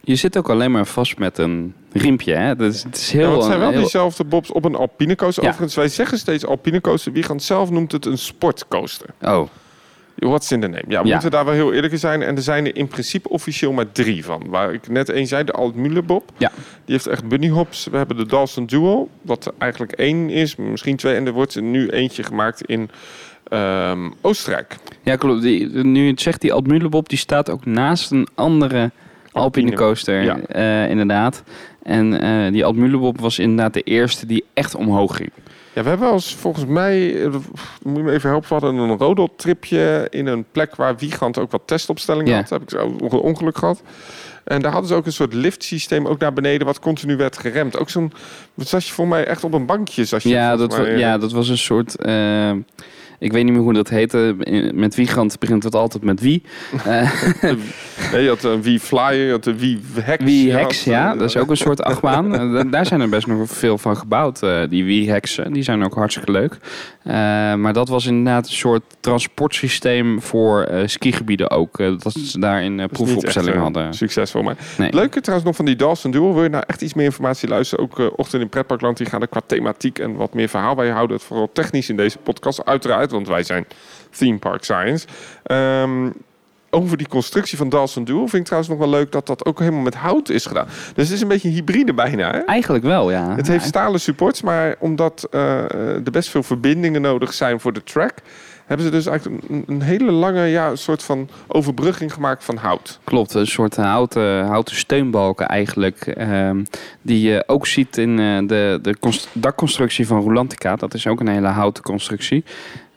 Je 0.00 0.16
zit 0.16 0.36
ook 0.36 0.50
alleen 0.50 0.70
maar 0.70 0.86
vast 0.86 1.18
met 1.18 1.38
een 1.38 1.74
riempje. 1.98 2.34
Hè? 2.34 2.56
Dat 2.56 2.72
is, 2.74 2.82
het 2.82 2.96
is 2.96 3.10
heel, 3.12 3.28
Ja, 3.30 3.34
het 3.36 3.44
zijn 3.44 3.58
wel 3.58 3.70
heel- 3.70 3.80
diezelfde 3.80 4.24
bobs 4.24 4.52
op 4.52 4.64
een 4.64 4.74
alpine 4.74 5.14
coaster. 5.14 5.42
Ja. 5.42 5.48
Overigens, 5.48 5.76
wij 5.78 5.88
zeggen 5.88 6.18
steeds 6.18 6.46
alpine 6.46 6.80
coaster. 6.80 7.12
Wiegand 7.12 7.42
zelf 7.42 7.70
noemt 7.70 7.92
het 7.92 8.06
een 8.06 8.18
sportcoaster. 8.18 9.08
Oh, 9.22 9.48
What's 10.18 10.50
in 10.50 10.60
the 10.60 10.66
name? 10.66 10.84
Ja, 10.88 11.00
we 11.02 11.06
Ja. 11.06 11.12
moeten 11.12 11.30
daar 11.30 11.44
wel 11.44 11.54
heel 11.54 11.72
eerlijk 11.72 11.92
in 11.92 11.98
zijn. 11.98 12.22
En 12.22 12.36
er 12.36 12.42
zijn 12.42 12.66
er 12.66 12.76
in 12.76 12.88
principe 12.88 13.28
officieel 13.28 13.72
maar 13.72 13.92
drie 13.92 14.24
van. 14.24 14.42
Waar 14.48 14.72
ik 14.72 14.88
net 14.88 15.08
één 15.08 15.26
zei, 15.26 15.44
de 15.44 15.52
Altmüller 15.52 16.04
Bob. 16.04 16.30
Ja. 16.36 16.50
Die 16.84 16.94
heeft 16.94 17.06
echt 17.06 17.28
bunny 17.28 17.48
hops. 17.48 17.86
We 17.90 17.96
hebben 17.96 18.16
de 18.16 18.26
Dalston 18.26 18.66
Duo, 18.66 19.08
wat 19.22 19.52
eigenlijk 19.58 19.92
één 19.92 20.30
is, 20.30 20.56
misschien 20.56 20.96
twee. 20.96 21.14
En 21.14 21.26
er 21.26 21.32
wordt 21.32 21.54
er 21.54 21.62
nu 21.62 21.88
eentje 21.88 22.22
gemaakt 22.22 22.62
in 22.62 22.90
ehm, 23.48 24.10
Oostenrijk. 24.20 24.76
ja 25.02 25.16
klopt. 25.16 25.42
Die, 25.42 25.68
nu 25.68 26.08
het 26.10 26.20
zegt, 26.20 26.40
die 26.40 26.52
Altmühlebob, 26.52 27.08
die 27.08 27.18
staat 27.18 27.50
ook 27.50 27.64
naast 27.66 28.10
een 28.10 28.28
andere 28.34 28.90
Alpine 29.32 29.72
coaster. 29.74 30.22
ja. 30.22 30.38
eh, 30.38 30.90
inderdaad. 30.90 31.42
En 31.86 32.20
eh, 32.20 32.52
die 32.52 32.64
Altmühlebob 32.64 33.20
was 33.20 33.38
inderdaad 33.38 33.74
de 33.74 33.82
eerste 33.82 34.26
die 34.26 34.44
echt 34.54 34.74
omhoog 34.74 35.16
ging. 35.16 35.30
Ja, 35.72 35.82
we 35.82 35.88
hebben 35.88 36.12
eens 36.12 36.34
volgens 36.34 36.64
mij, 36.66 37.22
eh, 37.24 37.30
moet 37.82 37.96
je 37.96 38.02
me 38.02 38.12
even 38.12 38.30
helpen, 38.30 38.48
we 38.48 38.54
hadden 38.54 38.74
een 38.80 38.96
rodeltripje 38.98 40.06
in 40.10 40.26
een 40.26 40.44
plek 40.52 40.74
waar 40.76 40.96
Wiegand 40.96 41.38
ook 41.38 41.50
wat 41.50 41.62
testopstellingen 41.64 42.32
Ja. 42.32 42.36
had. 42.38 42.48
Daar 42.48 42.58
heb 42.58 42.68
ik 42.72 42.78
zo 42.78 42.96
onge- 43.04 43.20
ongeluk 43.22 43.58
gehad. 43.58 43.82
En 44.44 44.62
daar 44.62 44.72
hadden 44.72 44.88
ze 44.90 44.96
ook 44.96 45.06
een 45.06 45.12
soort 45.12 45.34
liftsysteem 45.34 46.06
ook 46.06 46.18
naar 46.18 46.32
beneden, 46.32 46.66
wat 46.66 46.78
continu 46.80 47.16
werd 47.16 47.38
geremd. 47.38 47.78
Ook 47.78 47.90
zo'n, 47.90 48.12
wat 48.54 48.68
zat 48.68 48.86
je 48.86 48.92
voor 48.92 49.08
mij 49.08 49.24
echt 49.26 49.44
op 49.44 49.52
een 49.52 49.66
bankje? 49.66 50.04
Zat 50.04 50.22
je 50.22 50.28
Ja 50.28 50.56
dat, 50.56 50.72
wa- 50.76 50.80
mij, 50.82 50.92
eh, 50.92 50.98
ja, 50.98 51.18
dat 51.18 51.32
was 51.32 51.48
een 51.48 51.58
soort... 51.58 51.96
ik 53.18 53.32
weet 53.32 53.44
niet 53.44 53.52
meer 53.52 53.62
hoe 53.62 53.72
dat 53.72 53.88
heette. 53.88 54.36
Met 54.74 54.94
Wiegand 54.94 55.38
begint 55.38 55.62
het 55.62 55.74
altijd 55.74 56.04
met 56.04 56.20
wie. 56.20 56.42
Eh, 56.84 57.10
Nee, 58.12 58.22
je 58.22 58.28
had 58.28 58.42
een 58.44 58.62
wie 58.62 58.80
flyer, 58.80 59.24
je 59.26 59.30
had 59.30 59.46
een 59.46 59.58
wie 59.58 59.80
hex. 60.00 60.24
Wie 60.24 60.52
Hex, 60.52 60.84
ja, 60.84 61.12
eh, 61.12 61.18
dat 61.18 61.28
is 61.28 61.36
ook 61.36 61.50
een 61.50 61.56
soort 61.56 61.82
achtbaan. 61.82 62.24
Eh, 62.34 62.52
da- 62.52 62.64
Daar 62.64 62.86
zijn 62.86 63.00
er 63.00 63.08
best 63.08 63.26
nog 63.26 63.48
veel 63.50 63.78
van 63.78 63.96
gebouwd, 63.96 64.42
eh, 64.42 64.60
die 64.68 64.84
Wie 64.84 65.10
Hexen. 65.10 65.52
Die 65.52 65.62
zijn 65.62 65.84
ook 65.84 65.94
hartstikke 65.94 66.30
leuk. 66.32 66.58
Eh, 67.02 67.14
maar 67.54 67.72
dat 67.72 67.88
was 67.88 68.06
inderdaad 68.06 68.46
een 68.46 68.52
soort 68.52 68.82
transportsysteem 69.00 70.22
voor 70.22 70.62
eh, 70.62 70.86
skigebieden 70.86 71.50
ook. 71.50 71.78
eh, 71.80 71.92
dat 71.98 72.12
ze 72.12 72.38
daar 72.40 72.62
in 72.62 72.80
eh, 72.80 72.86
proefopstelling 72.88 73.54
eh, 73.54 73.62
hadden. 73.62 73.94
Succesvol, 73.94 74.42
maar 74.42 74.56
Nee. 74.78 74.92
Leuke 74.92 75.20
trouwens 75.20 75.46
nog 75.48 75.56
van 75.56 75.64
die 75.64 75.76
Dawson 75.76 76.10
Duel. 76.10 76.34
Wil 76.34 76.42
je 76.42 76.48
nou 76.48 76.64
echt 76.66 76.82
iets 76.82 76.94
meer 76.94 77.04
informatie 77.04 77.48
luisteren? 77.48 77.84
Ook 77.84 77.98
eh, 78.00 78.06
Ochtend 78.16 78.42
in 78.42 78.48
Pretparkland. 78.48 78.96
Die 78.96 79.06
gaan 79.06 79.20
er 79.20 79.28
qua 79.28 79.40
thematiek 79.46 79.98
en 79.98 80.14
wat 80.14 80.34
meer 80.34 80.48
verhaal 80.48 80.74
bij 80.74 80.88
houden. 80.90 81.16
Het 81.16 81.24
vooral 81.26 81.50
technisch 81.52 81.88
in 81.88 81.96
deze 81.96 82.18
podcast. 82.18 82.64
Uiteraard, 82.64 83.05
want 83.10 83.28
wij 83.28 83.42
zijn 83.42 83.66
Theme 84.10 84.38
Park 84.38 84.64
Science. 84.64 85.06
Ehm, 85.42 86.10
over 86.70 86.96
die 86.96 87.08
constructie 87.08 87.58
van 87.58 87.68
Dawson 87.68 88.04
Duel 88.04 88.18
vind 88.18 88.34
ik 88.34 88.44
trouwens 88.44 88.70
nog 88.70 88.78
wel 88.78 88.88
leuk 88.88 89.12
dat 89.12 89.26
dat 89.26 89.44
ook 89.44 89.58
helemaal 89.58 89.80
met 89.80 89.94
hout 89.94 90.28
is 90.28 90.46
gedaan. 90.46 90.66
Dus 90.94 91.04
het 91.04 91.16
is 91.16 91.20
een 91.20 91.28
beetje 91.28 91.48
een 91.48 91.54
hybride 91.54 91.94
bijna. 91.94 92.30
Hè? 92.30 92.38
Eigenlijk 92.38 92.84
wel, 92.84 93.10
ja. 93.10 93.36
Het 93.36 93.46
heeft 93.46 93.64
stalen 93.64 94.00
supports, 94.00 94.42
maar 94.42 94.76
omdat 94.78 95.26
eh, 95.30 95.72
er 95.94 96.10
best 96.10 96.28
veel 96.28 96.42
verbindingen 96.42 97.00
nodig 97.02 97.32
zijn 97.32 97.60
voor 97.60 97.72
de 97.72 97.82
track, 97.82 98.14
hebben 98.66 98.86
ze 98.86 98.92
dus 98.92 99.06
eigenlijk 99.06 99.44
een, 99.50 99.64
een 99.66 99.82
hele 99.82 100.10
lange 100.12 100.44
ja, 100.46 100.76
soort 100.76 101.02
van 101.02 101.28
overbrugging 101.46 102.12
gemaakt 102.12 102.44
van 102.44 102.56
hout. 102.56 102.98
Klopt, 103.04 103.34
een 103.34 103.46
soort 103.46 103.76
houten, 103.76 104.44
houten 104.46 104.76
steunbalken 104.76 105.46
eigenlijk. 105.46 106.06
ehm, 106.06 106.64
die 107.02 107.28
je 107.28 107.44
ook 107.46 107.66
ziet 107.66 107.96
in 107.96 108.18
eh, 108.18 108.38
de, 108.46 108.78
de 108.82 108.98
const- 108.98 109.28
dakconstructie 109.32 110.06
van 110.06 110.20
Rolantica. 110.20 110.76
Dat 110.76 110.94
is 110.94 111.06
ook 111.06 111.20
een 111.20 111.28
hele 111.28 111.46
houten 111.48 111.82
constructie. 111.82 112.44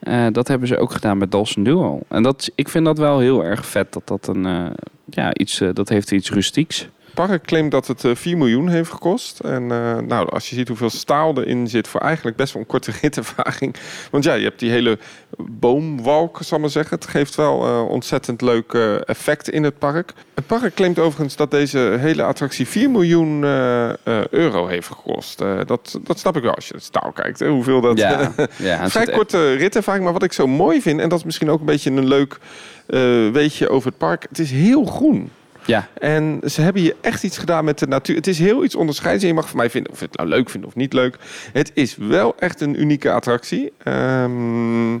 Eh, 0.00 0.26
dat 0.32 0.48
hebben 0.48 0.68
ze 0.68 0.78
ook 0.78 0.92
gedaan 0.92 1.18
met 1.18 1.32
Dawson 1.32 1.62
Duo. 1.62 2.00
En 2.08 2.22
dat, 2.22 2.50
ik 2.54 2.68
vind 2.68 2.84
dat 2.84 2.98
wel 2.98 3.18
heel 3.18 3.44
erg 3.44 3.66
vet. 3.66 3.92
Dat 3.92 4.06
dat 4.06 4.26
een, 4.26 4.46
eh, 4.46 4.70
ja, 5.04 5.34
iets, 5.34 5.60
eh, 5.60 5.68
dat 5.72 5.88
heeft 5.88 6.12
iets 6.12 6.30
rustieks. 6.30 6.88
Park 7.26 7.46
claimt 7.46 7.70
dat 7.70 7.86
het 7.86 8.04
eh, 8.04 8.14
4 8.14 8.36
miljoen 8.36 8.68
heeft 8.68 8.90
gekost. 8.90 9.40
En 9.40 9.62
eh, 9.70 9.98
nou, 9.98 10.28
als 10.28 10.48
je 10.48 10.54
ziet 10.54 10.68
hoeveel 10.68 10.90
staal 10.90 11.38
erin 11.38 11.68
zit 11.68 11.88
voor 11.88 12.00
eigenlijk 12.00 12.36
best 12.36 12.52
wel 12.52 12.62
een 12.62 12.68
korte 12.68 12.92
ritervaring. 13.02 13.74
Want 14.10 14.24
ja, 14.24 14.34
je 14.34 14.44
hebt 14.44 14.58
die 14.58 14.70
hele 14.70 14.98
boomwalk, 15.36 16.38
zal 16.42 16.56
ik 16.56 16.62
maar 16.62 16.72
zeggen. 16.72 16.98
Het 16.98 17.06
geeft 17.06 17.34
wel 17.34 17.66
eh, 17.66 17.88
ontzettend 17.88 18.40
leuk 18.40 18.72
eh, 18.72 19.08
effect 19.08 19.48
in 19.48 19.62
het 19.62 19.78
park. 19.78 20.12
Het 20.34 20.46
park 20.46 20.74
claimt 20.74 20.98
overigens 20.98 21.36
dat 21.36 21.50
deze 21.50 21.96
hele 21.98 22.22
attractie 22.22 22.66
4 22.66 22.90
miljoen 22.90 23.44
eh, 23.44 23.88
eh, 23.88 23.94
euro 24.30 24.66
heeft 24.66 24.86
gekost. 24.86 25.40
Eh, 25.40 25.58
dat, 25.66 25.98
dat 26.02 26.18
snap 26.18 26.36
ik 26.36 26.42
wel 26.42 26.54
als 26.54 26.68
je 26.68 26.74
het 26.74 26.82
staal 26.82 27.12
kijkt. 27.12 27.38
Hè, 27.38 27.48
hoeveel 27.48 27.80
dat... 27.80 27.98
Ja, 27.98 28.32
ja, 28.56 28.88
Vrij 28.90 29.06
korte 29.06 29.52
ritervaring, 29.52 30.04
maar 30.04 30.12
wat 30.12 30.22
ik 30.22 30.32
zo 30.32 30.46
mooi 30.46 30.82
vind... 30.82 31.00
en 31.00 31.08
dat 31.08 31.18
is 31.18 31.24
misschien 31.24 31.50
ook 31.50 31.60
een 31.60 31.66
beetje 31.66 31.90
een 31.90 32.06
leuk 32.06 32.38
eh, 32.86 33.30
weetje 33.32 33.68
over 33.68 33.88
het 33.88 33.98
park... 33.98 34.26
het 34.28 34.38
is 34.38 34.50
heel 34.50 34.84
groen. 34.84 35.30
Ja, 35.70 35.88
En 35.94 36.40
ze 36.44 36.60
hebben 36.60 36.82
hier 36.82 36.94
echt 37.00 37.22
iets 37.22 37.38
gedaan 37.38 37.64
met 37.64 37.78
de 37.78 37.86
natuur. 37.86 38.16
Het 38.16 38.26
is 38.26 38.38
heel 38.38 38.64
iets 38.64 38.74
onderscheidends. 38.74 39.24
En 39.24 39.30
je 39.34 39.40
mag 39.40 39.48
van 39.48 39.56
mij 39.56 39.70
vinden 39.70 39.92
of 39.92 39.98
je 39.98 40.04
het 40.04 40.16
nou 40.16 40.28
leuk 40.28 40.50
vindt 40.50 40.66
of 40.66 40.74
niet 40.74 40.92
leuk. 40.92 41.16
Het 41.52 41.70
is 41.74 41.96
wel 41.96 42.34
echt 42.38 42.60
een 42.60 42.80
unieke 42.80 43.12
attractie. 43.12 43.72
Ehm, 43.82 44.92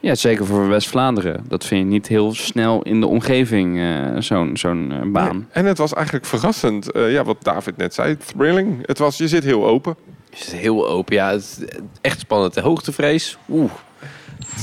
ja, 0.00 0.14
zeker 0.14 0.46
voor 0.46 0.68
West-Vlaanderen. 0.68 1.44
Dat 1.48 1.64
vind 1.64 1.80
je 1.80 1.86
niet 1.86 2.06
heel 2.06 2.34
snel 2.34 2.82
in 2.82 3.00
de 3.00 3.06
omgeving, 3.06 3.80
eh, 3.80 4.16
zo'n 4.18 4.56
zo'n 4.56 4.92
eh, 4.92 5.10
baan. 5.12 5.48
En 5.50 5.64
het 5.64 5.78
was 5.78 5.92
eigenlijk 5.92 6.26
verrassend. 6.26 6.90
eh, 6.92 7.12
ja, 7.12 7.24
wat 7.24 7.36
David 7.42 7.76
net 7.76 7.94
zei. 7.94 8.16
Thrilling. 8.16 8.86
Het 8.86 8.98
was, 8.98 9.16
je 9.16 9.28
zit 9.28 9.44
heel 9.44 9.66
open. 9.66 9.96
Het 10.30 10.40
is 10.46 10.52
heel 10.52 10.88
open, 10.88 11.14
ja. 11.14 11.30
Het 11.30 11.40
is 11.40 11.58
echt 12.00 12.20
spannend. 12.20 12.54
De 12.54 12.60
hoogtevrees, 12.60 13.38
oeh. 13.48 13.70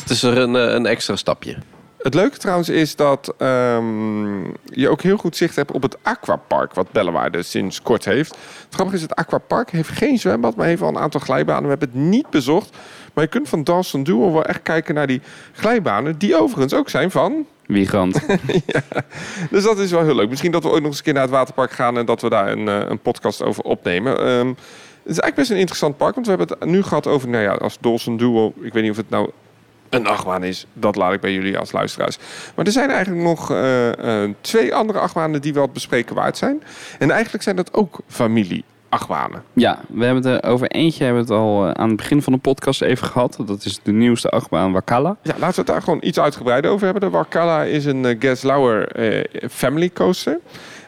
Het 0.02 0.10
is 0.10 0.24
er 0.24 0.38
een, 0.38 0.54
een 0.54 0.86
extra 0.86 1.16
stapje. 1.16 1.58
Het 2.00 2.14
leuke 2.14 2.38
trouwens 2.38 2.70
is 2.70 2.96
dat 2.96 3.34
ehm, 3.38 4.44
je 4.64 4.90
ook 4.90 5.02
heel 5.02 5.18
goed 5.18 5.36
zicht 5.36 5.56
hebt 5.56 5.72
op 5.72 5.82
het 5.82 5.98
aquapark 6.02 6.74
wat 6.74 6.92
Bellewaarde 6.92 7.44
sinds 7.44 7.82
kort 7.82 8.06
heeft. 8.06 8.30
Het 8.30 8.74
grappige 8.74 8.96
is, 8.96 9.02
het 9.02 9.16
aquapark 9.16 9.72
heeft 9.72 9.90
geen 9.90 10.20
zwembad, 10.20 10.56
maar 10.56 10.66
heeft 10.66 10.80
wel 10.80 10.90
een 10.90 10.98
aantal 10.98 11.20
glijbanen. 11.20 11.64
We 11.64 11.70
hebben 11.70 11.90
het 11.90 11.98
niet 11.98 12.30
bezocht, 12.30 12.78
maar 13.14 13.24
je 13.24 13.30
kunt 13.30 13.50
van 13.50 13.64
Dawson 13.64 14.04
Duel 14.04 14.34
wel 14.34 14.46
echt 14.46 14.62
kijken 14.62 14.96
naar 14.96 15.08
die 15.08 15.22
glijbanen, 15.54 16.18
die 16.18 16.36
overigens 16.36 16.74
ook 16.74 16.90
zijn 16.90 17.12
van... 17.12 17.46
Wiegand. 17.66 18.20
Dus 19.52 19.64
dat 19.64 19.80
is 19.80 19.92
wel 19.92 20.04
heel 20.04 20.16
leuk. 20.16 20.30
Misschien 20.30 20.52
dat 20.52 20.64
we 20.64 20.70
ooit 20.70 20.82
nog 20.82 20.88
eens 20.90 20.98
een 20.98 21.04
keer 21.04 21.14
naar 21.14 21.22
het 21.22 21.32
waterpark 21.32 21.72
gaan 21.72 21.98
en 21.98 22.06
dat 22.06 22.22
we 22.22 22.30
daar 22.30 22.52
een, 22.52 22.68
eh, 22.68 22.90
een 22.90 23.00
podcast 23.00 23.42
over 23.42 23.64
opnemen. 23.64 24.18
Ehm, 24.18 24.48
het 24.48 25.18
is 25.18 25.20
eigenlijk 25.20 25.36
best 25.36 25.50
een 25.50 25.58
interessant 25.58 25.98
park, 25.98 26.14
want 26.14 26.28
we 26.28 26.36
hebben 26.36 26.58
het 26.60 26.70
nu 26.70 26.84
gehad 26.84 27.08
over, 27.08 27.30
nou 27.30 27.44
ja, 27.44 27.52
als 27.52 27.78
Dawson 27.82 28.18
Duel. 28.18 28.54
Ik 28.62 28.74
weet 28.74 28.84
niet 28.84 28.92
of 28.92 28.98
het 28.98 29.10
nou 29.10 29.30
een 29.90 30.08
achtbaan 30.08 30.44
is. 30.44 30.66
Dat 30.74 30.96
laat 30.96 31.14
ik 31.14 31.22
bij 31.22 31.34
jullie 31.34 31.58
als 31.58 31.72
luisteraars. 31.72 32.18
Maar 32.56 32.66
er 32.66 32.72
zijn 32.72 32.90
eigenlijk 32.90 33.24
nog 33.24 33.52
eh, 33.52 34.24
eh, 34.24 34.32
twee 34.42 34.76
andere 34.76 35.00
achtbanen 35.00 35.42
die 35.42 35.54
wel 35.54 35.64
het 35.64 35.74
bespreken 35.74 36.16
waard 36.16 36.38
zijn. 36.38 36.64
En 37.00 37.12
eigenlijk 37.12 37.44
zijn 37.44 37.56
dat 37.56 37.74
ook 37.74 38.00
familie 38.08 38.64
achtbanen. 38.90 39.44
Ja, 39.54 39.80
we 39.88 40.06
hebben 40.06 40.24
het 40.32 40.44
er 40.44 40.50
over 40.50 40.68
eentje 40.68 41.04
hebben 41.04 41.22
het 41.22 41.32
al 41.32 41.68
eh, 41.68 41.72
aan 41.72 41.88
het 41.88 41.98
begin 41.98 42.22
van 42.22 42.34
de 42.34 42.40
podcast 42.40 42.82
even 42.82 43.08
gehad. 43.08 43.40
Dat 43.46 43.66
is 43.66 43.80
de 43.84 43.92
nieuwste 43.92 44.30
achtbaan 44.30 44.72
Wakala. 44.72 45.18
Ja, 45.22 45.34
laten 45.38 45.50
we 45.50 45.56
het 45.56 45.68
daar 45.68 45.82
gewoon 45.82 46.00
iets 46.02 46.20
uitgebreider 46.20 46.72
over 46.72 46.84
hebben. 46.84 47.10
De 47.10 47.18
Wakala 47.18 47.64
is 47.64 47.86
een 47.86 48.04
uh, 48.04 48.16
Gas 48.20 48.42
Lauer 48.42 48.88
eh, 48.88 49.50
family 49.50 49.90
coaster. 49.90 50.40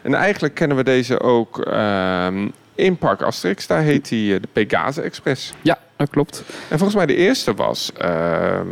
En 0.02 0.14
eigenlijk 0.14 0.54
kennen 0.54 0.76
we 0.76 0.84
deze 0.84 1.20
ook 1.20 1.60
ehm, 1.60 2.48
in 2.74 2.96
Park 2.96 3.22
Asterix. 3.22 3.66
Daar 3.66 3.82
heet 3.82 4.10
hij 4.10 4.40
de 4.40 4.48
Pegase 4.52 5.02
Express. 5.02 5.52
Ja, 5.62 5.78
dat 6.04 6.10
klopt. 6.10 6.42
En 6.68 6.78
volgens 6.78 6.94
mij 6.94 7.06
de 7.06 7.14
eerste 7.16 7.54
was, 7.54 7.92
ehm 7.98 8.66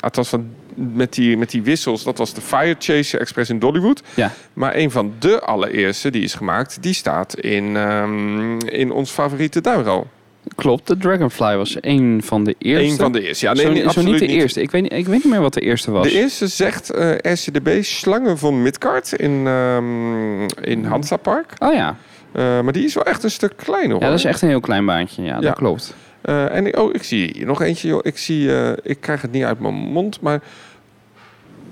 het 0.00 0.16
was 0.16 0.28
van, 0.28 0.48
met, 0.74 1.12
die, 1.12 1.36
met 1.36 1.50
die 1.50 1.62
wissels, 1.62 2.02
dat 2.04 2.18
was 2.18 2.34
de 2.34 2.40
Fire 2.40 2.76
Chaser 2.78 3.20
Express 3.20 3.50
in 3.50 3.58
Dollywood. 3.58 4.02
Ja, 4.14 4.32
Maar 4.52 4.74
een 4.76 4.90
van 4.90 5.12
de 5.18 5.40
allereerste 5.40 6.10
die 6.10 6.22
is 6.22 6.34
gemaakt, 6.34 6.82
die 6.82 6.94
staat 6.94 7.38
in, 7.38 7.76
ehm, 7.76 8.58
in 8.58 8.90
ons 8.92 9.10
favoriete 9.10 9.60
duinrol. 9.60 10.06
klopt. 10.54 10.86
De 10.86 10.96
Dragonfly 10.96 11.56
was 11.56 11.76
een 11.80 12.20
van 12.24 12.44
de 12.44 12.54
eerste. 12.58 12.84
Eén 12.92 12.96
van 12.96 13.12
de 13.12 13.26
eerste. 13.26 13.46
Ja, 13.46 13.54
zo, 13.54 13.70
nee, 13.70 13.82
niet- 13.82 13.92
zo 13.92 14.02
niet 14.02 14.18
de 14.18 14.26
eerste. 14.26 14.62
Ik 14.62 14.70
weet, 14.70 14.82
niet- 14.82 14.92
ik 14.92 15.06
weet 15.06 15.24
niet 15.24 15.32
meer 15.32 15.40
wat 15.40 15.54
de 15.54 15.60
eerste 15.60 15.90
was. 15.90 16.06
De 16.06 16.12
eerste 16.12 16.46
zegt 16.46 16.88
RCDB 17.22 17.82
Slangen 17.82 18.38
van 18.38 18.62
Midgard 18.62 19.12
in, 19.12 19.46
ehm 19.46 20.42
in 20.62 20.84
Hansa 20.84 21.16
Park. 21.16 21.52
Oh 21.58 21.74
ja. 21.74 21.96
Eh, 22.32 22.60
maar 22.60 22.72
die 22.72 22.84
is 22.84 22.94
wel 22.94 23.04
echt 23.04 23.22
een 23.24 23.30
stuk 23.30 23.52
kleiner 23.56 23.92
hoor. 23.92 24.00
ja, 24.02 24.08
dat 24.08 24.18
is 24.18 24.24
echt 24.24 24.42
een 24.42 24.48
heel 24.48 24.60
klein 24.60 24.86
baantje. 24.86 25.22
Ja, 25.22 25.34
Ja. 25.34 25.40
dat 25.40 25.54
klopt. 25.54 25.94
Eh, 26.22 26.54
en 26.54 26.66
ik- 26.66 26.76
oh, 26.78 26.94
ik 26.94 27.02
zie 27.02 27.30
hier 27.36 27.46
nog 27.46 27.62
eentje. 27.62 27.88
Joh. 27.88 28.00
Ik 28.02 28.18
zie, 28.18 28.56
eh, 28.56 28.72
ik 28.82 29.00
krijg 29.00 29.22
het 29.22 29.32
niet 29.32 29.44
uit 29.44 29.60
mijn 29.60 29.74
mond, 29.74 30.20
maar 30.20 30.40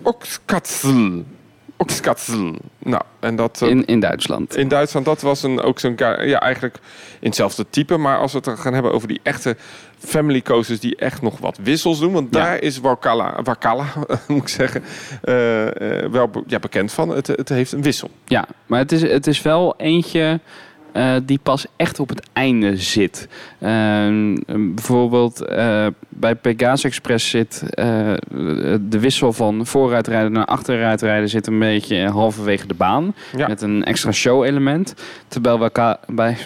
Oxkatzel. 0.02 1.24
Oxkatzel. 1.76 2.54
Nou, 2.78 3.02
en 3.20 3.36
dat 3.36 3.62
eh, 3.62 3.68
In, 3.68 3.84
in 3.86 4.00
Duitsland. 4.00 4.56
in 4.56 4.68
Duitsland, 4.68 5.06
dat 5.06 5.20
was 5.20 5.42
een, 5.42 5.60
ook 5.60 5.78
zo'n, 5.78 5.94
ja, 5.96 6.40
eigenlijk 6.40 6.74
in 7.20 7.26
hetzelfde 7.26 7.66
type. 7.70 7.96
Maar 7.96 8.18
als 8.18 8.32
we 8.32 8.38
het 8.44 8.60
gaan 8.60 8.72
hebben 8.74 8.92
over 8.92 9.08
die 9.08 9.20
echte 9.22 9.56
family 9.98 10.42
coasters 10.42 10.80
die 10.80 10.96
echt 10.96 11.22
nog 11.22 11.38
wat 11.38 11.58
wissels 11.62 11.98
doen. 12.00 12.12
Want 12.12 12.34
Ja. 12.34 12.40
daar 12.40 12.62
is 12.62 12.78
Wakala, 12.78 13.40
Wakala 13.42 13.84
moet 14.28 14.42
ik 14.42 14.48
zeggen, 14.48 14.82
wel 16.10 16.30
ja, 16.46 16.58
bekend 16.58 16.92
van. 16.92 17.08
Het, 17.08 17.26
het 17.26 17.48
heeft 17.48 17.72
een 17.72 17.82
wissel. 17.82 18.10
Ja, 18.24 18.44
maar 18.66 18.78
het 18.78 18.92
is, 18.92 19.02
het 19.02 19.26
is 19.26 19.42
wel 19.42 19.74
eentje 19.76 20.40
eh, 20.92 21.14
die 21.22 21.38
pas 21.42 21.66
echt 21.76 22.00
op 22.00 22.08
het 22.08 22.28
einde 22.32 22.76
zit. 22.76 23.28
Ehm, 23.58 24.36
bijvoorbeeld 24.46 25.44
eh, 25.44 25.86
bij 26.08 26.34
Pegasus 26.34 26.84
Express 26.84 27.30
zit 27.30 27.62
eh, 27.70 28.12
de 28.80 28.98
wissel 29.00 29.32
van 29.32 29.66
vooruitrijden 29.66 30.32
naar 30.32 30.44
achteruitrijden 30.44 31.28
zit 31.28 31.46
een 31.46 31.58
beetje 31.58 32.08
halverwege 32.08 32.66
de 32.66 32.74
baan. 32.74 33.14
Ja. 33.36 33.48
Met 33.48 33.62
een 33.62 33.84
extra 33.84 34.12
show 34.12 34.44
element. 34.44 34.94
Terwijl 35.28 35.58
Waka, 35.58 35.98
bij, 36.06 36.36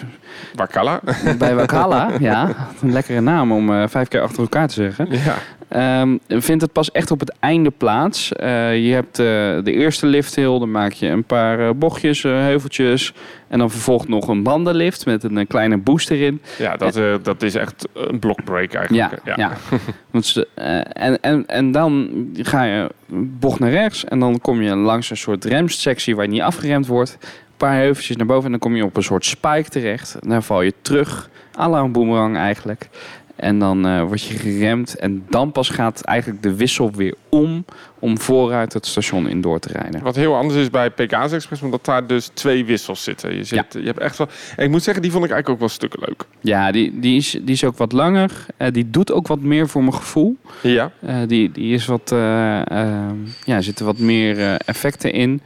Wakala. 0.55 0.99
bij 1.37 1.55
Wakala, 1.55 2.09
ja, 2.19 2.49
een 2.81 2.91
lekkere 2.91 3.21
naam 3.21 3.51
om 3.51 3.89
vijf 3.89 4.07
keer 4.07 4.21
achter 4.21 4.41
elkaar 4.41 4.67
te 4.67 4.73
zeggen. 4.73 5.07
ja. 5.09 5.35
Ehm, 5.73 6.17
vindt 6.27 6.61
het 6.61 6.71
pas 6.71 6.91
echt 6.91 7.11
op 7.11 7.19
het 7.19 7.33
einde 7.39 7.69
plaats. 7.69 8.33
Eh, 8.33 8.85
je 8.85 8.93
hebt 8.93 9.19
eh, 9.19 9.25
de 9.63 9.71
eerste 9.71 10.05
lifthill, 10.05 10.59
dan 10.59 10.71
maak 10.71 10.91
je 10.91 11.07
een 11.07 11.23
paar 11.23 11.59
eh, 11.59 11.69
bochtjes, 11.75 12.23
heuveltjes. 12.23 13.13
En 13.47 13.59
dan 13.59 13.71
vervolgt 13.71 14.07
nog 14.07 14.27
een 14.27 14.43
bandenlift 14.43 15.05
met 15.05 15.23
een, 15.23 15.47
kleine 15.47 15.77
boost 15.77 16.09
erin. 16.09 16.41
Ja, 16.57 16.77
dat, 16.77 16.99
dat 17.23 17.41
is 17.41 17.55
echt 17.55 17.87
een 17.93 18.19
blockbreak 18.19 18.71
Ja, 18.71 18.79
eigenlijk. 18.79 19.37
ja. 19.37 19.51
Want 20.11 20.45
eh, 20.53 20.75
en, 20.75 21.21
en, 21.21 21.47
en 21.47 21.71
dan 21.71 22.09
ga 22.33 22.63
je 22.63 22.89
bocht 23.15 23.59
naar 23.59 23.71
rechts 23.71 24.05
en 24.05 24.19
dan 24.19 24.41
kom 24.41 24.61
je 24.61 24.75
langs 24.75 25.09
een 25.09 25.17
soort 25.17 25.45
remsectie 25.45 26.15
waar 26.15 26.27
niet 26.27 26.41
afgeremd 26.41 26.87
wordt. 26.87 27.17
Een 27.21 27.57
paar 27.57 27.75
heuveltjes 27.75 28.15
naar 28.15 28.25
boven 28.25 28.45
en 28.45 28.51
dan 28.51 28.59
kom 28.59 28.75
je 28.75 28.85
op 28.85 28.97
een 28.97 29.03
soort 29.03 29.25
spike 29.25 29.69
terecht. 29.69 30.15
En 30.21 30.29
dan 30.29 30.43
val 30.43 30.61
je 30.61 30.73
terug, 30.81 31.29
à 31.59 31.69
la 31.69 31.79
een 31.79 31.91
boomerang 31.91 32.37
eigenlijk. 32.37 32.89
En 33.35 33.59
dan 33.59 33.85
eh, 33.85 34.03
word 34.03 34.21
je 34.21 34.37
geremd 34.37 34.95
en 34.95 35.25
dan 35.29 35.51
pas 35.51 35.69
gaat 35.69 36.01
eigenlijk 36.01 36.43
de 36.43 36.55
wissel 36.55 36.91
weer 36.91 37.15
om 37.29 37.65
om 37.99 38.19
vooruit 38.19 38.73
het 38.73 38.85
station 38.85 39.29
in 39.29 39.41
door 39.41 39.59
te 39.59 39.69
rijden. 39.69 40.01
Wat 40.01 40.15
heel 40.15 40.35
anders 40.35 40.59
is 40.59 40.69
bij 40.69 40.91
Pegasus 40.91 41.31
Express, 41.31 41.61
omdat 41.61 41.85
daar 41.85 42.07
dus 42.07 42.29
twee 42.33 42.65
wissels 42.65 43.03
zitten. 43.03 43.35
Je, 43.35 43.43
zit, 43.43 43.65
je 43.73 43.85
hebt 43.85 43.99
echt 43.99 44.17
wel. 44.17 44.27
En 44.55 44.63
ik 44.63 44.69
moet 44.69 44.83
zeggen, 44.83 45.01
die 45.03 45.11
vond 45.11 45.23
ik 45.25 45.31
eigenlijk 45.31 45.61
ook 45.61 45.67
wel 45.67 45.77
stukken 45.77 45.99
leuk. 46.07 46.25
Ja, 46.39 46.71
die, 46.71 46.99
die, 46.99 47.17
is, 47.17 47.31
die 47.31 47.53
is 47.53 47.63
ook 47.63 47.77
wat 47.77 47.91
langer. 47.91 48.45
Eh, 48.57 48.71
die 48.71 48.89
doet 48.89 49.11
ook 49.11 49.27
wat 49.27 49.39
meer 49.39 49.67
voor 49.67 49.81
mijn 49.81 49.93
gevoel. 49.93 50.37
Ja. 50.61 50.91
Eh, 50.99 51.15
die, 51.27 51.51
die 51.51 51.73
is 51.73 51.85
wat, 51.85 52.09
ja, 52.09 52.65
er 53.45 53.63
zitten 53.63 53.85
wat 53.85 53.97
meer 53.97 54.57
effecten 54.57 55.11
in. 55.11 55.41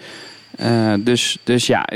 Dus, 0.99 1.37
dus 1.43 1.67
ja, 1.67 1.87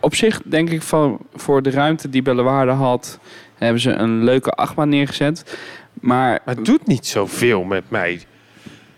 op 0.00 0.14
zich 0.14 0.42
denk 0.44 0.70
ik 0.70 0.82
van 0.82 1.18
voor 1.34 1.62
de 1.62 1.70
ruimte 1.70 2.08
die 2.08 2.22
Bellewaarde 2.22 2.72
had, 2.72 3.18
hebben 3.64 3.80
ze 3.80 3.90
een 3.92 4.24
leuke 4.24 4.50
achtbaan 4.50 4.88
neergezet. 4.88 5.58
Maar, 6.00 6.40
Maar 6.44 6.54
het 6.54 6.64
doet 6.64 6.86
niet 6.86 7.06
zoveel 7.06 7.62
met 7.64 7.82
mij. 7.88 8.20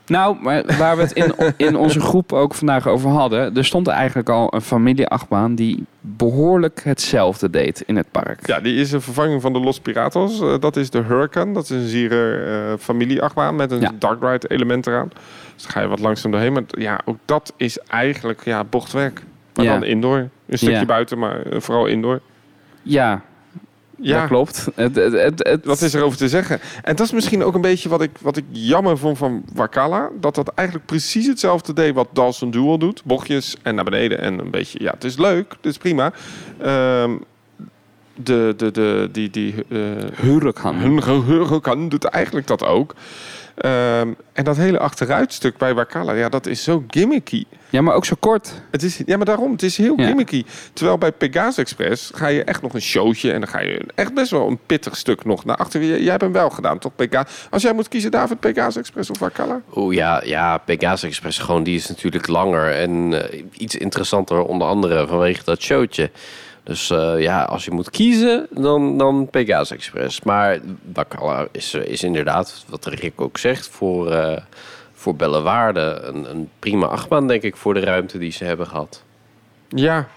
nou, 0.07 0.37
maar 0.41 0.77
waar 0.79 0.97
we 0.97 1.03
het 1.03 1.13
in, 1.13 1.33
in 1.69 1.77
onze 1.77 2.01
groep 2.01 2.33
ook 2.33 2.55
vandaag 2.55 2.87
over 2.87 3.11
hadden, 3.11 3.57
er 3.57 3.65
stond 3.65 3.87
eigenlijk 3.89 4.29
al 4.29 4.55
een 4.55 4.61
familie-achtbaan 4.61 5.55
die 5.55 5.85
behoorlijk 6.01 6.81
hetzelfde 6.85 7.51
deed 7.51 7.83
in 7.87 7.97
het 7.97 8.07
park. 8.11 8.47
Ja, 8.47 8.61
die 8.61 8.81
is 8.81 8.93
een 8.93 9.01
vervanging 9.01 9.41
van 9.43 9.53
de 9.53 9.59
Los 9.61 9.81
Piratos. 9.81 10.41
Eh, 10.41 10.55
dat 10.61 10.77
is 10.77 10.91
de 10.91 11.03
Hurricane. 11.03 11.53
Dat 11.53 11.63
is 11.65 11.71
een 11.71 11.89
Zierer 11.89 12.47
eh 12.73 12.79
familieachtbaan 12.79 13.57
met 13.57 13.71
een 13.71 13.81
Ja. 13.81 13.91
dark 13.99 14.23
ride 14.23 14.49
element 14.49 14.87
eraan. 14.87 15.09
Dus 15.55 15.63
dan 15.63 15.71
ga 15.73 15.81
je 15.81 15.89
wat 15.89 15.99
langzaam 16.01 16.31
doorheen. 16.31 16.53
Maar 16.53 16.63
ja, 16.69 17.01
ook 17.05 17.19
dat 17.25 17.53
is 17.57 17.79
eigenlijk 17.79 18.45
ja, 18.45 18.65
bochtwerk. 18.65 19.23
Maar 19.55 19.65
Ja. 19.65 19.73
dan 19.73 19.85
indoor. 19.85 20.17
Een 20.47 20.59
stukje 20.59 20.75
Ja. 20.79 20.85
buiten, 20.85 21.19
maar 21.19 21.43
eh, 21.43 21.61
vooral 21.61 21.87
indoor. 21.87 22.21
Ja, 22.83 23.23
Ja, 24.03 24.19
dat 24.21 24.29
klopt. 24.29 24.67
Het, 24.75 24.95
het, 24.97 25.13
het, 25.13 25.47
het- 25.49 25.65
wat 25.65 25.81
is 25.83 25.95
er 25.95 26.03
over 26.03 26.19
te 26.19 26.29
zeggen? 26.29 26.61
En 26.83 26.97
dat 26.97 27.07
is 27.07 27.13
misschien 27.13 27.45
ook 27.45 27.55
een 27.55 27.61
beetje 27.61 27.89
wat 27.89 28.03
ik, 28.03 28.11
wat 28.21 28.37
ik 28.37 28.45
jammer 28.51 28.99
vond 28.99 29.19
van 29.19 29.45
Wakala. 29.55 30.11
Dat 30.21 30.35
dat 30.35 30.49
eigenlijk 30.55 30.87
precies 30.89 31.27
hetzelfde 31.27 31.73
deed 31.73 31.95
wat 31.95 32.09
Dawson 32.13 32.51
Duel 32.51 32.79
doet. 32.79 33.05
Bochtjes 33.05 33.57
en 33.63 33.75
naar 33.75 33.85
beneden 33.85 34.19
en 34.21 34.39
een 34.39 34.51
beetje... 34.51 34.83
Ja, 34.83 34.91
het 34.91 35.05
is 35.05 35.17
leuk. 35.19 35.51
Het 35.57 35.67
is 35.67 35.79
prima. 35.79 36.13
Ehm, 36.59 37.11
de, 38.15 38.55
de, 38.57 38.71
de, 38.71 39.09
die, 39.13 39.31
die, 39.31 39.55
Hurricane. 40.15 40.79
hun 40.79 41.03
geheugen 41.03 41.89
doet 41.89 42.05
eigenlijk 42.05 42.47
dat 42.47 42.65
ook. 42.65 42.95
Ehm, 43.57 44.09
en 44.33 44.45
dat 44.45 44.57
hele 44.57 44.79
achteruitstuk 44.79 45.57
bij 45.57 45.75
Wakala, 45.75 46.13
ja, 46.13 46.29
dat 46.29 46.47
is 46.47 46.63
zo 46.63 46.85
gimmicky. 46.89 47.45
Ja, 47.69 47.81
maar 47.83 47.95
ook 47.95 48.05
zo 48.05 48.15
kort. 48.21 48.53
Het 48.71 48.83
is, 48.83 49.01
ja, 49.07 49.17
maar 49.17 49.27
daarom, 49.27 49.53
het 49.53 49.63
is 49.63 49.77
heel 49.77 49.95
Ja. 50.01 50.07
gimmicky. 50.07 50.45
Terwijl 50.73 50.99
bij 50.99 51.13
Pegasus 51.13 51.57
Express 51.59 52.11
ga 52.15 52.27
je 52.27 52.45
echt 52.45 52.63
nog 52.63 52.75
een 52.75 52.81
showtje... 52.83 53.33
en 53.33 53.41
dan 53.41 53.49
ga 53.49 53.61
je 53.61 53.81
echt 53.95 54.15
best 54.15 54.31
wel 54.31 54.49
een 54.49 54.59
pittig 54.67 54.97
stuk 54.97 55.25
nog 55.25 55.45
naar 55.45 55.57
achter. 55.57 55.83
Jij 55.85 56.01
jij 56.01 56.11
hebt 56.11 56.23
hem 56.23 56.33
wel 56.33 56.51
gedaan, 56.51 56.79
toch, 56.79 56.93
PK? 56.97 57.23
Als 57.51 57.63
jij 57.63 57.73
moet 57.73 57.89
kiezen, 57.89 58.11
David, 58.11 58.41
Pegasus 58.41 58.77
Express 58.77 59.11
of 59.11 59.19
Wakala? 59.19 59.61
Oeh 59.77 59.95
ja, 59.95 60.23
ja, 60.25 60.59
Pegasus 60.59 61.03
Express 61.09 61.39
gewoon, 61.39 61.63
die 61.63 61.77
is 61.77 61.89
natuurlijk 61.89 62.27
langer 62.27 62.71
en 62.73 63.13
eh, 63.31 63.43
iets 63.53 63.77
interessanter 63.77 64.43
onder 64.45 64.67
andere 64.69 65.07
vanwege 65.07 65.45
dat 65.45 65.63
showtje. 65.63 66.11
Dus 66.65 66.91
eh, 66.91 67.15
ja, 67.21 67.43
als 67.43 67.65
je 67.65 67.71
moet 67.71 67.91
kiezen, 67.91 68.47
dan, 68.51 68.99
dan 68.99 69.29
Pegasus 69.31 69.71
Express. 69.71 70.23
Maar 70.23 70.59
Bacala 70.83 71.47
is, 71.53 71.75
is 71.75 72.03
inderdaad, 72.03 72.65
wat 72.69 72.87
Rick 72.87 73.21
ook 73.21 73.39
zegt, 73.39 73.69
voor, 73.69 74.11
eh 74.13 74.37
voor 74.95 75.17
Bellewaarde 75.17 76.01
een, 76.03 76.31
een 76.31 76.49
prima 76.59 76.87
achtbaan, 76.87 77.27
denk 77.29 77.43
ik, 77.43 77.57
voor 77.57 77.75
de 77.75 77.81
ruimte 77.81 78.19
die 78.19 78.33
ze 78.33 78.45
hebben 78.45 78.67
gehad. 78.67 79.03
Ja. 79.69 80.09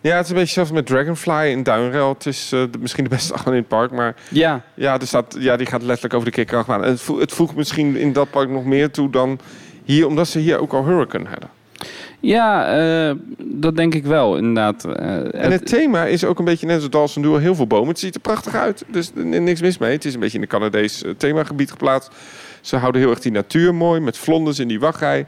Ja, 0.00 0.16
het 0.16 0.24
is 0.24 0.30
een 0.30 0.36
beetje 0.36 0.52
zelfs 0.52 0.70
met 0.70 0.86
Dragonfly 0.86 1.50
in 1.50 1.62
Duinrail. 1.62 2.08
Het 2.08 2.26
is 2.26 2.52
eh, 2.52 2.62
de- 2.70 2.78
misschien 2.78 3.04
de 3.04 3.10
beste 3.10 3.32
achtbaan 3.34 3.52
in 3.54 3.58
het 3.60 3.68
park, 3.68 3.90
maar 3.90 4.14
Ja, 4.30 4.62
ja, 4.74 5.00
er 5.00 5.06
staat, 5.06 5.36
ja, 5.38 5.56
die 5.56 5.66
gaat 5.66 5.82
letterlijk 5.82 6.14
over 6.14 6.26
de 6.26 6.32
kikkrachtbaan. 6.34 6.84
En 6.84 6.90
het, 6.90 7.00
vo- 7.00 7.18
het 7.18 7.32
voegt 7.32 7.54
misschien 7.56 7.96
in 7.96 8.12
dat 8.12 8.30
park 8.30 8.48
nog 8.48 8.64
meer 8.64 8.90
toe 8.90 9.10
dan 9.10 9.38
hier, 9.84 10.06
omdat 10.06 10.28
ze 10.28 10.38
hier 10.38 10.58
ook 10.60 10.72
al 10.72 10.84
Hurricane 10.84 11.28
hadden. 11.28 11.48
Ja, 12.20 12.76
eh, 12.78 13.14
dat 13.38 13.76
denk 13.76 13.94
ik 13.94 14.04
wel, 14.04 14.36
inderdaad. 14.36 14.84
Eh, 14.84 15.42
En 15.44 15.52
het 15.52 15.66
thema 15.66 16.04
is 16.06 16.24
ook 16.24 16.38
een 16.38 16.44
beetje 16.44 16.66
net 16.66 16.76
als 16.76 16.90
Dawson 16.90 17.22
Duel, 17.22 17.38
heel 17.38 17.54
veel 17.54 17.66
bomen. 17.66 17.88
Het 17.88 17.98
ziet 17.98 18.14
er 18.14 18.20
prachtig 18.20 18.54
uit, 18.54 18.84
dus 18.88 19.12
er 19.16 19.24
niks 19.24 19.60
mis 19.60 19.78
mee. 19.78 19.92
Het 19.92 20.04
is 20.04 20.14
een 20.14 20.20
beetje 20.20 20.38
in 20.38 20.42
de 20.44 20.50
Canadees 20.50 21.02
eh, 21.02 21.10
themagebied 21.16 21.70
geplaatst. 21.70 22.10
Ze 22.60 22.76
houden 22.76 23.00
heel 23.00 23.10
erg 23.10 23.20
die 23.20 23.32
natuur 23.32 23.74
mooi, 23.74 24.00
met 24.00 24.18
vlonders 24.18 24.58
in 24.58 24.68
die 24.68 24.80
wachtrij. 24.80 25.26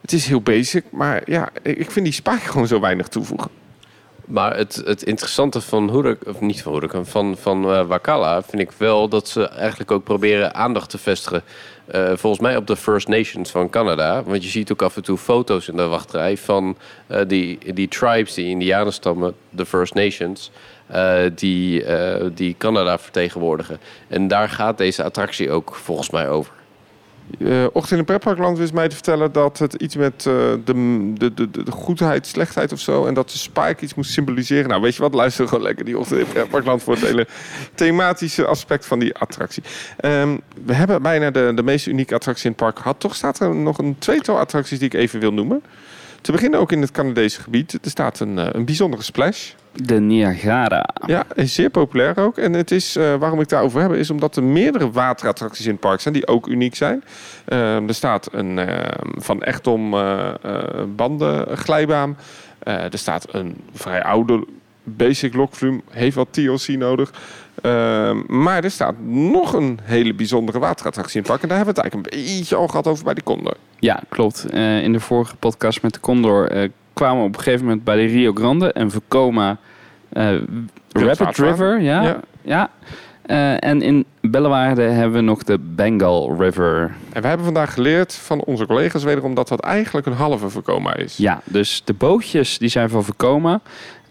Het 0.00 0.12
is 0.12 0.26
heel 0.26 0.40
basic, 0.40 0.84
maar 0.90 1.22
ja, 1.24 1.48
ik 1.62 1.90
vind 1.90 2.04
die 2.04 2.14
Spike 2.14 2.38
gewoon 2.50 2.66
zo 2.66 2.80
weinig 2.80 3.08
toevoegen. 3.08 3.50
Maar 4.30 4.56
het, 4.56 4.82
het 4.84 5.02
interessante 5.02 5.60
van 5.60 5.90
Hurricane, 5.90 6.34
of 6.34 6.40
niet 6.40 6.62
van 6.62 6.72
Hurricane, 6.72 7.04
van, 7.04 7.36
van 7.36 7.72
eh, 7.72 7.86
Wakala 7.86 8.42
vind 8.42 8.62
ik 8.62 8.70
wel 8.72 9.08
dat 9.08 9.28
ze 9.28 9.48
eigenlijk 9.48 9.90
ook 9.90 10.04
proberen 10.04 10.54
aandacht 10.54 10.90
te 10.90 10.98
vestigen. 10.98 11.42
eh, 11.86 12.12
volgens 12.14 12.42
mij 12.42 12.56
op 12.56 12.66
de 12.66 12.76
First 12.76 13.08
Nations 13.08 13.50
van 13.50 13.70
Canada. 13.70 14.22
Want 14.22 14.42
je 14.42 14.48
ziet 14.48 14.72
ook 14.72 14.82
af 14.82 14.96
en 14.96 15.02
toe 15.02 15.18
foto's 15.18 15.68
in 15.68 15.76
de 15.76 15.86
wachtrij 15.86 16.36
van 16.36 16.76
eh, 17.06 17.20
die, 17.26 17.74
die 17.74 17.88
tribes, 17.88 18.34
die 18.34 18.46
indianenstammen, 18.46 19.34
de 19.50 19.66
First 19.66 19.94
Nations, 19.94 20.50
die, 21.34 21.84
die 22.34 22.54
Canada 22.58 22.98
vertegenwoordigen. 22.98 23.80
En 24.08 24.28
daar 24.28 24.48
gaat 24.48 24.78
deze 24.78 25.02
attractie 25.02 25.50
ook 25.50 25.74
volgens 25.74 26.10
mij 26.10 26.28
over. 26.28 26.52
Eh 27.38 27.64
Ochtend 27.72 27.92
in 27.92 27.98
een 27.98 28.04
pretparkland 28.04 28.58
wist 28.58 28.72
mij 28.72 28.88
te 28.88 28.94
vertellen 28.94 29.32
dat 29.32 29.58
het 29.58 29.74
iets 29.74 29.96
met 29.96 30.12
eh, 30.26 30.34
de, 30.64 31.12
de, 31.14 31.50
de, 31.50 31.70
goedheid, 31.70 32.26
slechtheid 32.26 32.72
of 32.72 32.80
zo. 32.80 33.06
En 33.06 33.14
dat 33.14 33.30
de 33.30 33.38
Spike 33.38 33.84
iets 33.84 33.94
moest 33.94 34.12
symboliseren. 34.12 34.68
Nou, 34.68 34.82
weet 34.82 34.94
je 34.94 35.02
wat? 35.02 35.14
Luister 35.14 35.48
gewoon 35.48 35.64
lekker 35.64 35.84
die 35.84 35.98
Ochtend 35.98 36.20
in 36.20 36.26
een 36.26 36.32
pretparkland 36.32 36.82
voor 36.82 36.94
het 36.94 37.04
hele 37.04 37.26
thematische 37.74 38.46
aspect 38.46 38.86
van 38.86 38.98
die 38.98 39.14
attractie. 39.14 39.62
Ehm, 39.96 40.36
we 40.64 40.74
hebben 40.74 41.02
bijna 41.02 41.30
de, 41.30 41.52
de 41.54 41.62
meest 41.62 41.86
unieke 41.86 42.14
attractie 42.14 42.44
in 42.44 42.50
het 42.50 42.60
park 42.60 42.78
gehad. 42.78 43.00
Toch 43.00 43.14
staat 43.14 43.40
er 43.40 43.54
nog 43.54 43.78
een 43.78 43.98
tweetal 43.98 44.38
attracties 44.38 44.78
die 44.78 44.88
ik 44.88 44.94
even 44.94 45.20
wil 45.20 45.32
noemen. 45.32 45.62
Te 46.20 46.32
beginnen 46.32 46.60
ook 46.60 46.72
in 46.72 46.80
het 46.80 46.90
Canadese 46.90 47.40
gebied. 47.40 47.78
Er 47.82 47.90
staat 47.90 48.20
een, 48.20 48.38
eh, 48.38 48.48
een 48.52 48.64
bijzondere 48.64 49.02
splash. 49.02 49.52
De 49.72 50.00
Niagara. 50.00 50.88
Ja, 51.06 51.24
is 51.34 51.54
zeer 51.54 51.70
populair 51.70 52.18
ook. 52.18 52.38
En 52.38 52.52
het 52.52 52.70
is, 52.70 52.96
eh, 52.96 53.14
waarom 53.14 53.40
ik 53.40 53.48
daarover 53.48 53.80
heb, 53.80 53.92
is 53.92 54.10
omdat 54.10 54.36
er 54.36 54.42
meerdere 54.42 54.90
waterattracties 54.90 55.64
in 55.64 55.70
het 55.72 55.80
park 55.80 56.00
zijn 56.00 56.14
die 56.14 56.26
ook 56.26 56.46
uniek 56.46 56.74
zijn. 56.74 57.04
Ehm, 57.44 57.88
er 57.88 57.94
staat 57.94 58.28
een 58.32 58.58
ehm, 58.58 59.20
van 59.20 59.42
Echtom 59.42 59.94
eh 59.94 60.28
eh, 60.42 60.84
banden 60.96 61.56
glijbaan. 61.56 62.16
Er 62.64 62.98
staat 62.98 63.34
een 63.34 63.56
vrij 63.72 64.02
oude 64.02 64.46
basic 64.82 65.34
lokflume, 65.34 65.80
heeft 65.90 66.16
wat 66.16 66.28
TLC 66.30 66.68
nodig. 66.68 67.12
Ehm, 67.62 68.18
maar 68.26 68.64
er 68.64 68.70
staat 68.70 68.94
nog 69.06 69.52
een 69.52 69.78
hele 69.82 70.14
bijzondere 70.14 70.58
waterattractie 70.58 71.14
in 71.14 71.20
het 71.20 71.30
park. 71.30 71.42
En 71.42 71.48
daar 71.48 71.56
hebben 71.56 71.74
we 71.74 71.80
het 71.80 71.90
eigenlijk 71.90 72.16
een 72.16 72.38
beetje 72.38 72.56
al 72.56 72.68
gehad 72.68 72.86
over 72.86 73.04
bij 73.04 73.14
de 73.14 73.22
Condor. 73.22 73.56
Ja, 73.78 74.02
klopt. 74.08 74.52
In 74.54 74.92
de 74.92 75.00
vorige 75.00 75.36
podcast 75.36 75.82
met 75.82 75.94
de 75.94 76.00
Condor 76.00 76.70
kwamen 76.92 77.24
op 77.24 77.36
een 77.36 77.42
gegeven 77.42 77.64
moment 77.66 77.84
bij 77.84 77.96
de 77.96 78.04
Rio 78.04 78.32
Grande 78.32 78.72
en 78.72 78.90
Vekoma 78.90 79.56
eh, 80.08 80.34
Rapid. 80.88 81.38
River. 81.38 81.80
Ja, 81.80 82.02
Ja. 82.02 82.20
ja. 82.42 82.70
Eh, 83.22 83.64
en 83.64 83.82
in 83.82 84.04
Bellewaarde 84.20 84.82
hebben 84.82 85.12
we 85.12 85.20
nog 85.20 85.42
de 85.42 85.58
Bengal 85.58 86.36
River. 86.38 86.94
En 87.12 87.22
we 87.22 87.28
hebben 87.28 87.44
vandaag 87.44 87.74
geleerd 87.74 88.14
van 88.14 88.40
onze 88.40 88.66
collega's 88.66 89.04
wederom 89.04 89.34
dat 89.34 89.48
dat 89.48 89.60
eigenlijk 89.60 90.06
een 90.06 90.12
halve 90.12 90.48
voorkoma 90.48 90.96
is. 90.96 91.16
Ja, 91.16 91.40
dus 91.44 91.82
de 91.84 91.92
bootjes 91.92 92.58
die 92.58 92.68
zijn 92.68 92.88
van 92.88 93.04
Vekoma. 93.04 93.60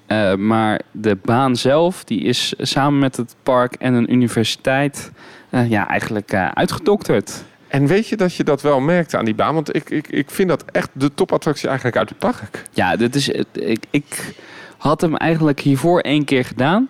Eh, 0.06 0.36
maar 0.36 0.82
de 0.92 1.18
baan 1.22 1.56
zelf, 1.56 2.04
die 2.04 2.22
is 2.22 2.54
samen 2.58 3.00
met 3.00 3.16
het 3.18 3.36
park 3.44 3.74
en 3.74 3.94
een 3.94 4.14
universiteit 4.14 5.12
ja, 5.68 5.88
eigenlijk 5.88 6.34
uitgedokterd. 6.34 7.44
En 7.70 7.88
weet 7.88 8.08
je 8.08 8.16
dat 8.16 8.36
je 8.36 8.44
dat 8.44 8.62
wel 8.62 8.80
merkte 8.80 9.18
aan 9.18 9.26
die 9.26 9.36
baan? 9.36 9.54
Want 9.54 9.76
ik, 9.76 9.90
ik, 9.90 10.08
ik 10.08 10.30
vind 10.30 10.50
dat 10.50 10.64
echt 10.72 10.90
de 10.94 11.14
topattractie 11.14 11.68
eigenlijk 11.68 11.98
uit 11.98 12.10
het 12.10 12.18
park. 12.20 12.64
Ja, 12.72 12.96
dit 12.96 13.16
is, 13.16 13.30
ik, 13.54 13.84
ik 13.90 14.34
had 14.78 15.02
hem 15.02 15.16
eigenlijk 15.16 15.60
hiervoor 15.60 16.00
één 16.00 16.26
keer 16.26 16.46
gedaan. 16.46 16.90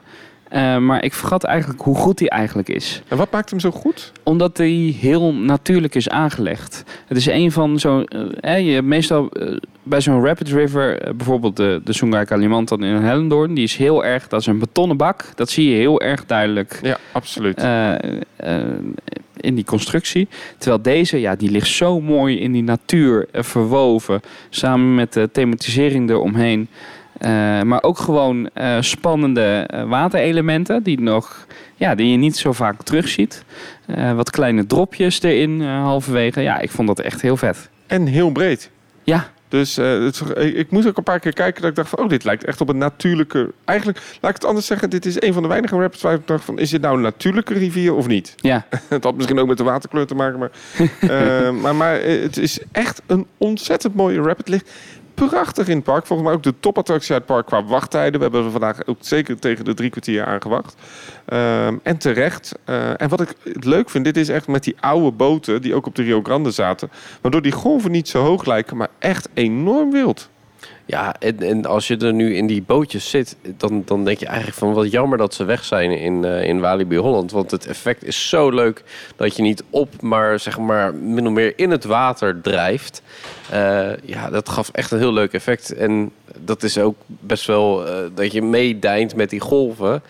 eh, 0.49 0.77
maar 0.77 1.03
ik 1.03 1.13
vergat 1.13 1.43
eigenlijk 1.43 1.81
hoe 1.81 1.95
goed 1.95 2.19
hij 2.19 2.27
eigenlijk 2.27 2.69
is. 2.69 3.01
En 3.07 3.17
wat 3.17 3.31
maakt 3.31 3.49
hem 3.49 3.59
zo 3.59 3.71
goed? 3.71 4.11
Omdat 4.23 4.57
hij 4.57 4.95
heel 4.99 5.33
natuurlijk 5.33 5.95
is 5.95 6.09
aangelegd. 6.09 6.83
Het 7.07 7.17
is 7.17 7.25
een 7.25 7.51
van 7.51 7.79
zo'n... 7.79 8.05
eh, 8.05 8.65
je 8.67 8.71
hebt 8.73 8.85
meestal 8.85 9.29
eh, 9.29 9.57
bij 9.83 10.01
zo'n 10.01 10.25
Rapid 10.25 10.47
River... 10.49 11.15
bijvoorbeeld 11.15 11.55
de, 11.57 11.81
de 11.83 11.93
Sungai 11.93 12.25
Kalimantan 12.25 12.83
in 12.83 12.95
Hellendoorn... 12.95 13.53
die 13.53 13.63
is 13.63 13.75
heel 13.75 14.05
erg... 14.05 14.27
Dat 14.27 14.39
is 14.39 14.45
een 14.45 14.59
betonnen 14.59 14.97
bak. 14.97 15.25
Dat 15.35 15.49
zie 15.49 15.69
je 15.69 15.75
heel 15.75 16.01
erg 16.01 16.25
duidelijk 16.25 16.79
Ja, 16.81 16.97
absoluut. 17.11 17.61
In 19.41 19.55
die 19.55 19.63
constructie. 19.63 20.27
Terwijl 20.57 20.81
deze, 20.81 21.19
ja, 21.19 21.35
die 21.35 21.51
ligt 21.51 21.67
zo 21.67 22.01
mooi 22.01 22.39
in 22.39 22.51
die 22.51 22.63
natuur 22.63 23.27
eh, 23.31 23.43
verwoven. 23.43 24.21
Samen 24.49 24.95
met 24.95 25.13
de 25.13 25.29
thematisering 25.31 26.09
eromheen. 26.09 26.67
Eh, 27.17 27.29
maar 27.61 27.83
ook 27.83 27.97
gewoon 27.97 28.49
eh, 28.53 28.77
spannende 28.79 29.69
waterelementen 29.87 30.83
die, 30.83 31.01
nog, 31.01 31.47
ja, 31.75 31.95
die 31.95 32.11
je 32.11 32.17
niet 32.17 32.37
zo 32.37 32.51
vaak 32.51 32.83
terugziet. 32.83 33.43
Eh 33.85 34.13
wat 34.13 34.29
kleine 34.29 34.65
dropjes 34.65 35.21
erin 35.21 35.61
halverwege. 35.61 36.41
Ja, 36.41 36.59
ik 36.59 36.71
vond 36.71 36.87
dat 36.87 36.99
echt 36.99 37.21
heel 37.21 37.37
vet. 37.37 37.69
En 37.87 38.05
heel 38.05 38.31
breed. 38.31 38.69
Ja, 39.03 39.29
Dus 39.49 39.77
eh, 39.77 40.03
het, 40.03 40.21
ik, 40.35 40.55
ik 40.55 40.71
moest 40.71 40.87
ook 40.87 40.97
een 40.97 41.03
paar 41.03 41.19
keer 41.19 41.33
kijken 41.33 41.61
dat 41.61 41.69
ik 41.69 41.75
dacht 41.75 41.89
van... 41.89 41.99
oh, 41.99 42.09
dit 42.09 42.23
lijkt 42.23 42.43
echt 42.43 42.61
op 42.61 42.69
een 42.69 42.77
natuurlijke... 42.77 43.51
Eigenlijk, 43.65 43.97
laat 44.21 44.31
ik 44.31 44.37
het 44.37 44.45
anders 44.45 44.65
zeggen... 44.65 44.89
dit 44.89 45.05
is 45.05 45.21
een 45.21 45.33
van 45.33 45.41
de 45.41 45.47
weinige 45.47 45.77
rapids 45.77 46.01
waar 46.01 46.13
ik 46.13 46.27
dacht 46.27 46.43
van... 46.43 46.59
is 46.59 46.69
dit 46.69 46.81
nou 46.81 46.95
een 46.95 47.01
natuurlijke 47.01 47.53
rivier 47.53 47.93
of 47.93 48.07
niet? 48.07 48.35
ja, 48.35 48.65
Het 48.87 49.03
had 49.03 49.15
misschien 49.15 49.39
ook 49.39 49.47
met 49.47 49.57
de 49.57 49.63
waterkleur 49.63 50.05
te 50.05 50.15
maken, 50.15 50.39
maar... 50.39 50.51
eh, 50.99 51.51
maar, 51.51 51.75
maar 51.75 52.01
het 52.01 52.37
is 52.37 52.59
echt 52.71 53.01
een 53.05 53.25
ontzettend 53.37 53.95
mooie 53.95 54.21
rapid. 54.21 54.47
Ligt 54.47 54.71
prachtig 55.27 55.67
in 55.67 55.75
het 55.75 55.85
park. 55.85 56.05
Volgens 56.05 56.27
mij 56.27 56.37
ook 56.37 56.43
de 56.43 56.59
topattractie 56.59 57.13
uit 57.13 57.21
het 57.21 57.31
park 57.31 57.45
qua 57.45 57.63
wachttijden. 57.63 58.13
We 58.13 58.21
hebben 58.21 58.45
er 58.45 58.51
vandaag 58.51 58.85
ook 58.85 58.97
zeker 58.99 59.39
tegen 59.39 59.65
de 59.65 59.73
drie 59.73 59.89
kwartier 59.89 60.25
aangewacht. 60.25 60.75
Ehm, 61.25 61.77
en 61.83 61.97
terecht. 61.97 62.55
Eh, 62.65 63.01
en 63.01 63.09
wat 63.09 63.21
ik 63.21 63.35
leuk 63.43 63.89
vind, 63.89 64.05
dit 64.05 64.17
is 64.17 64.29
echt 64.29 64.47
met 64.47 64.63
die 64.63 64.75
oude 64.79 65.11
boten... 65.11 65.61
die 65.61 65.75
ook 65.75 65.85
op 65.85 65.95
de 65.95 66.03
Rio 66.03 66.21
Grande 66.23 66.51
zaten. 66.51 66.91
Waardoor 67.21 67.41
die 67.41 67.51
golven 67.51 67.91
niet 67.91 68.09
zo 68.09 68.23
hoog 68.23 68.45
lijken, 68.45 68.77
maar 68.77 68.89
echt 68.99 69.29
enorm 69.33 69.91
wild. 69.91 70.29
Ja, 70.89 71.15
en, 71.19 71.39
en 71.39 71.65
als 71.65 71.87
je 71.87 71.97
er 71.97 72.13
nu 72.13 72.35
in 72.35 72.47
die 72.47 72.61
bootjes 72.61 73.09
zit, 73.09 73.35
dan, 73.57 73.81
dan 73.85 74.05
denk 74.05 74.19
je 74.19 74.25
eigenlijk 74.25 74.57
van 74.57 74.73
wat 74.73 74.91
jammer 74.91 75.17
dat 75.17 75.33
ze 75.33 75.43
weg 75.43 75.63
zijn 75.63 75.91
in, 75.91 76.25
eh, 76.25 76.43
in 76.43 76.59
Walibi 76.59 76.97
Holland. 76.97 77.31
Want 77.31 77.51
het 77.51 77.67
effect 77.67 78.03
is 78.03 78.29
zo 78.29 78.49
leuk 78.49 78.83
dat 79.15 79.35
je 79.35 79.41
niet 79.41 79.63
op, 79.69 80.01
maar 80.01 80.39
zeg 80.39 80.59
maar 80.59 80.95
min 80.95 81.27
of 81.27 81.33
meer 81.33 81.53
in 81.55 81.71
het 81.71 81.83
water 81.83 82.41
drijft. 82.41 83.01
Eh, 83.49 83.89
ja, 84.03 84.29
dat 84.29 84.49
gaf 84.49 84.69
echt 84.71 84.91
een 84.91 84.97
heel 84.97 85.13
leuk 85.13 85.33
effect. 85.33 85.73
En 85.73 86.11
dat 86.37 86.63
is 86.63 86.77
ook 86.77 86.95
best 87.07 87.45
wel 87.45 87.87
eh, 87.87 87.95
dat 88.15 88.31
je 88.31 88.41
meedijnt 88.41 89.15
met 89.15 89.29
die 89.29 89.39
golven. 89.39 90.01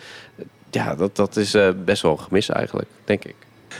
Ja, 0.70 0.94
dat, 0.94 1.16
dat 1.16 1.36
is 1.36 1.56
best 1.84 2.02
wel 2.02 2.12
een 2.12 2.20
gemis 2.20 2.48
eigenlijk, 2.48 2.88
denk 3.04 3.24
ik. 3.24 3.36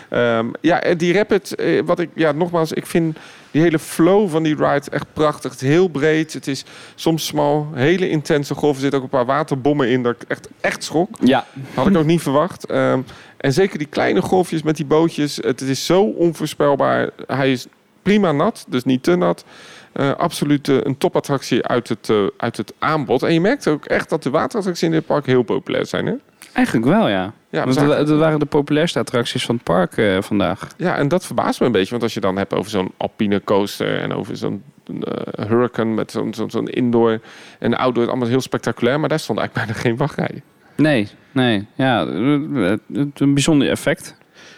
Ehm, 0.08 0.46
ja, 0.60 0.82
en 0.82 0.98
die 0.98 1.12
rapid, 1.12 1.54
wat 1.84 1.98
ik, 1.98 2.10
ja, 2.14 2.32
nogmaals, 2.32 2.72
ik 2.72 2.86
vind 2.86 3.16
die 3.50 3.62
hele 3.62 3.78
flow 3.78 4.30
van 4.30 4.42
die 4.42 4.54
ride 4.54 4.90
echt 4.90 5.06
prachtig. 5.12 5.50
Het 5.50 5.62
is 5.62 5.68
heel 5.68 5.88
breed, 5.88 6.32
het 6.32 6.46
is 6.46 6.64
soms 6.94 7.26
smal, 7.26 7.68
hele 7.74 8.08
intense 8.08 8.54
golven. 8.54 8.74
Er 8.74 8.80
zitten 8.80 8.98
ook 8.98 9.04
een 9.04 9.18
paar 9.18 9.36
waterbommen 9.36 9.88
in, 9.88 10.02
dat 10.02 10.14
ik 10.14 10.28
echt, 10.28 10.48
echt 10.60 10.84
schrok. 10.84 11.08
ja. 11.20 11.46
Had 11.74 11.86
ik 11.86 11.96
ook 11.96 12.04
niet 12.04 12.22
verwacht. 12.22 12.66
Ehm, 12.66 13.00
en 13.36 13.52
zeker 13.52 13.78
die 13.78 13.86
kleine 13.86 14.22
golfjes 14.22 14.62
met 14.62 14.76
die 14.76 14.86
bootjes, 14.86 15.36
het, 15.36 15.60
is 15.60 15.86
zo 15.86 16.02
onvoorspelbaar. 16.02 17.10
Hij 17.26 17.52
is 17.52 17.66
prima 18.02 18.32
nat, 18.32 18.64
dus 18.68 18.84
niet 18.84 19.02
te 19.02 19.16
nat. 19.16 19.44
Eh, 19.92 20.14
absoluut 20.14 20.68
een 20.68 20.98
topattractie 20.98 21.66
uit 21.66 21.88
het, 21.88 22.08
eh, 22.10 22.26
uit 22.36 22.56
het 22.56 22.72
aanbod. 22.78 23.22
En 23.22 23.32
je 23.32 23.40
merkt 23.40 23.68
ook 23.68 23.84
echt 23.84 24.08
dat 24.08 24.22
de 24.22 24.30
waterattracties 24.30 24.86
in 24.86 24.90
dit 24.90 25.06
park 25.06 25.26
heel 25.26 25.42
populair 25.42 25.86
zijn. 25.86 26.06
Hè? 26.06 26.14
Eigenlijk 26.52 26.86
wel, 26.86 27.08
ja. 27.08 27.32
Ja, 27.50 27.64
Want 27.64 27.74
dat, 27.74 28.06
dat 28.06 28.18
waren 28.18 28.38
de 28.38 28.46
populairste 28.46 28.98
attracties 28.98 29.44
van 29.44 29.54
het 29.54 29.64
park 29.64 29.96
eh, 29.96 30.22
vandaag. 30.22 30.68
Ja, 30.76 30.96
en 30.96 31.08
dat 31.08 31.26
verbaast 31.26 31.60
me 31.60 31.66
een 31.66 31.72
beetje. 31.72 31.90
Want 31.90 32.02
als 32.02 32.14
je 32.14 32.20
dan 32.20 32.36
hebt 32.36 32.54
over 32.54 32.70
zo'n 32.70 32.92
alpine 32.96 33.44
coaster 33.44 33.98
en 33.98 34.12
over 34.12 34.36
zo'n 34.36 34.62
eh, 34.86 35.46
hurricane 35.48 35.94
met 35.94 36.10
zo'n 36.10 36.34
zo'n 36.34 36.50
zo'n 36.50 36.68
indoor 36.68 37.20
en 37.58 37.74
outdoor, 37.74 38.08
allemaal 38.08 38.28
heel 38.28 38.40
spectaculair. 38.40 39.00
Maar 39.00 39.08
daar 39.08 39.18
stond 39.18 39.38
eigenlijk 39.38 39.68
bijna 39.68 39.82
geen 39.82 39.96
wachtrij. 39.96 40.42
Nee, 40.76 41.08
nee. 41.32 41.66
Ja, 41.74 42.00
een 42.06 43.34
bijzonder 43.34 43.68
effect. 43.68 44.16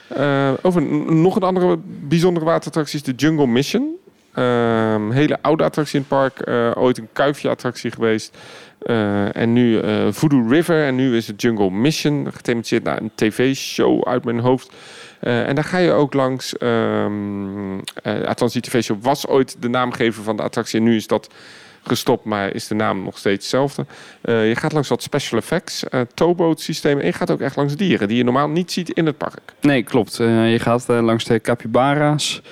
Eh, 0.08 0.50
over 0.62 0.82
nog 1.12 1.36
een 1.36 1.42
andere 1.42 1.78
bijzondere 1.84 2.46
waterattractie 2.46 2.98
is 2.98 3.04
de 3.04 3.12
Jungle 3.12 3.46
Mission. 3.46 3.96
Ehm, 4.32 5.10
hele 5.10 5.38
oude 5.42 5.64
attractie 5.64 6.00
in 6.00 6.06
het 6.08 6.18
park. 6.18 6.48
Ooit 6.78 6.98
een 6.98 7.08
kuifje-attractie 7.12 7.90
geweest. 7.90 8.36
Eh, 8.82 9.36
en 9.36 9.52
nu 9.52 9.78
eh, 9.78 10.06
Voodoo 10.10 10.48
River. 10.48 10.86
En 10.86 10.94
nu 10.94 11.16
is 11.16 11.26
het 11.26 11.42
Jungle 11.42 11.70
Mission 11.70 12.32
gethematiseerd 12.32 12.82
naar 12.84 13.00
een 13.00 13.10
tv-show 13.14 14.08
uit 14.08 14.24
mijn 14.24 14.38
hoofd. 14.38 14.72
Eh, 15.20 15.48
en 15.48 15.54
daar 15.54 15.64
ga 15.64 15.78
je 15.78 15.92
ook 15.92 16.14
langs. 16.14 16.56
ehm 16.56 17.78
eh, 18.02 18.22
althans, 18.26 18.52
tv-show 18.52 19.02
was 19.02 19.26
ooit 19.26 19.56
de 19.60 19.68
naamgever 19.68 20.22
van 20.22 20.36
de 20.36 20.42
attractie. 20.42 20.78
En 20.78 20.84
nu 20.84 20.96
is 20.96 21.06
dat 21.06 21.28
gestopt, 21.82 22.24
maar 22.24 22.54
is 22.54 22.66
de 22.66 22.74
naam 22.74 23.02
nog 23.02 23.18
steeds 23.18 23.40
hetzelfde. 23.42 23.86
Je 24.22 24.54
gaat 24.54 24.72
langs 24.72 24.88
wat 24.88 25.02
special 25.02 25.38
effects, 25.38 25.84
towboat 26.14 26.60
systemen. 26.60 27.00
En 27.00 27.06
je 27.06 27.12
gaat 27.12 27.30
ook 27.30 27.40
echt 27.40 27.56
langs 27.56 27.76
dieren 27.76 28.08
die 28.08 28.16
je 28.16 28.24
normaal 28.24 28.48
niet 28.48 28.72
ziet 28.72 28.90
in 28.90 29.06
het 29.06 29.16
park. 29.16 29.40
Nee, 29.60 29.82
klopt. 29.82 30.16
Je 30.16 30.58
gaat 30.60 30.88
langs 30.88 31.24
de 31.24 31.40
capybara's, 31.40 32.42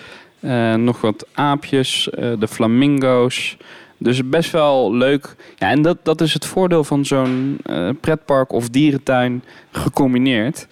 nog 0.77 1.01
wat 1.01 1.27
aapjes, 1.33 2.09
de 2.39 2.49
flamingo's, 2.49 3.57
Dus 4.03 4.29
best 4.29 4.51
wel 4.51 4.95
leuk. 4.95 5.35
Ja, 5.57 5.71
en 5.71 5.83
dat, 5.83 5.99
dat 6.03 6.21
is 6.21 6.35
het 6.35 6.47
voordeel 6.47 6.85
van 6.85 7.05
zo'n 7.05 7.59
eh, 7.63 7.89
pretpark 8.01 8.53
of 8.53 8.69
dierentuin 8.69 9.43
gecombineerd. 9.71 10.67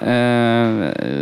Eh, 0.00 0.08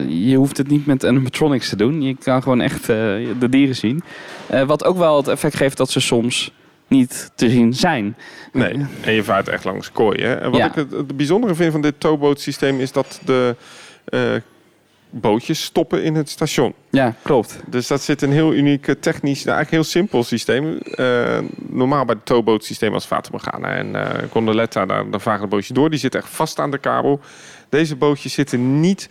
je 0.08 0.34
hoeft 0.36 0.56
het 0.56 0.68
niet 0.68 0.86
met 0.86 1.04
animatronics 1.06 1.68
te 1.68 1.76
doen. 1.76 2.02
Je 2.02 2.16
kan 2.16 2.42
gewoon 2.42 2.60
echt 2.60 2.80
eh, 2.80 2.96
de 3.38 3.48
dieren 3.50 3.76
zien. 3.76 4.02
Wat 4.66 4.84
ook 4.84 4.96
wel 4.96 5.16
het 5.16 5.28
effect 5.28 5.56
geeft 5.56 5.76
dat 5.76 5.90
ze 5.90 6.00
soms 6.00 6.52
niet 6.88 7.30
te 7.34 7.50
zien 7.50 7.74
zijn. 7.74 8.16
Nee, 8.52 8.86
en 9.00 9.12
je 9.12 9.24
vaart 9.24 9.48
echt 9.48 9.64
langs 9.64 9.92
kooien. 9.92 10.40
En 10.42 10.50
wat 10.50 10.60
Ja. 10.60 10.66
ik 10.66 10.74
het, 10.74 10.90
het 10.90 11.16
bijzondere 11.16 11.54
vind 11.54 11.72
van 11.72 11.80
dit 11.82 11.94
towboat-systeem 12.00 12.80
is 12.80 12.92
dat 12.92 13.20
de 13.24 13.56
eh, 14.04 14.20
bootjes 15.12 15.62
stoppen 15.62 16.04
in 16.04 16.14
het 16.14 16.30
station. 16.30 16.74
Ja, 16.90 17.14
klopt. 17.22 17.60
Dus 17.66 17.86
dat 17.86 18.02
zit 18.02 18.22
een 18.22 18.32
heel 18.32 18.54
uniek 18.54 18.88
eh, 18.88 18.94
technisch, 18.94 19.44
nou, 19.44 19.56
eigenlijk 19.56 19.70
heel 19.70 19.92
simpel 19.92 20.22
systeem. 20.24 20.78
Eh, 20.78 21.38
normaal 21.56 22.04
bij 22.04 22.14
het 22.14 22.24
towboat-systeem 22.24 22.94
als 22.94 23.04
Fata 23.04 23.28
Morgana 23.32 23.74
en 23.74 23.96
eh 23.96 24.30
Gondoletta, 24.30 24.86
daar, 24.86 25.10
daar 25.10 25.20
varen 25.20 25.40
de 25.40 25.46
bootjes 25.46 25.76
door. 25.76 25.90
Die 25.90 25.98
zitten 25.98 26.20
echt 26.20 26.30
vast 26.30 26.58
aan 26.58 26.70
de 26.70 26.78
kabel. 26.78 27.20
Deze 27.68 27.96
bootjes 27.96 28.32
zitten 28.32 28.80
niet 28.80 29.08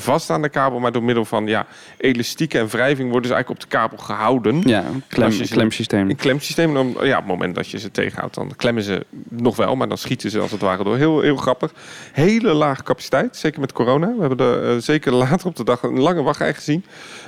vast 0.00 0.30
aan 0.30 0.42
de 0.42 0.48
kabel, 0.48 0.78
maar 0.78 0.92
door 0.92 1.02
middel 1.02 1.24
van 1.24 1.46
ja, 1.46 1.66
elastieken 1.96 2.60
en 2.60 2.66
wrijving 2.66 3.10
worden 3.10 3.28
ze 3.28 3.34
eigenlijk 3.34 3.64
op 3.64 3.70
de 3.70 3.76
kabel 3.76 3.98
gehouden. 3.98 4.62
Ja, 4.66 4.84
een 4.84 5.02
klem, 5.08 5.30
ze- 5.30 5.48
klemsysteem. 5.48 6.10
Een 6.10 6.16
klemsysteem, 6.16 6.74
dan, 6.74 6.96
ja, 7.02 7.12
op 7.12 7.16
het 7.22 7.26
moment 7.26 7.54
dat 7.54 7.68
je 7.70 7.78
ze 7.78 7.90
tegenhoudt, 7.90 8.34
dan 8.34 8.52
klemmen 8.56 8.82
ze 8.82 9.06
nog 9.28 9.56
wel, 9.56 9.76
maar 9.76 9.88
dan 9.88 9.98
schieten 9.98 10.30
ze 10.30 10.38
als 10.40 10.50
het 10.50 10.60
ware 10.60 10.84
door. 10.84 10.96
Heel, 10.96 11.20
heel 11.20 11.36
grappig. 11.36 11.72
Hele 12.12 12.52
lage 12.52 12.82
capaciteit, 12.82 13.36
zeker 13.36 13.60
met 13.60 13.72
corona. 13.72 14.12
We 14.14 14.20
hebben 14.20 14.38
er 14.46 14.70
eh, 14.74 14.80
zeker 14.82 15.12
later 15.12 15.46
op 15.46 15.56
de 15.56 15.64
dag 15.64 15.82
een 15.82 16.00
lange 16.00 16.22
wachtrij 16.22 16.54
gezien. 16.54 16.84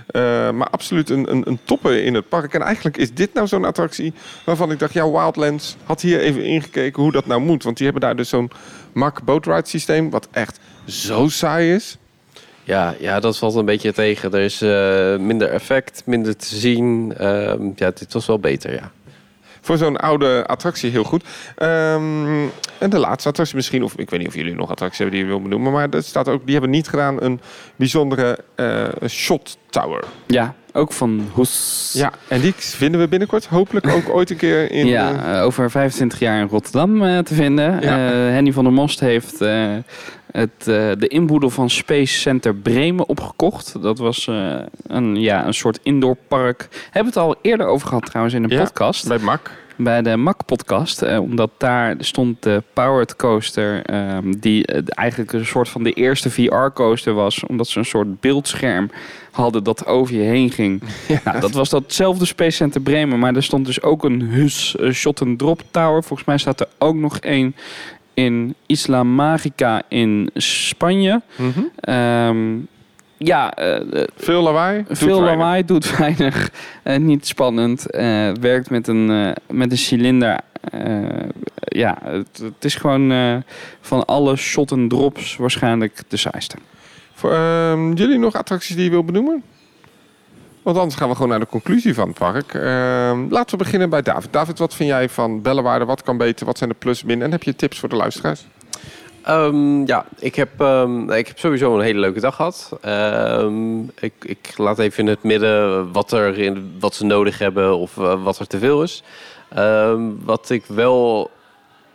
Eh, 0.06 0.50
maar 0.50 0.68
absoluut 0.70 1.10
een, 1.10 1.30
een, 1.30 1.42
een 1.48 1.58
topper 1.64 2.04
in 2.04 2.14
het 2.14 2.28
park. 2.28 2.54
En 2.54 2.62
eigenlijk 2.62 2.96
is 2.96 3.14
dit 3.14 3.34
nou 3.34 3.46
zo'n 3.46 3.64
attractie 3.64 4.12
waarvan 4.44 4.70
ik 4.70 4.78
dacht, 4.78 4.92
ja, 4.92 5.10
Wildlands 5.10 5.76
had 5.84 6.00
hier 6.00 6.20
even 6.20 6.44
ingekeken 6.44 7.02
hoe 7.02 7.12
dat 7.12 7.26
nou 7.26 7.40
moet. 7.40 7.62
Want 7.62 7.76
die 7.76 7.84
hebben 7.84 8.02
daar 8.02 8.16
dus 8.16 8.28
zo'n 8.28 8.50
Mack 8.92 9.22
Boat 9.22 9.46
Ride 9.46 9.68
systeem, 9.68 10.10
wat 10.10 10.28
echt 10.30 10.58
zo 10.84 11.28
saai 11.28 11.74
is. 11.74 11.98
Ja, 12.66 12.94
ja, 12.98 13.20
dat 13.20 13.38
valt 13.38 13.54
een 13.54 13.64
beetje 13.64 13.92
tegen. 13.92 14.32
Er 14.32 14.40
is 14.40 14.62
eh, 14.62 15.16
minder 15.16 15.48
effect, 15.48 16.02
minder 16.04 16.36
te 16.36 16.56
zien. 16.56 17.14
Ehm, 17.16 17.62
ja, 17.74 17.90
dit 17.90 18.12
was 18.12 18.26
wel 18.26 18.38
beter, 18.38 18.72
ja. 18.72 18.90
Voor 19.60 19.76
zo'n 19.76 19.96
oude 19.96 20.46
attractie 20.46 20.90
heel 20.90 21.04
goed. 21.04 21.24
Ehm, 21.56 22.42
en 22.78 22.90
de 22.90 22.98
laatste 22.98 23.28
attractie 23.28 23.56
misschien, 23.56 23.82
of 23.82 23.96
ik 23.96 24.10
weet 24.10 24.18
niet 24.18 24.28
of 24.28 24.34
jullie 24.34 24.54
nog 24.54 24.70
attracties 24.70 24.98
hebben 24.98 25.16
die 25.16 25.24
je 25.26 25.32
wil 25.32 25.42
benoemen, 25.42 25.72
maar 25.72 25.90
dat 25.90 26.04
staat 26.04 26.28
ook, 26.28 26.42
die 26.44 26.52
hebben 26.52 26.70
niet 26.70 26.88
gedaan 26.88 27.22
een 27.22 27.40
bijzondere 27.76 28.38
eh, 28.54 28.84
shot 29.08 29.58
tower. 29.70 30.04
Ja, 30.26 30.54
ook 30.72 30.92
van 30.92 31.28
Hoes. 31.32 31.92
Ja, 31.96 32.12
en 32.28 32.40
die 32.40 32.54
vinden 32.56 33.00
we 33.00 33.08
binnenkort 33.08 33.46
hopelijk 33.46 33.88
ook 33.88 34.08
ooit 34.08 34.30
een 34.30 34.36
keer 34.36 34.70
in. 34.70 34.86
ja, 34.86 35.36
eh, 35.36 35.42
over 35.44 35.70
25 35.70 36.18
jaar 36.18 36.40
in 36.40 36.48
Rotterdam 36.48 37.02
eh, 37.02 37.18
te 37.18 37.34
vinden. 37.34 37.80
Ja. 37.80 38.08
Eh, 38.08 38.12
Henny 38.12 38.52
van 38.52 38.64
der 38.64 38.72
Most 38.72 39.00
heeft 39.00 39.40
eh, 39.40 39.70
het, 40.32 40.50
eh, 40.58 40.66
de 40.98 41.08
inboedel 41.08 41.50
van 41.50 41.70
Space 41.70 42.18
Center 42.18 42.54
Bremen 42.54 43.08
opgekocht. 43.08 43.82
Dat 43.82 43.98
was 43.98 44.26
eh, 44.26 44.54
een, 44.86 45.20
ja, 45.20 45.46
een 45.46 45.54
soort 45.54 45.78
indoorpark. 45.82 46.68
Hebben 46.90 47.12
we 47.12 47.18
het 47.20 47.28
al 47.28 47.36
eerder 47.42 47.66
over 47.66 47.88
gehad 47.88 48.06
trouwens 48.06 48.34
in 48.34 48.44
een 48.44 48.50
Ja. 48.50 48.62
podcast. 48.62 49.08
bij 49.08 49.18
Mac. 49.18 49.50
Bij 49.78 50.02
de 50.02 50.16
MAC-podcast. 50.16 51.02
eh, 51.02 51.20
omdat 51.20 51.50
daar 51.58 51.94
stond 51.98 52.42
de 52.42 52.62
Powered 52.72 53.16
Coaster. 53.16 53.82
ehm, 53.84 54.32
die 54.38 54.66
eigenlijk 54.86 55.32
een 55.32 55.46
soort 55.46 55.68
van 55.68 55.82
de 55.82 55.92
eerste 55.92 56.30
VR-coaster 56.30 57.12
was. 57.14 57.46
Omdat 57.46 57.68
ze 57.68 57.78
een 57.78 57.84
soort 57.84 58.20
beeldscherm 58.20 58.90
hadden 59.30 59.64
dat 59.64 59.86
over 59.86 60.14
je 60.14 60.20
heen 60.22 60.50
ging. 60.50 60.82
Nou, 61.24 61.40
dat 61.40 61.50
was 61.52 61.68
datzelfde 61.70 62.24
Space 62.24 62.56
Center 62.56 62.80
Bremen. 62.80 63.18
Maar 63.18 63.34
er 63.34 63.42
stond 63.42 63.66
dus 63.66 63.82
ook 63.82 64.04
een 64.04 64.20
Hus 64.22 64.76
Shot 64.92 65.22
and 65.22 65.38
Drop 65.38 65.62
Tower. 65.70 66.02
Volgens 66.02 66.28
mij 66.28 66.38
staat 66.38 66.60
er 66.60 66.68
ook 66.78 66.94
nog 66.96 67.18
één 67.18 67.54
in 68.16 68.54
Isla 68.66 69.02
Magica 69.02 69.82
in 69.88 70.30
Spanje. 70.34 71.20
Mhm. 71.36 71.60
Ehm, 71.80 72.56
ja, 73.16 73.52
eh, 73.54 74.00
eh, 74.02 74.08
Veel 74.16 74.42
lawaai. 74.42 74.84
doet 74.88 74.98
veel 74.98 75.20
weinig. 75.20 75.38
lawaai, 75.38 75.64
doet 75.64 75.96
weinig. 75.98 76.50
eh, 76.82 76.96
niet 76.96 77.26
spannend. 77.26 77.90
eh, 77.90 78.30
werkt 78.40 78.70
met 78.70 78.88
een, 78.88 79.34
met 79.50 79.70
een 79.70 79.78
cilinder. 79.78 80.40
Ja, 81.68 81.98
het, 82.02 82.38
het 82.42 82.64
is 82.64 82.74
gewoon 82.74 83.42
van 83.80 84.04
alle 84.04 84.36
shot 84.36 84.70
en 84.72 84.88
drops 84.88 85.36
waarschijnlijk 85.36 86.00
de 86.08 86.16
saaiste. 86.16 86.56
Voor, 87.14 87.32
ehm, 87.32 87.92
jullie 87.92 88.18
nog 88.18 88.34
attracties 88.34 88.74
die 88.76 88.84
je 88.84 88.90
wil 88.90 89.04
benoemen? 89.04 89.42
Want 90.66 90.78
anders 90.78 90.96
gaan 90.96 91.08
we 91.08 91.14
gewoon 91.14 91.30
naar 91.30 91.40
de 91.40 91.46
conclusie 91.46 91.94
van 91.94 92.08
het 92.08 92.18
park. 92.18 92.54
Ehm, 92.54 93.26
laten 93.30 93.58
we 93.58 93.64
beginnen 93.64 93.90
bij 93.90 94.02
David. 94.02 94.32
David, 94.32 94.58
wat 94.58 94.74
vind 94.74 94.88
jij 94.88 95.08
van 95.08 95.42
bellenwaarde? 95.42 95.84
Wat 95.84 96.02
kan 96.02 96.16
beter? 96.16 96.46
Wat 96.46 96.58
zijn 96.58 96.70
de 96.70 96.76
plus 96.78 97.02
min? 97.02 97.22
En 97.22 97.30
heb 97.30 97.42
je 97.42 97.56
tips 97.56 97.78
voor 97.78 97.88
de 97.88 97.96
luisteraars? 97.96 98.46
Ehm, 99.22 99.86
ja, 99.86 100.04
ik 100.18 100.34
heb, 100.34 100.60
ehm, 100.60 101.10
ik 101.10 101.26
heb 101.26 101.38
sowieso 101.38 101.74
een 101.74 101.84
hele 101.84 102.00
leuke 102.00 102.20
dag 102.20 102.34
gehad. 102.34 102.78
Ik, 103.94 104.12
ik 104.20 104.52
laat 104.56 104.78
even 104.78 104.98
in 104.98 105.06
het 105.06 105.22
midden 105.22 105.92
wat, 105.92 106.12
er 106.12 106.38
in, 106.38 106.76
wat 106.80 106.94
ze 106.94 107.04
nodig 107.04 107.38
hebben 107.38 107.76
of 107.76 107.98
eh, 107.98 108.22
wat 108.22 108.38
er 108.38 108.46
te 108.46 108.58
veel 108.58 108.82
is. 108.82 109.02
Wat 110.24 110.50
ik 110.50 110.64
wel 110.66 111.30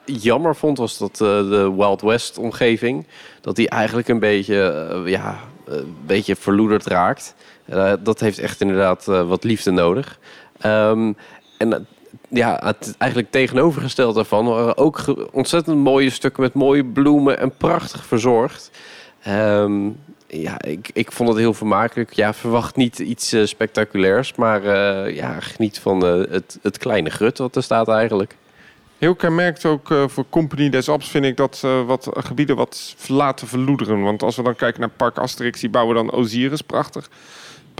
jammer 0.06 0.56
vond, 0.56 0.78
was 0.78 0.98
dat 0.98 1.12
eh, 1.12 1.28
de 1.28 1.74
Wild 1.78 2.02
West 2.02 2.38
omgeving... 2.38 3.08
dat 3.42 3.56
die 3.56 3.70
eigenlijk 3.70 4.08
een 4.08 4.20
beetje, 4.20 4.62
eh, 4.62 5.12
ja, 5.12 5.40
een 5.66 5.96
beetje 6.06 6.36
verloederd 6.36 6.86
raakt. 6.86 7.36
Eh, 7.66 7.94
dat 8.00 8.20
heeft 8.20 8.40
echt 8.40 8.62
inderdaad 8.62 9.08
eh, 9.08 9.28
wat 9.28 9.44
liefde 9.44 9.72
nodig. 9.72 10.20
Ehm, 10.60 11.14
en 11.58 11.74
eh, 11.74 11.80
ja, 12.30 12.62
het 12.64 12.96
eigenlijk 12.98 13.32
tegenovergesteld 13.32 14.16
daarvan 14.16 14.46
waren 14.46 14.78
ook 14.78 15.28
ontzettend 15.32 15.78
mooie 15.78 16.10
stukken 16.10 16.44
met 16.44 16.54
mooie 16.54 16.86
bloemen 16.86 17.40
en 17.40 17.58
prachtig 17.58 18.06
verzorgd. 18.06 18.72
Ehm, 19.22 19.90
ja, 20.28 20.62
ik, 20.62 20.90
ik 20.94 21.12
vond 21.12 21.30
het 21.30 21.38
heel 21.38 21.54
vermakelijk. 21.54 22.14
Ja, 22.14 22.34
verwacht 22.34 22.76
niet 22.76 23.00
iets 23.00 23.36
spectaculairs, 23.44 24.36
maar 24.36 24.64
ja, 25.14 25.40
geniet 25.40 25.80
van 25.80 26.02
het, 26.04 26.60
het 26.62 26.78
kleine 26.78 27.10
grut 27.10 27.38
wat 27.38 27.56
er 27.56 27.64
staat 27.64 27.88
eigenlijk. 27.88 28.36
Heel 28.98 29.16
kenmerkt 29.16 29.66
ook 29.66 29.94
voor 30.08 30.26
Company 30.30 30.70
des 30.70 30.90
Alps 30.90 31.10
vind 31.10 31.26
ik 31.26 31.38
dat 31.38 31.64
wat 31.86 32.10
gebieden 32.14 32.56
wat 32.56 32.96
laten 33.08 33.48
verloederen. 33.48 34.02
Want 34.02 34.24
als 34.24 34.36
we 34.36 34.44
dan 34.44 34.56
kijken 34.56 34.80
naar 34.80 34.90
Park 34.90 35.18
Asterix, 35.18 35.60
die 35.60 35.70
bouwen 35.70 35.96
dan 35.96 36.12
Osiris, 36.12 36.62
prachtig. 36.62 37.10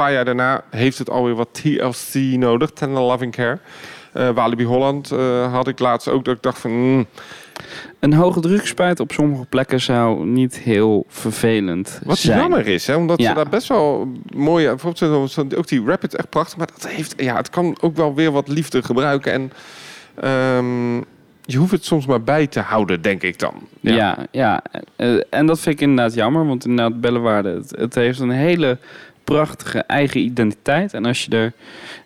Paar 0.02 0.14
jaar 0.14 0.26
daarna 0.26 0.64
heeft 0.70 0.98
het 0.98 1.10
alweer 1.10 1.36
wat 1.36 1.50
TLC 1.54 2.14
nodig, 2.38 2.70
Tender 2.72 3.02
Loving 3.04 3.32
Care. 3.36 3.60
Eh, 4.14 4.30
Walibi 4.30 4.64
Holland 4.66 5.12
eh, 5.12 5.54
had 5.54 5.68
ik 5.68 5.80
laatst 5.80 6.08
ook 6.08 6.26
dat 6.26 6.36
ik 6.36 6.42
dacht 6.42 6.60
van... 6.60 6.72
mm, 6.72 7.06
Een 8.00 8.14
hoge 8.14 8.40
drukspuit 8.40 9.00
op 9.00 9.12
sommige 9.12 9.46
plekken 9.46 9.82
zou 9.82 10.26
niet 10.26 10.60
heel 10.60 11.06
vervelend 11.08 12.00
wat 12.06 12.18
zijn. 12.18 12.40
jammer 12.40 12.68
is, 12.68 12.88
hè, 12.88 12.96
omdat 12.96 13.20
Ja. 13.22 13.28
ze 13.30 13.34
daar 13.36 13.50
best 13.50 13.68
wel 13.68 14.08
mooie... 14.36 14.68
Bijvoorbeeld 14.68 15.56
ook 15.56 15.68
die 15.68 15.86
Rapid 15.86 16.16
echt 16.16 16.30
prachtig, 16.30 16.58
maar 16.58 16.68
dat 16.80 16.92
heeft, 16.92 17.14
ja, 17.18 17.36
het 17.36 17.50
kan 17.50 17.78
ook 17.82 17.96
wel 17.96 18.16
weer 18.16 18.32
wat 18.32 18.48
liefde 18.48 18.84
gebruiken. 18.84 19.32
En 19.34 19.52
ehm, 20.16 20.96
je 21.46 21.58
hoeft 21.58 21.72
het 21.72 21.86
soms 21.86 22.06
maar 22.06 22.22
bij 22.24 22.48
te 22.48 22.60
houden, 22.60 23.02
denk 23.02 23.24
ik 23.24 23.40
dan. 23.40 23.54
Ja, 23.80 24.18
ja. 24.32 24.62
eh, 24.96 25.14
en 25.30 25.46
dat 25.46 25.60
vind 25.60 25.76
ik 25.76 25.82
inderdaad 25.82 26.14
jammer, 26.14 26.48
want 26.48 26.66
inderdaad 26.66 27.02
Bellewaarde, 27.02 27.50
het, 27.50 27.74
het 27.78 27.96
heeft 27.96 28.20
een 28.20 28.30
hele 28.30 28.78
prachtige 29.34 29.80
eigen 29.80 30.20
identiteit. 30.22 30.94
En 30.94 31.06
als 31.06 31.26
je 31.26 31.32
er 31.32 31.54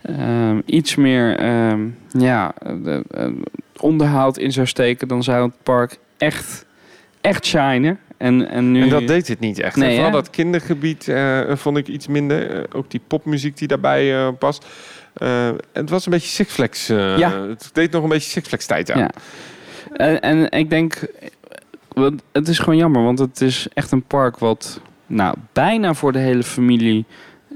ehm, 0.02 0.62
iets 0.66 0.96
meer 0.96 1.38
ehm, 1.38 1.88
ja, 2.18 2.54
eh, 2.64 2.96
eh, 2.96 3.32
onderhoud 3.80 4.38
in 4.38 4.52
zou 4.52 4.68
steken, 4.68 5.08
dan 5.08 5.24
zou 5.24 5.46
het 5.46 5.64
park 5.64 5.98
echt, 6.18 6.66
echt 7.22 7.46
shinen. 7.46 8.00
En, 8.18 8.50
en, 8.50 8.72
nu, 8.72 8.82
En 8.82 8.90
dat 8.90 9.08
deed 9.08 9.28
het 9.28 9.40
niet 9.40 9.60
echt. 9.60 9.76
Nee, 9.76 9.90
en 9.90 9.96
vooral 9.96 10.12
dat 10.12 10.30
kindergebied 10.30 11.08
eh, 11.08 11.42
vond 11.56 11.78
ik 11.78 11.88
iets 11.88 12.08
minder. 12.08 12.52
Eh, 12.52 12.64
ook 12.72 12.92
die 12.92 13.02
popmuziek 13.08 13.58
die 13.58 13.68
daarbij 13.68 14.32
past. 14.32 14.66
En 15.14 15.58
het 15.74 15.90
was 15.90 16.06
een 16.06 16.12
beetje 16.12 16.28
Six 16.30 16.54
Flags. 16.54 16.90
eh, 16.90 17.18
Ja. 17.18 17.42
Het 17.48 17.70
deed 17.74 17.92
nog 17.92 18.04
een 18.04 18.10
beetje 18.10 18.30
Six 18.30 18.48
Flags 18.48 18.66
tijd 18.66 18.92
aan. 18.92 19.00
Ja. 19.00 19.10
En, 19.94 20.22
en 20.22 20.52
ik 20.52 20.70
denk, 20.70 21.08
want 21.94 22.22
het 22.32 22.48
is 22.48 22.60
gewoon 22.60 22.78
jammer, 22.78 23.04
want 23.04 23.20
het 23.20 23.42
is 23.42 23.68
echt 23.74 23.92
een 23.92 24.04
park 24.04 24.38
wat 24.40 24.80
nou, 25.08 25.36
bijna 25.54 25.94
voor 25.94 26.12
de 26.12 26.20
hele 26.20 26.44
familie 26.44 27.06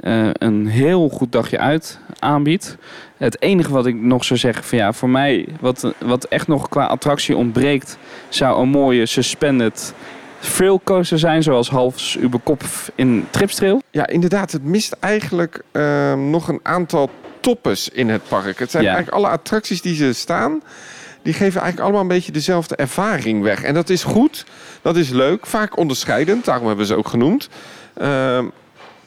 eh, 0.02 0.30
een 0.34 0.68
heel 0.68 1.10
goed 1.10 1.32
dagje 1.32 1.60
uit 1.60 2.00
aanbiedt. 2.20 2.78
Het 3.18 3.42
enige 3.42 3.72
wat 3.72 3.86
ik 3.86 3.96
nog 3.96 4.26
zou 4.26 4.40
zeggen, 4.40 4.64
van 4.64 4.78
ja, 4.78 4.94
voor 4.94 5.10
mij, 5.10 5.48
wat, 5.60 5.94
wat 5.98 6.24
echt 6.24 6.48
nog 6.48 6.70
qua 6.70 6.86
attractie 6.86 7.36
ontbreekt, 7.36 7.98
zou 8.30 8.62
een 8.62 8.70
mooie 8.70 9.06
suspended 9.06 9.94
thrill 10.40 10.80
coaster 10.84 11.20
zijn, 11.20 11.44
zoals 11.44 11.70
Hals 11.70 12.18
über 12.22 12.40
Kopf 12.40 12.92
in 12.96 13.28
Tripstrail. 13.30 13.82
Ja, 13.92 14.08
inderdaad. 14.08 14.52
Het 14.52 14.64
mist 14.64 14.96
eigenlijk 15.00 15.62
eh, 15.72 16.14
nog 16.14 16.48
een 16.48 16.60
aantal 16.64 17.10
toppers 17.40 17.90
in 17.90 18.10
het 18.10 18.22
park. 18.28 18.60
Het 18.60 18.72
zijn 18.72 18.84
Ja. 18.84 18.94
eigenlijk 18.94 19.24
alle 19.24 19.34
attracties 19.34 19.82
die 19.82 19.96
ze 19.96 20.14
staan. 20.14 20.62
Die 21.30 21.38
geven 21.38 21.62
eigenlijk 21.62 21.80
allemaal 21.82 22.02
een 22.02 22.16
beetje 22.18 22.32
dezelfde 22.32 22.76
ervaring 22.76 23.42
weg. 23.44 23.64
En 23.64 23.74
dat 23.74 23.90
is 23.90 24.04
goed. 24.04 24.46
Dat 24.82 24.96
is 24.98 25.10
leuk. 25.10 25.46
Vaak 25.46 25.78
onderscheidend. 25.78 26.46
Daarom 26.46 26.68
hebben 26.68 26.86
we 26.86 26.92
ze 26.94 26.98
ook 26.98 27.08
genoemd. 27.08 27.50
Ehm, 27.94 28.46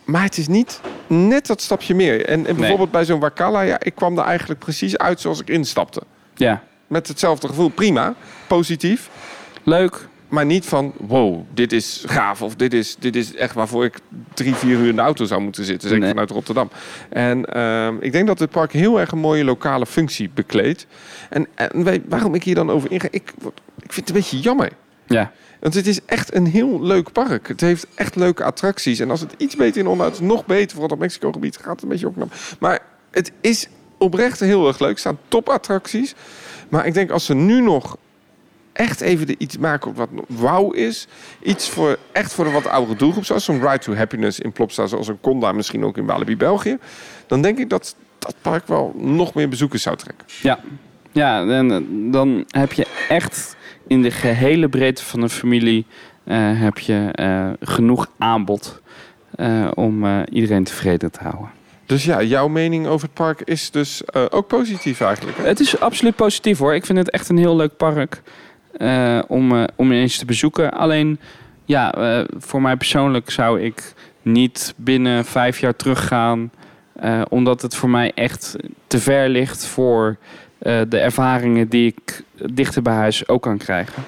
maar 0.04 0.22
het 0.22 0.38
is 0.38 0.48
niet 0.48 0.80
net 1.06 1.46
dat 1.46 1.60
stapje 1.60 1.94
meer. 1.94 2.26
En, 2.26 2.46
en 2.46 2.56
bijvoorbeeld 2.56 2.90
bij 2.90 3.04
zo'n 3.04 3.20
Wakala, 3.20 3.60
ja, 3.60 3.80
ik 3.80 3.94
kwam 3.94 4.18
er 4.18 4.24
eigenlijk 4.24 4.60
precies 4.60 4.98
uit 4.98 5.20
zoals 5.20 5.40
ik 5.40 5.48
instapte. 5.48 6.02
Ja, 6.34 6.62
Met 6.86 7.08
hetzelfde 7.08 7.48
gevoel, 7.48 7.68
prima, 7.68 8.14
positief. 8.46 9.10
leuk. 9.62 10.08
Maar 10.32 10.46
niet 10.46 10.66
van, 10.66 10.92
wow, 10.98 11.40
dit 11.54 11.72
is 11.72 12.04
gaaf. 12.06 12.42
Of 12.42 12.54
dit 12.54 12.72
is, 12.72 12.96
dit 12.98 13.16
is 13.16 13.34
echt 13.34 13.54
waarvoor 13.54 13.84
ik 13.84 13.98
drie, 14.34 14.54
vier 14.54 14.78
uur 14.78 14.88
in 14.88 14.96
de 14.96 15.02
auto 15.02 15.24
zou 15.24 15.40
moeten 15.42 15.64
zitten. 15.64 15.88
Zeker 15.88 16.02
Nee. 16.02 16.10
vanuit 16.10 16.30
Rotterdam. 16.30 16.70
En 17.08 17.44
ehm, 17.44 17.96
ik 18.00 18.12
denk 18.12 18.26
dat 18.26 18.38
het 18.38 18.50
park 18.50 18.72
heel 18.72 19.00
erg 19.00 19.10
een 19.12 19.18
mooie 19.18 19.44
lokale 19.44 19.86
functie 19.86 20.30
bekleedt. 20.34 20.86
En, 21.30 21.46
en 21.54 22.02
waarom 22.08 22.34
ik 22.34 22.42
hier 22.44 22.54
dan 22.54 22.70
over 22.70 22.90
inga, 22.90 23.06
ik, 23.10 23.32
ik 23.82 23.92
vind 23.92 23.96
het 23.96 24.08
een 24.08 24.14
beetje 24.14 24.40
jammer. 24.40 24.70
Ja, 25.06 25.32
Want 25.60 25.74
het 25.74 25.86
is 25.86 26.00
echt 26.06 26.34
een 26.34 26.46
heel 26.46 26.82
leuk 26.82 27.12
park. 27.12 27.48
Het 27.48 27.60
heeft 27.60 27.86
echt 27.94 28.16
leuke 28.16 28.44
attracties. 28.44 28.98
En 28.98 29.10
als 29.10 29.20
het 29.20 29.34
iets 29.36 29.56
beter 29.56 29.80
in 29.80 29.86
onderhoud 29.86 30.20
is, 30.20 30.26
nog 30.26 30.46
beter. 30.46 30.70
Vooral 30.70 30.88
dat 30.88 30.98
Mexico-gebied 30.98 31.56
gaat 31.56 31.72
het 31.72 31.82
een 31.82 31.88
beetje 31.88 32.06
opknappen. 32.06 32.36
Maar 32.60 32.80
het 33.10 33.32
is 33.40 33.68
oprecht 33.98 34.40
heel 34.40 34.66
erg 34.66 34.78
leuk. 34.78 34.92
Er 34.92 34.98
staan 34.98 35.18
topattracties. 35.28 36.14
Maar 36.68 36.86
ik 36.86 36.94
denk 36.94 37.10
als 37.10 37.24
ze 37.24 37.34
nu 37.34 37.60
nog 37.60 37.96
echt 38.72 39.00
even 39.00 39.26
de 39.26 39.34
iets 39.38 39.58
maken 39.58 39.94
wat 39.94 40.08
wauw 40.26 40.70
is. 40.70 41.06
Iets 41.42 41.68
voor 41.68 41.98
echt 42.12 42.32
voor 42.32 42.44
de 42.44 42.50
wat 42.50 42.66
oudere 42.66 42.98
doelgroep. 42.98 43.24
Zoals 43.24 43.44
zo'n 43.44 43.60
Ride 43.60 43.78
to 43.78 43.94
Happiness 43.94 44.40
in 44.40 44.52
Plopsa. 44.52 44.86
Zoals 44.86 45.08
een 45.08 45.20
Conda 45.20 45.52
misschien 45.52 45.84
ook 45.84 45.96
in 45.96 46.06
Walibi, 46.06 46.36
België. 46.36 46.78
Dan 47.26 47.42
denk 47.42 47.58
ik 47.58 47.70
dat 47.70 47.94
dat 48.18 48.34
park 48.40 48.66
wel 48.66 48.94
nog 48.96 49.34
meer 49.34 49.48
bezoekers 49.48 49.82
zou 49.82 49.96
trekken. 49.96 50.26
ja. 50.42 50.58
Ja, 51.12 51.46
en 51.46 51.70
eh, 51.70 51.78
dan 52.12 52.44
heb 52.48 52.72
je 52.72 52.86
echt 53.08 53.56
in 53.86 54.02
de 54.02 54.10
gehele 54.10 54.68
breedte 54.68 55.04
van 55.04 55.22
een 55.22 55.30
familie 55.30 55.86
eh, 56.24 56.36
heb 56.60 56.78
je 56.78 57.08
eh, 57.12 57.50
genoeg 57.60 58.10
aanbod 58.18 58.80
om 59.74 60.24
iedereen 60.24 60.64
tevreden 60.64 61.10
te 61.10 61.20
houden. 61.22 61.50
Dus 61.86 62.04
ja, 62.04 62.22
jouw 62.22 62.48
mening 62.48 62.86
over 62.86 63.06
het 63.06 63.14
park 63.14 63.40
is 63.40 63.70
dus 63.70 64.14
ook 64.14 64.46
positief 64.46 65.00
eigenlijk. 65.00 65.36
hè? 65.36 65.46
Het 65.46 65.60
is 65.60 65.80
absoluut 65.80 66.16
positief 66.16 66.58
hoor. 66.58 66.74
Ik 66.74 66.86
vind 66.86 66.98
het 66.98 67.10
echt 67.10 67.28
een 67.28 67.38
heel 67.38 67.56
leuk 67.56 67.76
park 67.76 68.22
eh, 68.82 69.18
om, 69.26 69.52
eh, 69.52 69.64
om 69.76 69.92
eens 69.92 70.18
te 70.18 70.24
bezoeken. 70.24 70.72
Alleen, 70.72 71.18
ja, 71.64 71.94
eh, 71.94 72.24
voor 72.38 72.62
mij 72.62 72.76
persoonlijk 72.76 73.30
zou 73.30 73.60
ik 73.60 73.94
niet 74.22 74.74
binnen 74.76 75.24
vijf 75.24 75.58
jaar 75.58 75.76
teruggaan. 75.76 76.50
omdat 77.28 77.62
het 77.62 77.74
voor 77.74 77.90
mij 77.90 78.12
echt 78.14 78.56
te 78.86 78.98
ver 78.98 79.28
ligt 79.28 79.66
voor 79.66 80.16
de 80.58 80.98
ervaringen 80.98 81.68
die 81.68 81.86
ik 81.96 82.22
dichter 82.52 82.82
bij 82.82 82.94
huis 82.94 83.28
ook 83.28 83.42
kan 83.42 83.58
krijgen. 83.58 84.02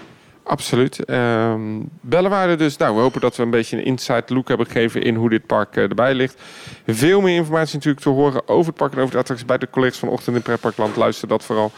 Absoluut. 0.45 1.05
Ehm 1.05 1.61
bellenwaarde 2.01 2.57
dus. 2.57 2.77
Nou, 2.77 2.95
we 2.95 3.01
hopen 3.01 3.21
dat 3.21 3.37
we 3.37 3.43
een 3.43 3.51
beetje 3.51 3.77
een 3.77 3.85
inside 3.85 4.35
look 4.35 4.49
hebben 4.49 4.67
gegeven 4.67 5.03
in 5.03 5.15
hoe 5.15 5.31
dit 5.31 5.47
park 5.47 5.77
eh, 5.77 5.83
erbij 5.83 6.15
ligt. 6.15 6.43
Veel 6.87 7.21
meer 7.21 7.37
informatie 7.37 7.75
natuurlijk 7.75 8.03
te 8.03 8.09
horen 8.09 8.49
over 8.49 8.67
het 8.67 8.77
park 8.77 8.93
en 8.93 8.99
over 8.99 9.13
de 9.13 9.19
attracties 9.19 9.47
bij 9.47 9.59
de 9.59 9.71
collega's 9.71 9.99
van 9.99 10.09
Ochtend 10.09 10.37
in 10.37 10.43
Pretparkland. 10.43 10.97
Luister 10.97 11.29
dat 11.29 11.45
vooral 11.45 11.73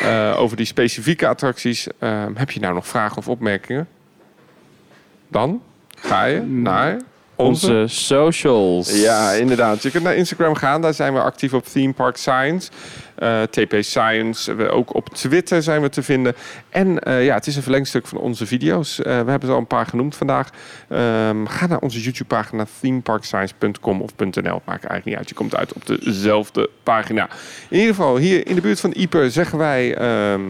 eh, 0.00 0.34
over 0.38 0.56
die 0.56 0.66
specifieke 0.66 1.26
attracties. 1.26 1.86
Ehm, 1.98 2.32
heb 2.34 2.50
je 2.50 2.60
nou 2.60 2.74
nog 2.74 2.86
vragen 2.86 3.16
of 3.16 3.28
opmerkingen? 3.28 3.88
Dan 5.28 5.62
ga 5.88 6.24
je 6.24 6.40
naar 6.40 7.00
onze... 7.36 7.72
Onze 7.72 7.94
socials. 7.94 9.00
Ja, 9.02 9.30
inderdaad. 9.32 9.82
Je 9.82 9.90
kunt 9.90 10.04
naar 10.04 10.16
Instagram 10.16 10.54
gaan. 10.54 10.82
Daar 10.82 10.94
zijn 10.94 11.14
we 11.14 11.20
actief 11.20 11.52
op 11.54 11.66
Theme 11.66 11.92
Park 11.92 12.16
Science. 12.16 12.70
eh, 13.14 13.42
TP 13.42 13.74
Science. 13.80 14.54
We, 14.54 14.68
ook 14.70 14.94
op 14.94 15.08
Twitter 15.08 15.62
zijn 15.62 15.82
we 15.82 15.88
te 15.88 16.02
vinden. 16.02 16.34
En 16.68 16.98
eh, 16.98 17.24
ja, 17.24 17.34
het 17.34 17.46
is 17.46 17.56
een 17.56 17.62
verlengstuk 17.62 18.06
van 18.06 18.18
onze 18.18 18.46
video's. 18.46 18.98
Eh, 18.98 19.04
we 19.04 19.30
hebben 19.30 19.48
er 19.48 19.54
al 19.54 19.58
een 19.60 19.66
paar 19.66 19.86
genoemd 19.86 20.16
vandaag. 20.16 20.50
Ehm, 20.88 21.46
ga 21.46 21.66
naar 21.66 21.78
onze 21.78 22.00
YouTube-pagina 22.00 22.66
themeparkscience.com 22.80 24.00
of 24.00 24.10
.nl. 24.16 24.62
Maakt 24.64 24.66
eigenlijk 24.66 25.04
niet 25.04 25.16
uit. 25.16 25.28
Je 25.28 25.34
komt 25.34 25.56
uit 25.56 25.72
op 25.72 25.86
dezelfde 25.86 26.70
pagina. 26.82 27.28
In 27.68 27.78
ieder 27.78 27.94
geval, 27.94 28.16
hier 28.16 28.46
in 28.46 28.54
de 28.54 28.60
buurt 28.60 28.80
van 28.80 28.90
Ieper 28.90 29.30
zeggen 29.30 29.58
wij... 29.58 29.94
ehm, 29.94 30.42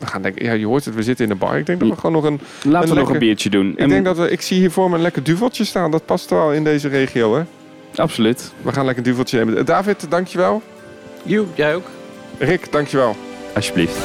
we 0.00 0.06
gaan 0.06 0.22
denken, 0.22 0.44
ja, 0.44 0.52
je 0.52 0.66
hoort 0.66 0.84
het, 0.84 0.94
we 0.94 1.02
zitten 1.02 1.24
in 1.24 1.30
de 1.30 1.36
bar. 1.36 1.58
Ik 1.58 1.66
denk 1.66 1.80
dat 1.80 1.88
we 1.88 1.94
gewoon 1.94 2.12
nog 2.12 2.24
een... 2.24 2.40
Laten 2.62 2.88
we 2.88 2.94
nog 2.94 3.10
een 3.10 3.18
biertje 3.18 3.50
doen. 3.50 3.74
Ik 3.76 3.88
denk 3.88 4.04
dat 4.04 4.16
we, 4.16 4.30
ik 4.30 4.40
zie 4.40 4.58
hier 4.58 4.70
voor 4.70 4.90
me 4.90 4.96
een 4.96 5.02
lekker 5.02 5.22
duveltje 5.22 5.64
staan. 5.64 5.90
Dat 5.90 6.04
past 6.04 6.30
wel 6.30 6.52
in 6.52 6.64
deze 6.64 6.88
regio, 6.88 7.36
hè? 7.36 7.42
Absoluut. 7.94 8.52
We 8.62 8.72
gaan 8.72 8.84
lekker 8.84 9.04
een 9.04 9.10
duveltje 9.10 9.44
nemen. 9.44 9.66
David, 9.66 10.06
dankjewel. 10.08 10.62
Joe, 11.22 11.46
jij 11.54 11.74
ook? 11.74 11.86
Rick, 12.38 12.72
dankjewel. 12.72 13.16
Alsjeblieft. 13.54 13.98